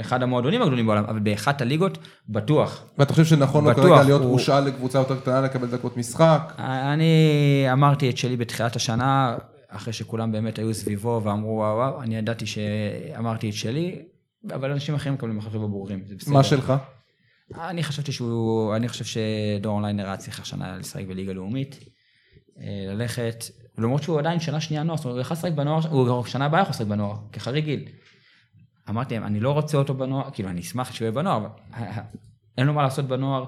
[0.00, 1.98] אחד המועדונים הגדולים בעולם, אבל באחת הליגות,
[2.28, 2.84] בטוח.
[2.98, 6.52] ואתה חושב שנכון לו כרגע להיות הוא- מושאל לקבוצה יותר קטנה, לקבל דקות משחק?
[6.58, 7.14] אני
[7.72, 9.36] אמרתי את שלי בתחילת השנה,
[9.68, 14.02] אחרי שכולם באמת היו סביבו ואמרו וואו וואו, אני ידעתי שאמרתי את שלי,
[14.54, 16.32] אבל אנשים אחרים מקבלים החלטות בבוגרים, זה בסדר.
[16.34, 16.72] מה שלך?
[17.60, 21.78] אני חשבתי שהוא, אני חושב שדורון ליינר היה צריך השנה לשחק בליגה לאומית,
[22.60, 22.64] אה,
[22.94, 23.44] ללכת,
[23.80, 26.60] למרות שהוא עדיין שנה שנייה נוער, זאת אומרת, הוא יכול לשחק בנוער, הוא שנה הבאה
[26.60, 27.84] יכול לשחק בנוער, כחריג גיל.
[28.88, 31.48] אמרתי להם, אני לא רוצה אותו בנוער, כאילו, אני אשמח שהוא יהיה בנוער, אבל
[32.58, 33.44] אין לו מה לעשות בנוער.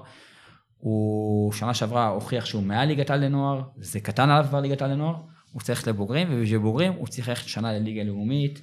[0.77, 4.91] הוא שנה שעברה הוכיח שהוא מעל ליגת על לנוער, זה קטן עליו כבר ליגת על
[4.91, 5.15] לנוער,
[5.51, 8.61] הוא צריך לבוגרים, ובשביל בוגרים הוא צריך ללכת שנה לליגה לאומית,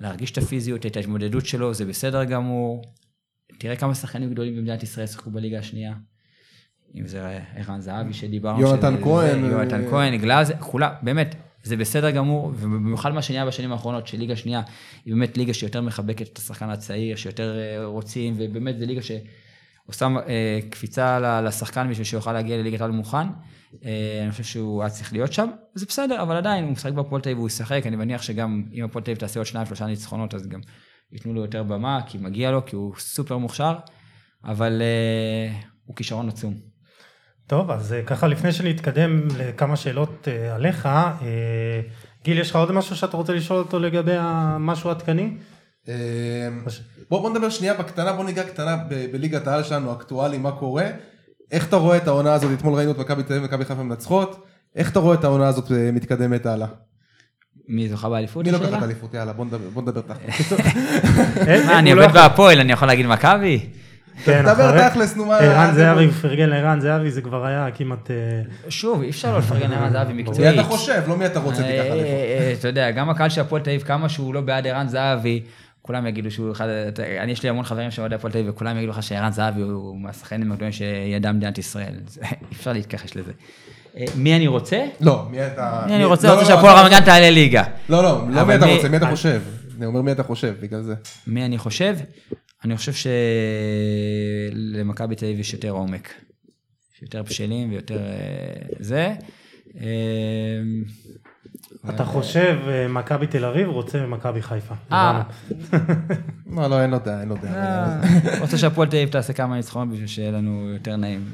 [0.00, 2.82] להרגיש את הפיזיות, את ההתמודדות שלו, זה בסדר גמור.
[3.58, 5.94] תראה כמה שחקנים גדולים במדינת ישראל שיחקו בליגה השנייה.
[6.96, 8.60] אם זה ערן זהבי שדיברנו.
[8.60, 13.22] יונתן שזה- כהן, זה, יונתן אה, כהן, גלאזר, כולם, באמת, זה בסדר גמור, ובמיוחד מה
[13.22, 14.62] שנהיה בשנים האחרונות, שליגה שנייה
[15.04, 20.06] היא באמת ליגה שיותר מחבקת את השחקן הצעיר, שיותר אה, רוצים, ובאמת זו ליגה שעושה
[20.28, 23.26] אה, קפיצה לשחקן בשביל שיוכל להגיע לליגת העל מוכן.
[23.84, 27.22] אה, אני חושב שהוא היה צריך להיות שם, וזה בסדר, אבל עדיין הוא משחק בהפועל
[27.22, 29.86] תל אביב והוא ישחק, אני מניח שגם אם הפועל תל אביב תעשה עוד שניים שלושה
[29.86, 30.60] ניצחונות, אז גם
[31.12, 33.74] ייתנו לו יותר במה, כי מגיע לו, כי הוא סופר מוכשר,
[34.44, 36.54] אבל אה, הוא כישרון עצום.
[37.46, 41.80] טוב, אז אה, ככה לפני שנתקדם לכמה שאלות אה, עליך, אה,
[42.24, 45.30] גיל, יש לך עוד משהו שאתה רוצה לשאול אותו לגבי המשהו עדכני?
[47.10, 50.86] בוא, בוא נדבר שנייה בקטנה, בוא ניגע קטנה ב- בליגת העל שלנו, אקטואלי, מה קורה.
[51.52, 54.46] איך אתה רואה את העונה הזאת, אתמול ראינו את מכבי תל אביב ומכבי חיפה מנצחות,
[54.76, 56.68] איך אתה רואה את העונה הזאת מתקדמת הלאה?
[57.68, 58.44] מי זוכה באליפות?
[58.44, 58.70] מי לא השאלה?
[58.70, 59.14] לוקח את האליפות?
[59.14, 60.52] יאללה, בוא נדבר, בוא נדבר תכל'ס.
[61.66, 63.66] מה, אני עובד בהפועל, אני יכול להגיד מכבי?
[64.24, 65.36] כן, דבר תכלס, נו מה...
[65.38, 68.10] ערן זה- זהבי, פרגן לערן זהבי, זה כבר היה כמעט...
[68.10, 68.16] אה,
[68.70, 70.54] שוב, אי אפשר לא לפרגן לערן זהבי מי מקצועית.
[70.54, 72.10] אתה חושב, לא מי אתה רוצה אה, תיקח אליפות.
[72.10, 75.42] אה, אתה יודע, גם הקהל של הפועל תל אביב, כמה שהוא לא בעד ערן זהבי,
[75.82, 76.66] כולם יגידו שהוא אחד,
[77.22, 79.96] אני יש לי המון חברים שאוהדי הפועל תל אביב, וכולם יגידו לך שערן זהבי הוא
[80.00, 81.94] מהשחקנים הגדולים שידע מדינת ישראל.
[82.22, 83.32] אי אפשר להתכחש לזה.
[84.16, 84.84] מי אני רוצה?
[85.00, 85.82] לא, מי אתה...
[85.86, 86.28] מי אני מי- רוצה?
[86.28, 87.62] לא, רוצה לא, שהפועל אתה- רמת גן תעלה ליגה.
[87.88, 89.40] לא, לא, לא מי אתה מי- רוצה, מי אתה חושב.
[89.78, 90.94] אני אומר מי אתה חושב, בגלל זה.
[91.26, 91.96] מי אני חושב?
[92.66, 93.10] אני חושב
[94.52, 96.14] שלמכבי תל אביב יש יותר עומק.
[96.94, 99.14] יש יותר בשלים ויותר אה, זה.
[99.80, 100.60] אה,
[101.88, 104.74] אתה חושב אה, מכבי תל אביב רוצה מכבי חיפה.
[104.92, 105.22] אה.
[106.56, 107.54] לא, לא, אין לו דעה, אין לו דעה.
[107.54, 108.00] אה,
[108.40, 111.24] רוצה שהפועל תל אביב תעשה כמה ניצחונות בשביל שיהיה לנו יותר נעים.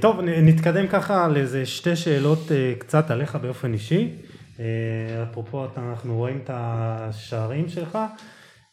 [0.00, 4.08] טוב, נתקדם ככה לאיזה שתי שאלות קצת עליך באופן אישי.
[5.30, 7.98] אפרופו, אנחנו רואים את השערים שלך.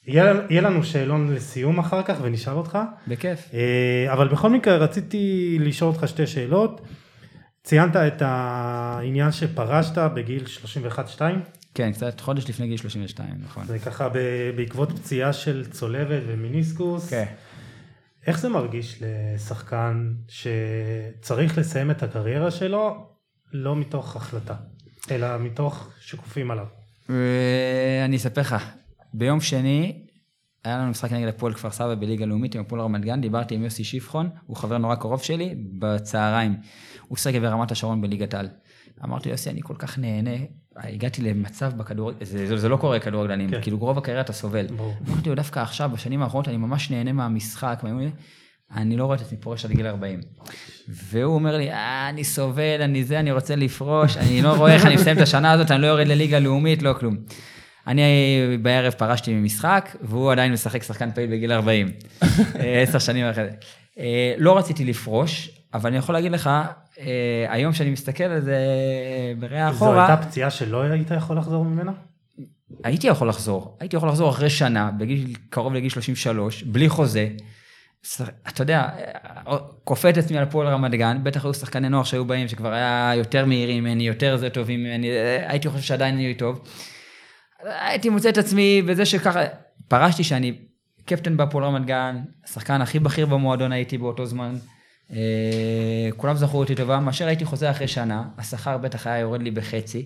[0.08, 2.78] יהיה לנו שאלון לסיום אחר כך ונשאל אותך.
[3.08, 3.50] בכיף.
[3.54, 6.82] אה, אבל בכל מקרה רציתי לשאול אותך שתי שאלות.
[7.64, 10.44] ציינת את העניין שפרשת בגיל
[11.18, 11.22] 31-2,
[11.74, 13.66] כן, קצת חודש לפני גיל 32, נכון.
[13.66, 14.10] זה ככה
[14.56, 17.10] בעקבות פציעה של צולבת ומיניסקוס.
[17.10, 17.26] כן.
[18.28, 23.08] איך זה מרגיש לשחקן שצריך לסיים את הקריירה שלו,
[23.54, 24.56] לא מתוך החלטה,
[25.12, 26.66] אלא מתוך שיקופים עליו?
[27.10, 28.56] ואני אספר לך,
[29.14, 29.94] ביום שני
[30.66, 33.64] היה לנו משחק נגד הפועל כפר סבא בליגה לאומית עם הפועל רמת גן, דיברתי עם
[33.64, 36.56] יוסי שיפחון, הוא חבר נורא קרוב שלי, בצהריים.
[37.08, 38.50] הוא שיחק ברמת השרון בליגת העל.
[39.04, 40.32] אמרתי יוסי, אני כל כך נהנה,
[40.78, 43.56] הגעתי למצב בכדורגל, זה, זה, זה לא קורה כדורגלנים, כן.
[43.56, 43.62] כן.
[43.62, 44.68] כאילו רוב הקריירה אתה סובל.
[44.68, 44.94] ברור.
[45.10, 48.02] אמרתי לו, דווקא עכשיו, בשנים האחרונות, אני ממש נהנה מהמשחק, מה-
[48.76, 50.20] אני לא רואה את עצמי פורש עד גיל 40.
[50.90, 54.86] והוא אומר לי, אה, אני סובל, אני זה, אני רוצה לפרוש, אני לא רואה איך
[54.86, 57.18] אני מסיים את השנה הזאת, אני לא יורד לליגה לאומית, לא כלום.
[57.88, 61.92] אני בערב פרשתי ממשחק, והוא עדיין משחק שחקן פעיל בגיל 40.
[62.24, 63.52] אה, עשר שנים אחרי זה.
[64.00, 66.50] אה, לא רציתי לפרוש, אבל אני יכול להגיד לך,
[67.00, 68.58] אה, היום שאני מסתכל על זה
[69.40, 71.92] בראייה זו אחורה, הייתה פציעה שלא היית יכול לחזור ממנה?
[72.84, 77.28] הייתי יכול לחזור, הייתי יכול לחזור אחרי שנה, בגיל, קרוב לגיל 33, בלי חוזה.
[78.48, 78.88] אתה יודע,
[79.84, 83.12] כופה את עצמי על הפועל רמת גן, בטח היו שחקני נוער שהיו באים, שכבר היה
[83.16, 85.08] יותר מהירים ממני, יותר זה טובים ממני,
[85.48, 86.62] הייתי חושב שעדיין אני טוב.
[87.64, 89.40] הייתי מוצא את עצמי בזה שככה,
[89.88, 90.54] פרשתי שאני
[91.06, 94.56] קפטן בהפועל רמת גן, השחקן הכי בכיר במועדון הייתי באותו זמן.
[95.12, 99.52] אה, כולם זכרו אותי טובה, מאשר הייתי חוזר אחרי שנה, השכר בטח היה יורד לי
[99.52, 100.06] בחצי,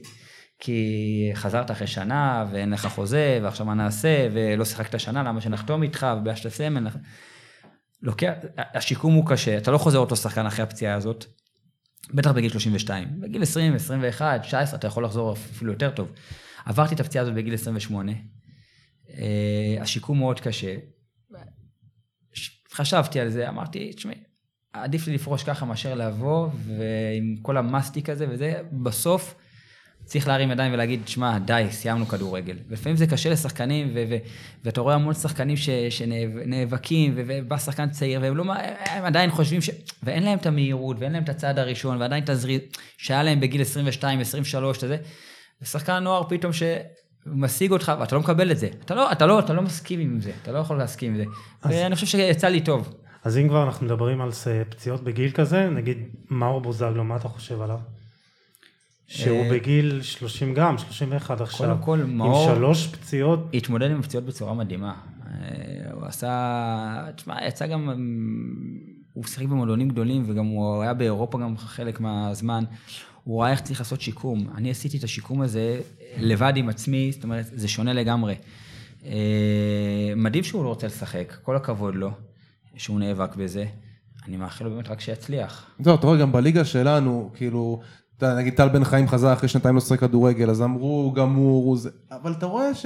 [0.60, 5.84] כי חזרת אחרי שנה ואין לך חוזה, ועכשיו מה נעשה, ולא שיחקת שנה, למה שנחתום
[5.84, 6.97] איתך, ובעיה אין לך...
[8.01, 11.26] לוקח, השיקום הוא קשה, אתה לא חוזר אותו שחקן אחרי הפציעה הזאת,
[12.14, 13.08] בטח בגיל 32.
[13.20, 16.12] בגיל 20, 21, 19, אתה יכול לחזור אפילו יותר טוב.
[16.66, 18.11] עברתי את הפציעה הזאת בגיל 28,
[19.09, 20.76] אה, השיקום מאוד קשה.
[22.72, 24.16] חשבתי על זה, אמרתי, תשמעי,
[24.74, 29.36] עדיף לי לפרוש ככה מאשר לבוא, ועם כל המאסטיק הזה וזה, בסוף
[30.05, 32.57] צריך להרים ידיים ולהגיד, שמע, די, סיימנו כדורגל.
[32.68, 34.18] ולפעמים זה קשה לשחקנים, ו- ו-
[34.63, 35.55] ואתה רואה המון שחקנים
[35.89, 38.43] שנאבקים, ו- ובא שחקן צעיר, והם לא,
[38.86, 39.70] הם עדיין חושבים ש...
[40.03, 42.61] ואין להם את המהירות, ואין להם את הצעד הראשון, ועדיין את הזריז,
[42.97, 44.97] שהיה להם בגיל 22, 23, אתה זה.
[45.62, 48.70] ושחקן נוער פתאום שמשיג אותך, ואתה לא מקבל את זה.
[48.86, 51.24] אתה לא, אתה לא, אתה לא מסכים עם זה, אתה לא יכול להסכים עם זה.
[51.66, 52.93] ואני חושב שיצא לי טוב.
[53.24, 54.30] אז אם כבר אנחנו מדברים על
[54.70, 55.97] פציעות בגיל כזה, נגיד
[56.30, 57.80] מאור בוזגלו, מה אתה חושב עליו?
[59.08, 64.26] שהוא אה, בגיל 30 גם, 31 עכשיו, כל, עם מאור- שלוש פציעות, התמודד עם הפציעות
[64.26, 64.93] בצורה מדהימה.
[65.28, 65.34] אה,
[65.91, 67.89] הוא עשה, תשמע, יצא גם,
[69.14, 72.64] הוא שיחק במועדונים גדולים וגם הוא היה באירופה גם חלק מהזמן.
[73.26, 74.47] הוא ראה איך צריך לעשות שיקום.
[74.55, 75.82] אני עשיתי את השיקום הזה
[76.17, 78.36] לבד עם עצמי, זאת אומרת, זה שונה לגמרי.
[79.05, 82.11] אה, מדהים שהוא לא רוצה לשחק, כל הכבוד לו,
[82.76, 83.65] שהוא נאבק בזה.
[84.28, 85.65] אני מאחל לו באמת רק שיצליח.
[85.80, 87.82] זהו, אתה רואה, גם בליגה שלנו, כאילו,
[88.21, 91.78] נגיד טל בן חיים חזר אחרי שנתיים לא לשחק כדורגל, אז אמרו, גמור,
[92.11, 92.86] אבל אתה רואה ש...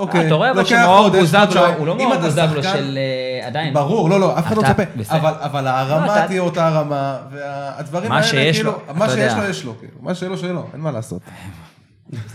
[0.00, 1.66] אוקיי, אתה רואה אבל שמאור בוזגלו.
[1.78, 3.74] הוא לא מאור בוזגלו של אה, עדיין.
[3.74, 5.16] ברור, לא, לא, אף אחד לא מצפה, בסדר.
[5.18, 9.32] אבל, הרמה לא, אתה- תהיה אותה רמה, והדברים האלה, שיש כאילו, לו, מה שיש.
[9.36, 11.22] לו, יש לו, כאילו, מה שאין לו, שאין לו, אין מה לעשות.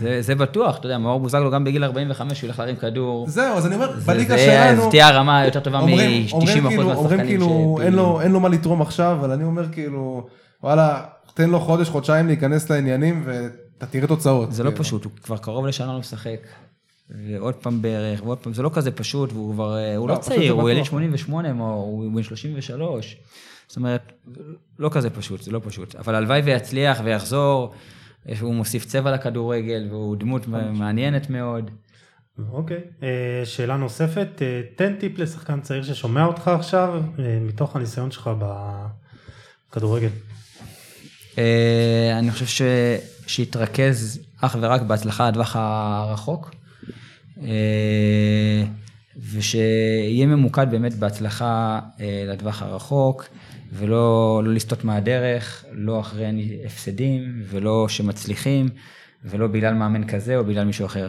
[0.00, 3.28] זה, זה בטוח, אתה יודע, מאור בוזגלו גם בגיל 45 הוא ילך להרים כדור.
[3.28, 6.76] זהו, אז אני אומר, בליגה שלנו, זה תהיה הרמה יותר טובה אומרים, מ-90% אומרים מהשחקנים
[6.76, 10.26] כאילו, אומרים כאילו, אין לו, אין לו מה לתרום עכשיו, אבל אני אומר כאילו,
[10.62, 11.00] וואלה,
[11.34, 14.52] תן לו חודש, חודשיים להיכנס לעניינים, ואתה תראה תוצאות.
[14.52, 14.84] זה לא כאילו.
[14.84, 16.38] פשוט, הוא כבר קרוב לשנה לא משחק.
[17.10, 20.20] ועוד פעם בערך, ועוד פעם, זה לא כזה פשוט, והוא כבר, אה, הוא לא, לא
[20.20, 20.76] צעיר, הוא בטוח.
[20.76, 23.16] ילד 88, מאור, הוא בן 33.
[23.68, 24.12] זאת אומרת,
[24.78, 25.94] לא כזה פשוט, זה לא פשוט.
[25.94, 27.74] אבל הלוואי ויצליח ויחזור,
[28.40, 31.70] הוא מוסיף צבע לכדורגל, והוא דמות מעניינת מאוד.
[32.52, 32.80] אוקיי.
[33.02, 37.02] אה, שאלה נוספת, אה, תן טיפ לשחקן צעיר ששומע אותך עכשיו,
[37.40, 38.30] מתוך הניסיון שלך
[39.70, 40.10] בכדורגל.
[42.18, 42.62] אני חושב ש...
[43.26, 46.50] שיתרכז אך ורק בהצלחה לטווח הרחוק,
[49.30, 53.26] ושיהיה ממוקד באמת בהצלחה אה, לטווח הרחוק,
[53.72, 58.68] ולא לא לסטות מהדרך, לא אחרי הפסדים, ולא שמצליחים,
[59.24, 61.08] ולא בגלל מאמן כזה או בגלל מישהו אחר.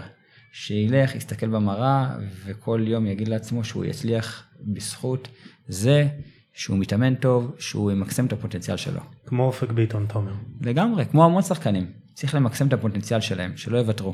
[0.51, 2.09] שילך, יסתכל במראה,
[2.45, 5.27] וכל יום יגיד לעצמו שהוא יצליח בזכות
[5.67, 6.07] זה
[6.53, 8.99] שהוא מתאמן טוב, שהוא ימקסם את הפוטנציאל שלו.
[9.25, 10.33] כמו אופק ביטון, אתה אומר.
[10.61, 11.91] לגמרי, כמו המון שחקנים.
[12.13, 14.13] צריך למקסם את הפוטנציאל שלהם, שלא יוותרו.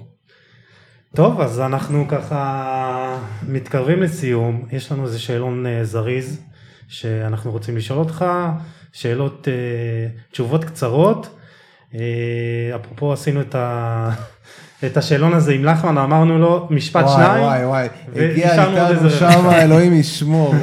[1.15, 3.17] טוב, אז אנחנו ככה
[3.47, 4.65] מתקרבים לסיום.
[4.71, 6.41] יש לנו איזה שאלון אה, זריז
[6.87, 8.25] שאנחנו רוצים לשאול אותך,
[8.91, 9.53] שאלות, אה,
[10.31, 11.39] תשובות קצרות.
[11.95, 11.99] אה,
[12.75, 14.09] אפרופו עשינו את, ה...
[14.85, 19.09] את השאלון הזה עם לחמן, אמרנו לו משפט וואי, שניים, וואי, וואי, ונשארנו הגיע איתנו
[19.09, 20.53] שם, אלוהים ישמור.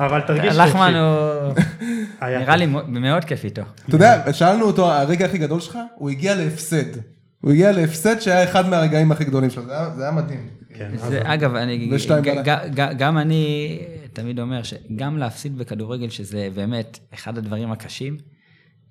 [0.00, 0.98] אבל תרגיש לחמן חופשי.
[0.98, 1.96] הוא...
[2.20, 3.62] היה נראה לי מאוד כיף איתו.
[3.88, 7.13] אתה יודע, שאלנו אותו, הרגע הכי גדול שלך, הוא הגיע להפסד.
[7.44, 10.48] הוא הגיע להפסד שהיה אחד מהרגעים הכי גדולים שלו, זה היה- זה היה מדהים.
[10.74, 12.42] כן, זה, אגב, אני, ושתיים ג- בלילה.
[12.42, 13.78] ג- ג- גם אני
[14.12, 18.16] תמיד אומר שגם להפסיד בכדורגל, שזה באמת אחד הדברים הקשים,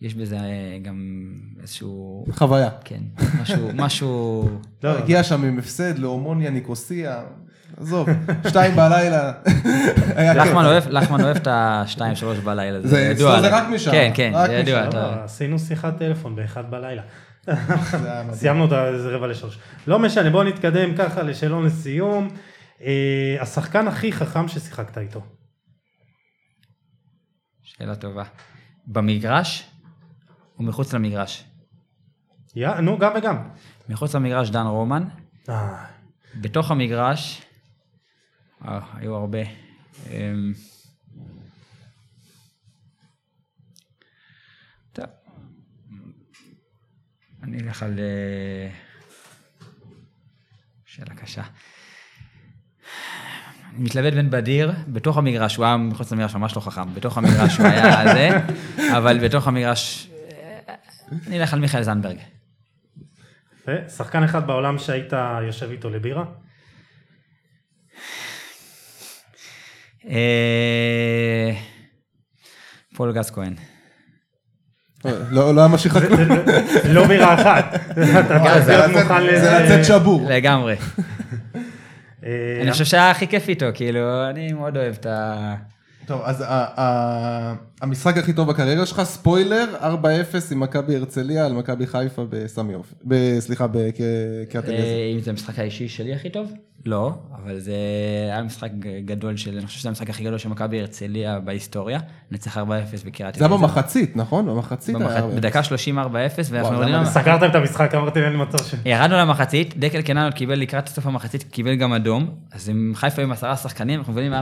[0.01, 0.41] יש בזה אה,
[0.81, 1.27] גם
[1.61, 2.69] איזשהו, חוויה.
[2.85, 2.99] כן,
[3.41, 4.49] משהו, משהו,
[4.83, 7.21] לא, הגיע שם עם הפסד להומוניה ניקוסיה,
[7.77, 8.09] עזוב,
[8.47, 9.31] שתיים בלילה,
[10.15, 10.43] היה כיף.
[10.43, 13.41] לחמן אוהב, לחמן אוהב את השתיים, שלוש בלילה, זה זה- ידוע.
[13.41, 13.47] זה.
[13.49, 14.85] רק משם, כן, כן, זה ידוע.
[14.93, 17.01] לא, עשינו שיחת טלפון באחד בלילה.
[17.43, 18.33] זה.
[18.33, 19.59] סיימנו אותה איזה רבע לשלוש.
[19.87, 22.27] לא משנה, בואו נתקדם ככה לשאלון לסיום.
[22.81, 25.21] אה, השחקן הכי חכם ששיחקת איתו.
[27.61, 28.23] שאלה טובה.
[28.87, 29.71] במגרש
[30.59, 31.43] ומחוץ למגרש?
[32.55, 33.49] יא, נו, גם וגם.
[33.89, 35.03] מחוץ למגרש דן רומן,
[35.49, 35.85] אה,
[36.41, 37.41] בתוך המגרש,
[38.65, 39.39] אה, היו הרבה.
[40.09, 40.53] אמ,
[44.93, 45.05] טוב,
[47.43, 47.99] אני אלך על...
[47.99, 48.69] אה,
[50.85, 51.43] שאלה קשה.
[53.75, 57.57] אני מתלבט בין בדיר, בתוך המגרש, הוא היה מחוץ למגרש ממש לא חכם, בתוך המגרש
[57.57, 58.29] הוא היה זה,
[58.97, 60.59] אבל בתוך המגרש, אה,
[61.27, 62.17] אני אלך על מיכאל זנדברג.
[63.97, 65.13] שחקן אחד בעולם שהיית
[65.47, 66.25] יושב איתו לבירה?
[70.05, 71.51] אה,
[72.95, 73.72] פול גס כהן.
[75.05, 76.17] לא לא היה מה שחקנו.
[76.89, 77.79] לא בירה אחת.
[78.39, 78.77] מוכן זה
[79.19, 79.59] לזה.
[79.59, 80.27] לצאת שבור.
[80.29, 80.75] לגמרי.
[82.25, 85.53] אה, אני חושב שהיה הכי כיף איתו, כאילו, אני מאוד אוהב את ה...
[86.05, 86.43] טוב, אז
[87.83, 89.85] המשחק הכי טוב בקריירה שלך, ספוילר, 4-0
[90.51, 92.95] עם מכבי הרצליה על מכבי חיפה בסמי עופר.
[93.07, 93.99] ב- סליחה, בקריית
[94.69, 94.83] אליעזר.
[94.87, 96.51] אה, אם זה המשחק האישי שלי הכי טוב?
[96.85, 97.11] לא,
[97.43, 97.73] אבל זה
[98.31, 98.69] היה משחק
[99.05, 101.99] גדול של, אני חושב שזה המשחק הכי גדול של מכבי הרצליה בהיסטוריה.
[102.31, 103.57] נצח 4-0 בקריית זה היה אליעזר.
[103.57, 104.45] במחצית, נכון?
[104.45, 105.35] במחצית היה במח- 4-0.
[105.35, 106.03] בדקה 30 4-0,
[106.49, 108.75] ואנחנו יורדים סגרתם את המשחק, אמרתי אין לי מצב ש...
[108.85, 113.31] ירדנו למחצית, דקל קננות קיבל לקראת סוף המחצית, קיבל גם אדום, אז עם חיפה עם
[113.31, 114.35] עשרה שחקנים, אנחנו מבינים 4-0,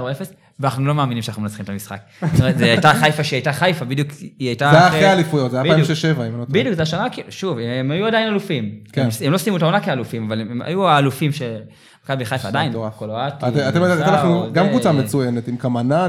[0.59, 1.99] ואנחנו לא מאמינים שאנחנו מנצחים את המשחק.
[2.31, 4.10] זאת אומרת, זו הייתה חיפה שהיא הייתה חיפה, בדיוק,
[4.40, 4.70] היא הייתה...
[4.72, 5.90] זה היה אחרי האליפויות, זה היה בדיוק.
[5.90, 6.45] 2006-2007, אם לא טועה.
[6.49, 8.70] בדיוק, זה השנה, כאילו, שוב, הם היו עדיין אלופים.
[8.91, 9.08] כן.
[9.26, 11.56] הם, לא סיימו את העונה כאלופים, אבל הם, היו האלופים של
[12.06, 12.74] מכבי חיפה עדיין.
[12.98, 13.82] קולואטי, אתם
[14.53, 15.56] גם קבוצה מצוינת, עם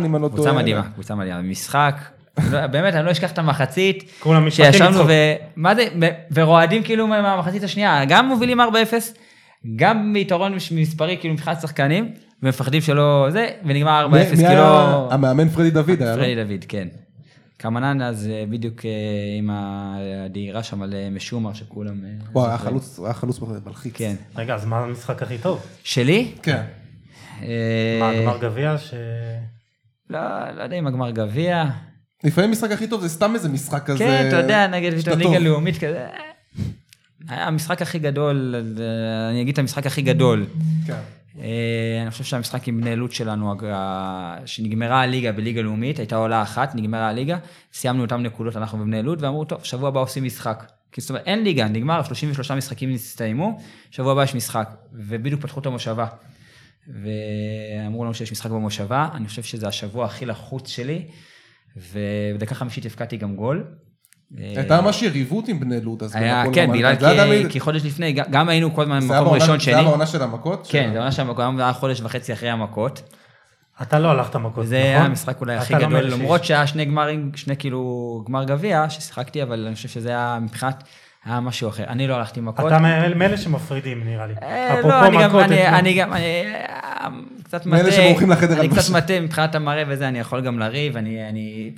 [0.05, 0.31] אם אני לא טועה.
[0.31, 1.43] קבוצה מדהימה, קבוצה מדהימה.
[1.43, 1.95] משחק,
[2.53, 4.11] לא- באמת, אני לא אשכח את המחצית,
[4.51, 5.07] שישבנו לצחוק.
[5.09, 5.13] ו...
[5.57, 5.85] מה זה,
[6.33, 8.65] ורועדים כאילו מהמחצית השנייה, גם מובילים 4-0,
[9.77, 12.09] גם ביתרון מספרי, כאילו מבחינת שחקנים,
[12.43, 15.09] ומפחדים שלא זה, ונגמר 4-0, מי- מי כאילו...
[15.13, 16.23] המאמן פרדי דוד היה, לא?
[16.23, 16.89] פרדי דוד, כן.
[17.63, 18.91] קמנן אז אה, בדיוק אה,
[19.39, 22.05] עם הדהירה שם על אה, משומר שכולם...
[22.05, 22.59] אה, וואו, היה.
[22.59, 23.95] חלוץ, היה חלוץ מלחיץ.
[23.97, 24.15] כן.
[24.37, 25.67] רגע, אז מה המשחק הכי טוב?
[25.85, 26.33] שלי?
[26.43, 26.63] כן.
[28.01, 28.95] מה, גמר גביע ש...
[30.11, 30.21] לא,
[30.57, 31.65] לא יודע אם הגמר גביע.
[32.25, 33.99] לפעמים משחק הכי טוב זה סתם איזה משחק כזה.
[33.99, 35.39] כן, אתה יודע, נגד פתאום ליגה.
[35.39, 36.07] לאומית כזה.
[37.29, 38.55] המשחק הכי גדול,
[39.31, 40.47] אני אגיד את המשחק הכי גדול.
[40.87, 41.01] כן.
[41.39, 43.55] אה, אני חושב שהמשחק עם בני לוד שלנו,
[44.47, 47.39] שנגמרה הליגה בליגה לאומית, הייתה עולה אחת, נגמרה הליגה,
[47.73, 50.65] סיימנו אותם נקודות, אנחנו ובני לוד, ואמרו, טוב, שבוע הבא עושים משחק.
[50.93, 53.61] כי זאת אומרת, אין ליגה, נגמר, 33 משחקים הסתיימו,
[53.91, 56.07] שבוע הבא יש משחק, ובדיוק פתחו את המושבה.
[56.89, 61.07] ואמרו לנו שיש משחק במושבה, אני חושב שזה השבוע הכי לחוץ שלי,
[61.77, 63.65] ובדקה חמישית הבקעתי גם גול.
[64.39, 67.01] הייתה ממש יריבות עם בני לוד, אז היה, כן, בגלל גן.
[67.01, 69.43] זה היה תמיד- כי- כי חודש לפני, גם- היינו כל הזמן זה היה במקום בעונה-
[69.45, 69.75] ראשון, זה שני.
[69.75, 70.67] היה בעונה של המכות?
[70.71, 73.03] כן, זה עונה שהמקום היה חודש וחצי אחרי המכות.
[73.83, 74.87] אתה לא הלכת מכות, זה נכון?
[74.91, 77.83] היה המשחק אולי הכי לא גדול, מאלה למרות שהיה שני גמרים, שני כאילו
[78.29, 80.85] גמר גביע ששיחקתי, אבל אני חושב שזה היה מבחינת,
[81.25, 81.85] היה משהו אחר.
[81.89, 82.67] אני לא הלכתי מכות.
[82.67, 84.35] אתה מאלה מאלה שמפרידים נראה לי.
[84.43, 87.09] אה, אפרופו לא, אני גם, מכות, אני, גם, אני אה,
[87.45, 88.93] קצת מאלה מטה, שבורחים לחדר אני קצת.
[88.97, 91.71] מטה מבחינת המראה וזה, אני יכול גם לריב, אני, אני,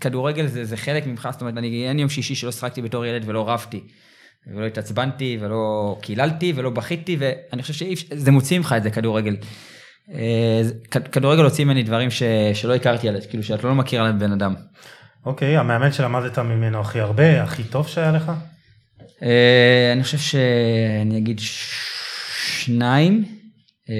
[0.00, 3.22] כדורגל זה, זה חלק מבחינת, זאת אומרת, אני, אין יום שישי שלא שיחקתי בתור ילד
[3.26, 3.80] ולא רבתי,
[4.46, 8.90] ולא התעצבנתי, ולא קיללתי, ולא בכיתי, ואני חושב שאי אפשר, זה מוציא ממך את זה,
[8.90, 9.36] כדורגל.
[10.14, 10.62] אה,
[11.12, 12.22] כדורגל הוציא ממני דברים ש,
[12.54, 14.54] שלא הכרתי על זה, כאילו שאתה לא מכיר על בן אדם.
[15.26, 18.32] אוקיי, המאמן שלמדת ממנו הכי הרבה, הכי טוב שהיה לך?
[19.22, 21.40] אה, אני חושב שאני אגיד
[22.36, 23.24] שניים.
[23.90, 23.94] אה,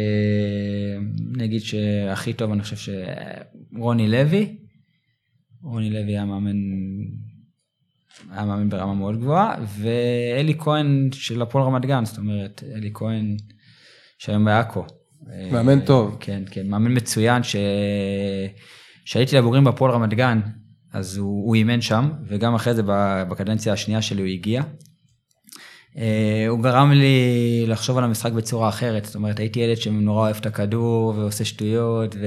[1.35, 2.93] אני אגיד שהכי טוב, אני חושב
[3.73, 4.57] שרוני לוי.
[5.62, 6.57] רוני לוי היה מאמן,
[8.31, 13.37] היה מאמן ברמה מאוד גבוהה, ואלי כהן של הפועל רמת גן, זאת אומרת, אלי כהן
[14.19, 14.85] שהיום בעכו.
[15.53, 16.16] מאמן טוב.
[16.20, 17.43] כן, כן, מאמן מצוין.
[19.05, 20.41] שהייתי לבוגרים בהפועל רמת גן,
[20.93, 22.82] אז הוא, הוא אימן שם, וגם אחרי זה
[23.28, 24.62] בקדנציה השנייה שלי הוא הגיע.
[25.97, 30.37] אה, הוא גרם לי לחשוב על המשחק בצורה אחרת, זאת אומרת, הייתי ילד שנורא אוהב
[30.37, 32.27] את הכדור ועושה שטויות, ו...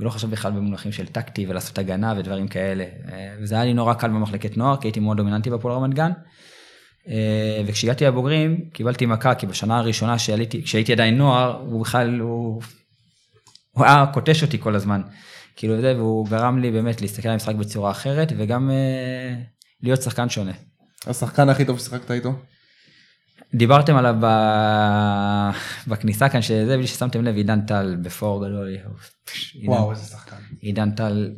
[0.00, 2.84] ולא חשב בכלל במונחים של טקטי ולעשות הגנה ודברים כאלה.
[3.12, 6.10] אה, וזה היה לי נורא קל במחלקת נוער, כי הייתי מאוד דומיננטי בפועל רמת גן.
[7.08, 12.62] אה, וכשהגעתי לבוגרים, קיבלתי מכה, כי בשנה הראשונה שעליתי, כשהייתי עדיין נוער, הוא בכלל, הוא,
[13.70, 15.02] הוא היה קוטש אותי כל הזמן.
[15.56, 19.34] כאילו זה, והוא גרם לי באמת להסתכל על המשחק בצורה אחרת, וגם אה,
[19.82, 20.52] להיות שחקן שונה.
[21.06, 22.32] השחקן הכי טוב ששיחקת איתו?
[23.54, 24.26] דיברתם עליו ב...
[25.86, 28.76] בכניסה כאן, שזה בלי ששמתם לב, עידן טל בפור גדול.
[29.64, 30.36] וואו, איזה שחקן.
[30.60, 31.30] עידן טל,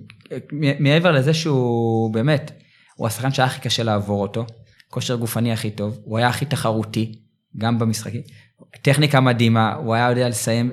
[0.81, 2.53] מעבר לזה שהוא באמת,
[2.97, 4.47] הוא השחקן שהיה הכי קשה לעבור אותו,
[4.89, 7.19] כושר גופני הכי טוב, הוא היה הכי תחרותי,
[7.59, 8.21] גם במשחקים,
[8.83, 10.73] טכניקה מדהימה, הוא היה יודע לסיים.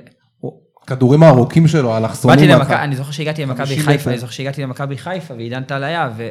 [0.86, 2.36] כדורים הארוכים שלו, האלכסונים.
[2.36, 2.60] באתי מהצד.
[2.60, 4.10] למכבי, אני זוכר שהגעתי למכבי 50 חיפה.
[4.10, 6.28] אני זוכר שהגעתי למכבי חיפה ועידן טל היה, ו...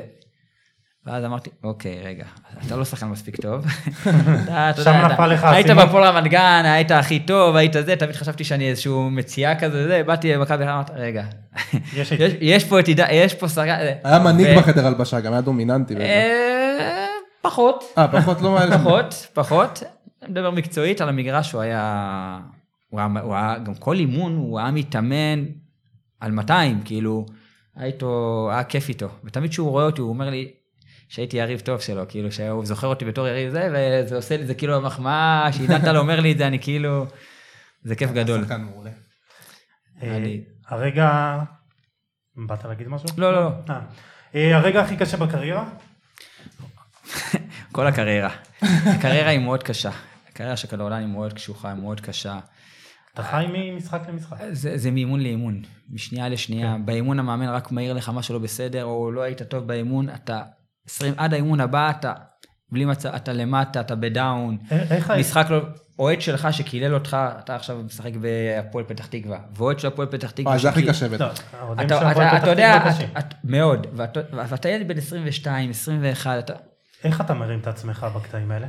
[1.10, 2.26] ואז אמרתי, אוקיי, רגע,
[2.66, 3.66] אתה לא שחקן מספיק טוב.
[4.44, 5.88] אתה, אתה שם יודע, נפל לך היית האסימון.
[5.88, 10.04] בפועל רמת גן, היית הכי טוב, היית זה, תמיד חשבתי שאני איזשהו מציאה כזה, זה,
[10.06, 11.24] באתי למכבי חיפה, אמרתי, רגע,
[12.42, 13.78] יש פה את עידן, יש פה שחקן...
[14.04, 15.96] היה מנהיג בחדר הלבשה, גם היה דומיננטי.
[15.96, 17.08] אה,
[17.42, 18.78] פחות, אה, פחות לא מאלה.
[18.78, 19.84] פחות, פחות.
[20.24, 22.40] אני מדבר מקצועית על המגרש, הוא היה...
[22.90, 25.46] הוא היה, הוא היה, גם כל אימון, הוא היה מתאמן
[26.20, 27.26] על 200, כאילו,
[27.76, 29.08] היה איתו, היה כיף איתו.
[29.24, 30.59] ותמיד כשהוא רואה אותי, הוא אומר לי
[31.10, 34.54] שהייתי יריב טוב שלו, כאילו, שהוא זוכר אותי בתור יריב זה, וזה עושה לי, זה
[34.54, 37.06] כאילו המחמאה, שעידן טל אומר לי את זה, אני כאילו,
[37.84, 38.42] זה כיף גדול.
[38.42, 38.92] שחקן מעולה.
[40.04, 41.40] אה, אני- הרגע...
[42.48, 43.10] באת להגיד משהו?
[43.18, 43.50] לא, לא, לא.
[43.70, 43.80] אה.
[44.36, 45.70] אה, הרגע הכי קשה בקריירה?
[47.72, 48.30] כל הקריירה.
[48.62, 49.92] הקריירה היא מאוד קשה.
[50.30, 52.40] הקריירה של כדורגלן היא מאוד קשוחה, היא מאוד קשה.
[53.14, 54.38] אתה חי ממשחק למשחק.
[54.52, 56.74] זה, זה מאימון לאימון, משנייה לשנייה.
[56.74, 56.86] כן.
[56.86, 60.42] באימון המאמן רק מעיר לך משהו לא בסדר, או לא היית טוב באימון, אתה
[60.90, 62.14] 20, עד האימון הבא אתה
[62.72, 64.58] בלי מצב, אתה למטה, אתה בדאון.
[64.70, 65.26] א- איך היית?
[65.26, 65.62] משחק לא...
[66.00, 70.54] אוהד שלך שקילל אותך, אתה עכשיו משחק בהפועל פתח תקווה, ואוהד של הפועל פתח תקווה...
[70.54, 71.42] אה, זה הכי קשה בטח.
[71.54, 72.84] לא, אתה, יודע,
[73.44, 73.88] מאוד,
[74.32, 76.54] ואתה, ילד בן 22, 21, אתה...
[77.04, 78.68] איך אתה מרים את עצמך בקטעים האלה?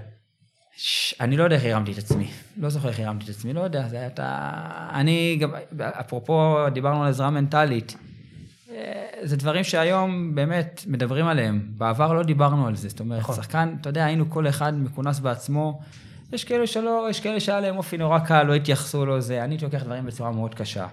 [1.20, 2.30] אני לא יודע איך הרמתי את עצמי.
[2.56, 4.90] לא זוכר איך הרמתי את עצמי, לא יודע, זה היה את ה...
[4.92, 7.96] אני גם, אפרופו, דיברנו על עזרה מנטלית.
[9.22, 11.68] זה דברים שהיום באמת מדברים עליהם.
[11.78, 12.88] בעבר לא דיברנו על זה.
[12.88, 13.34] זאת אומרת, נכון.
[13.34, 15.80] שחקן, אתה יודע, היינו כל אחד מכונס בעצמו.
[16.32, 19.44] יש כאלה שלא, יש כאלה שהיה להם אופי נורא קל, לא התייחסו לו זה.
[19.44, 20.86] אני הייתי לוקח דברים בצורה מאוד קשה.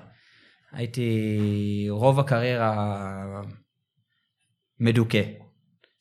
[0.71, 3.41] הייתי רוב הקריירה
[4.79, 5.21] מדוכא.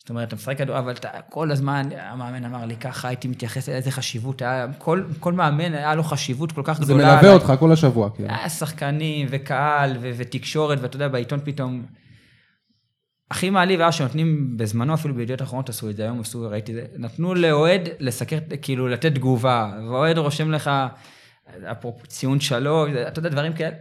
[0.07, 3.69] זאת אומרת, אתה משחק כדור, אבל אתה כל הזמן, המאמן אמר לי ככה, הייתי מתייחס
[3.69, 7.15] לאיזה חשיבות, היה, כל, כל מאמן היה לו חשיבות כל כך זה גדולה.
[7.15, 8.11] מלווה אותך כל השבוע.
[8.11, 8.29] כאילו.
[8.29, 11.87] היה שחקנים וקהל ו- ותקשורת, ואתה יודע, בעיתון פתאום...
[13.31, 16.77] הכי מעליב היה שנותנים, בזמנו אפילו בידיעות אחרונות עשו את זה, היום עשו, ראיתי את
[16.77, 20.71] זה, נתנו לאוהד לסקר, כאילו לתת תגובה, ואוהד רושם לך,
[21.65, 23.75] אפרופו ציון שלוש, אתה יודע, דברים כאלה.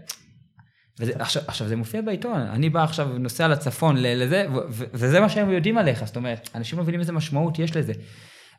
[1.00, 4.84] וזה, עכשיו, עכשיו זה מופיע בעיתון, אני בא עכשיו, נוסע לצפון ל- לזה, ו- ו-
[4.94, 7.94] וזה מה שהם יודעים עליך, זאת אומרת, אנשים לא מבינים איזה משמעות יש לזה.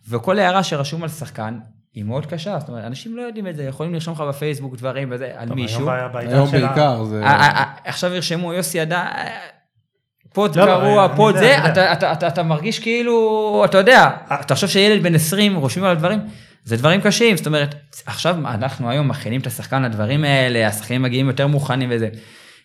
[0.09, 1.59] וכל הערה שרשום על שחקן,
[1.95, 5.09] היא מאוד קשה, זאת אומרת, אנשים לא יודעים את זה, יכולים לרשום לך בפייסבוק דברים
[5.13, 5.91] וזה, על טוב, מישהו.
[5.91, 7.23] היום היום של ה- בעיקר זה...
[7.23, 9.05] אה, אה, אה, עכשיו ירשמו יוסי ידע,
[10.33, 11.73] פוד לא, לא, גרוע, אני פוד זה, אני יודע.
[11.73, 14.11] אתה- אתה- אתה- אתה מרגיש כאילו, אתה יודע,
[14.47, 16.19] תחשוב שילד בן 20 רושמים על הדברים,
[16.67, 17.75] זה דברים קשים, זאת אומרת,
[18.07, 22.09] עכשיו אנחנו היום מכינים את השחקן לדברים האלה, השחקנים מגיעים יותר מוכנים וזה.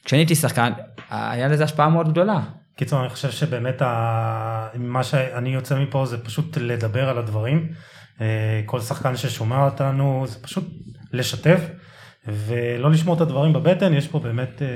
[0.05, 0.71] כשאני הייתי שחקן,
[1.09, 2.39] היה לזה השפעה מאוד גדולה.
[2.75, 4.67] קיצור, אני חושב שבאמת ה...
[4.75, 7.67] מה שאני יוצא מפה זה פשוט לדבר על הדברים.
[8.21, 10.69] אה, כל שחקן ששומע אותנו זה פשוט
[11.13, 11.59] לשתף
[12.27, 14.61] ולא לשמור את הדברים בבטן, יש פה באמת...
[14.61, 14.67] אה,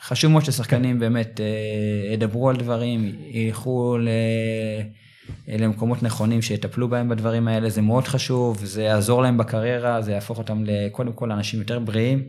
[0.00, 4.08] חשוב מאוד ששחקנים באמת אה, ידברו על דברים, ילכו ל...
[5.48, 10.38] למקומות נכונים שיטפלו בהם בדברים האלה, זה מאוד חשוב, זה יעזור להם בקריירה, זה יהפוך
[10.38, 12.22] אותם קודם כל לאנשים יותר בריאים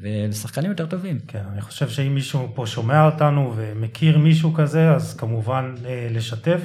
[0.00, 1.18] ולשחקנים יותר טובים.
[1.28, 6.60] כן, אני חושב שאם מישהו פה שומע אותנו ומכיר מישהו כזה, אז כמובן אה, לשתף.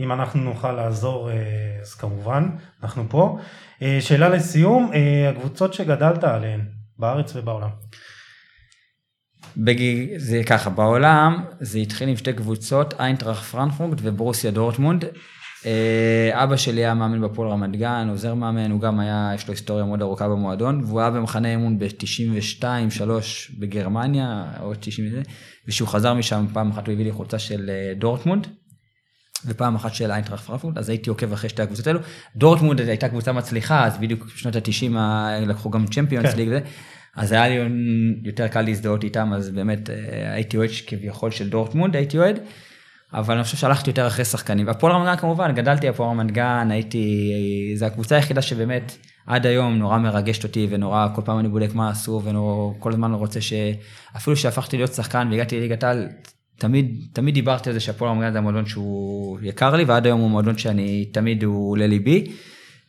[0.00, 1.34] אם אנחנו נוכל לעזור, אה,
[1.82, 2.48] אז כמובן,
[2.82, 3.38] אנחנו פה.
[3.82, 4.90] אה, שאלה לסיום,
[5.30, 6.60] הקבוצות שגדלת עליהן,
[6.98, 7.70] בארץ ובעולם.
[9.58, 9.76] בג...
[10.16, 15.04] זה ככה, בעולם זה התחיל עם שתי קבוצות, איינטראך פרנקפורט וברוסיה דורטמונד.
[15.66, 19.52] אה, אבא שלי היה מאמן בפועל רמת גן, עוזר מאמן, הוא גם היה, יש לו
[19.54, 23.02] היסטוריה מאוד ארוכה במועדון, והוא היה במחנה אימון ב-92-3
[23.58, 25.22] בגרמניה, או 90 וזה,
[25.68, 28.46] וכשהוא חזר משם, פעם אחת הוא הביא לי חולצה של אה, דורטמונד,
[29.46, 32.00] ופעם אחת של איינטראכט פרנקפורט, אז הייתי עוקב אחרי שתי הקבוצות האלו.
[32.36, 34.96] דורטמונד הייתה קבוצה מצליחה, אז בדיוק בשנות ה-90
[35.46, 36.36] לקחו גם צ'מפיונס כן.
[36.36, 36.60] ליג וזה.
[37.16, 37.54] אז היה לי
[38.24, 42.40] יותר קל להזדהות איתם, אז באמת אה, הייתי אוהד כביכול של דורטמונד, הייתי אוהד.
[43.14, 44.68] אבל אני חושב שהלכתי יותר אחרי שחקנים.
[44.68, 47.32] הפועל רמת גן כמובן, גדלתי בהפועל רמת גן, הייתי,
[47.76, 51.90] זו הקבוצה היחידה שבאמת עד היום נורא מרגשת אותי ונורא, כל פעם אני בודק מה
[51.90, 53.52] עשו וכל הזמן רוצה ש...
[54.16, 56.08] אפילו שהפכתי להיות שחקן והגעתי לליגת העל,
[56.58, 60.20] תמיד, תמיד דיברתי על זה שהפועל רמת גן זה המועדון שהוא יקר לי, ועד היום
[60.20, 62.24] הוא מועדון שאני תמיד הוא לליבי.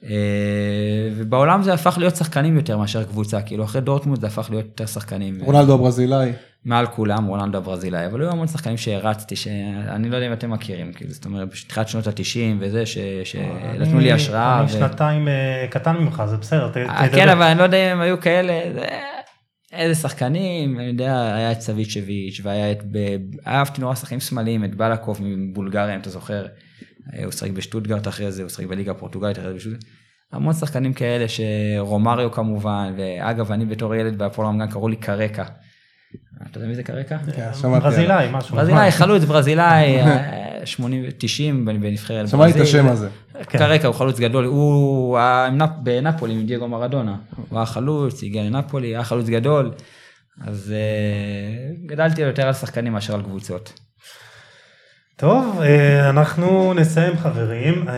[0.04, 4.66] אה, ובעולם זה הפך להיות שחקנים יותר מאשר קבוצה, כאילו אחרי דורטמונד זה הפך להיות
[4.66, 5.38] יותר שחקנים.
[5.42, 6.32] רונלדו הברזילאי.
[6.66, 10.94] מעל כולם, רונלדו הברזילאי, אבל היו המון שחקנים שהרצתי, שאני לא יודע אם אתם מכירים,
[10.94, 12.84] כאילו, זאת אומרת, בתחילת שנות ה-90 וזה,
[13.24, 14.60] שנתנו לי השראה.
[14.60, 16.72] אני שנתיים אה, קטן ממך, זה בסדר.
[16.76, 18.54] אה, כן, אבל אני לא יודע אם הם היו כאלה,
[19.74, 22.84] איזה שחקנים, אני יודע, היה את סביצ'ביץ' והיה את,
[23.48, 26.50] אהבתי נורא שחקנים שמאליים, את בלקוב מבולגריה, אם אתה זוכר, אה,
[27.24, 29.76] הוא שחק בשטוטגרט אחרי זה, הוא שחק בליגה הפורטוגלית אחרי זה,
[30.32, 35.44] המון שחקנים כאלה, שרומריו כמובן, ואגב, אני בתור ילד בהפועל רמת קראו לי קרקע.
[36.52, 37.18] אתה יודע מי זה קרקע?
[37.36, 38.56] כן, ברזילאי, משהו.
[38.56, 39.98] ברזילאי, חלוץ ברזילאי,
[40.66, 42.28] 80, 90 בנבחרת.
[42.28, 43.10] שמעתי את השם הזה.
[43.34, 43.60] כן.
[43.60, 45.20] קרקע הוא חלוץ גדול, הוא
[45.84, 47.18] בנפולי עם דייגו מרדונה.
[47.50, 49.72] הוא היה חלוץ, הגיע לנפולי, היה חלוץ גדול.
[50.42, 53.80] אז אה, גדלתי יותר על שחקנים מאשר על קבוצות.
[55.20, 57.90] טוב, אה, אנחנו נסיים חברים.
[57.90, 57.96] אה,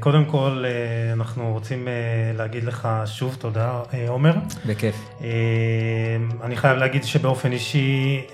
[0.00, 1.88] קודם כל, אה, אנחנו רוצים
[2.34, 4.34] להגיד לך שוב תודה, עומר.
[4.66, 5.10] בכיף.
[6.42, 8.26] אני חייב להגיד שבאופן אישי,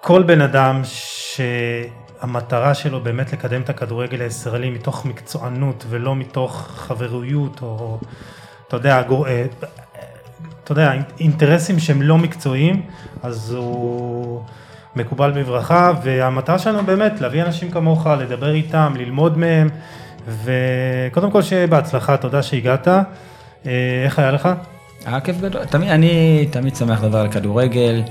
[0.00, 7.62] כל בן אדם שהמטרה שלו באמת לקדם את הכדורגל הישראלי מתוך מקצוענות ולא מתוך חברויות
[7.62, 7.98] או,
[8.68, 9.00] אתה יודע,
[10.64, 12.82] אתה יודע, אינטרסים שהם לא מקצועיים,
[13.22, 14.44] אז הוא...
[14.96, 19.68] מקובל בברכה, והמטרה שלנו באמת להביא אנשים כמוך, לדבר איתם, ללמוד מהם,
[20.44, 22.88] וקודם כל שיהיה בהצלחה, תודה שהגעת.
[22.88, 24.48] אה, איך היה לך?
[25.06, 28.02] היה כיף גדול, תמיד, אני תמיד שמח לדבר על כדורגל,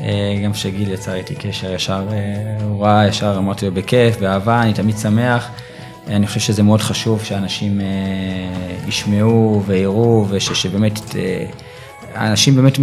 [0.00, 4.62] אה, גם כשגיל יצא איתי קשר ישר, אה, הוא ראה ישר, אמרתי לו בכיף, באהבה,
[4.62, 5.50] אני תמיד שמח.
[6.08, 7.80] אני חושב שזה מאוד חשוב שאנשים
[8.86, 11.00] ישמעו ויראו, ושבאמת
[12.16, 12.78] אנשים באמת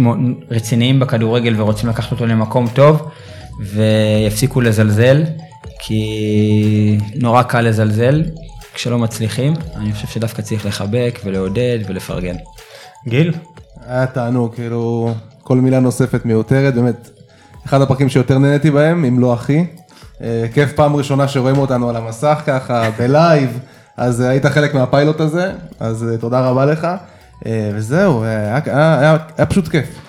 [0.50, 3.10] רציניים בכדורגל ורוצים לקחת אותו למקום טוב,
[3.60, 5.24] ויפסיקו לזלזל,
[5.78, 8.22] כי נורא קל לזלזל
[8.74, 9.54] כשלא מצליחים.
[9.76, 12.36] אני חושב שדווקא צריך לחבק ולעודד ולפרגן.
[13.08, 13.34] גיל?
[13.86, 17.10] היה תענוג, כאילו, כל מילה נוספת מיותרת, באמת,
[17.66, 19.64] אחד הפרקים שיותר נהניתי בהם, אם לא הכי.
[20.22, 23.58] אה, כיף פעם ראשונה שרואים אותנו על המסך ככה, בלייב,
[23.96, 26.88] אז היית חלק מהפיילוט הזה, אז אה, תודה רבה לך.
[27.46, 30.03] אה, וזהו, היה, היה, היה, היה פשוט כיף.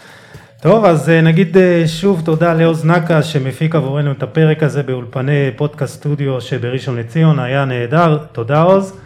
[0.65, 5.49] טוב, אז אה, נגיד אה, שוב תודה לעוז נקה שמפיק עבורנו את הפרק הזה באולפני
[5.55, 8.99] פודקאסט סטודיו שבראשון לציון, היה נהדר, תודה עוז.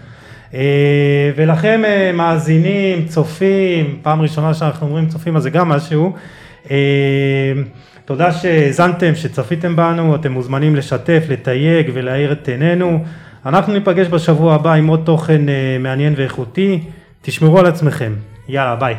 [1.35, 1.81] ולכם
[2.13, 6.13] מאזינים, צופים, פעם ראשונה שאנחנו אומרים צופים אז זה גם משהו.
[8.05, 13.03] תודה שהאזנתם, שצפיתם בנו, אתם מוזמנים לשתף, לתייג ולהאיר את עינינו.
[13.45, 15.41] אנחנו ניפגש בשבוע הבא עם עוד תוכן
[15.79, 16.79] מעניין ואיכותי.
[17.21, 18.13] תשמרו על עצמכם.
[18.47, 18.95] יאללה, ביי.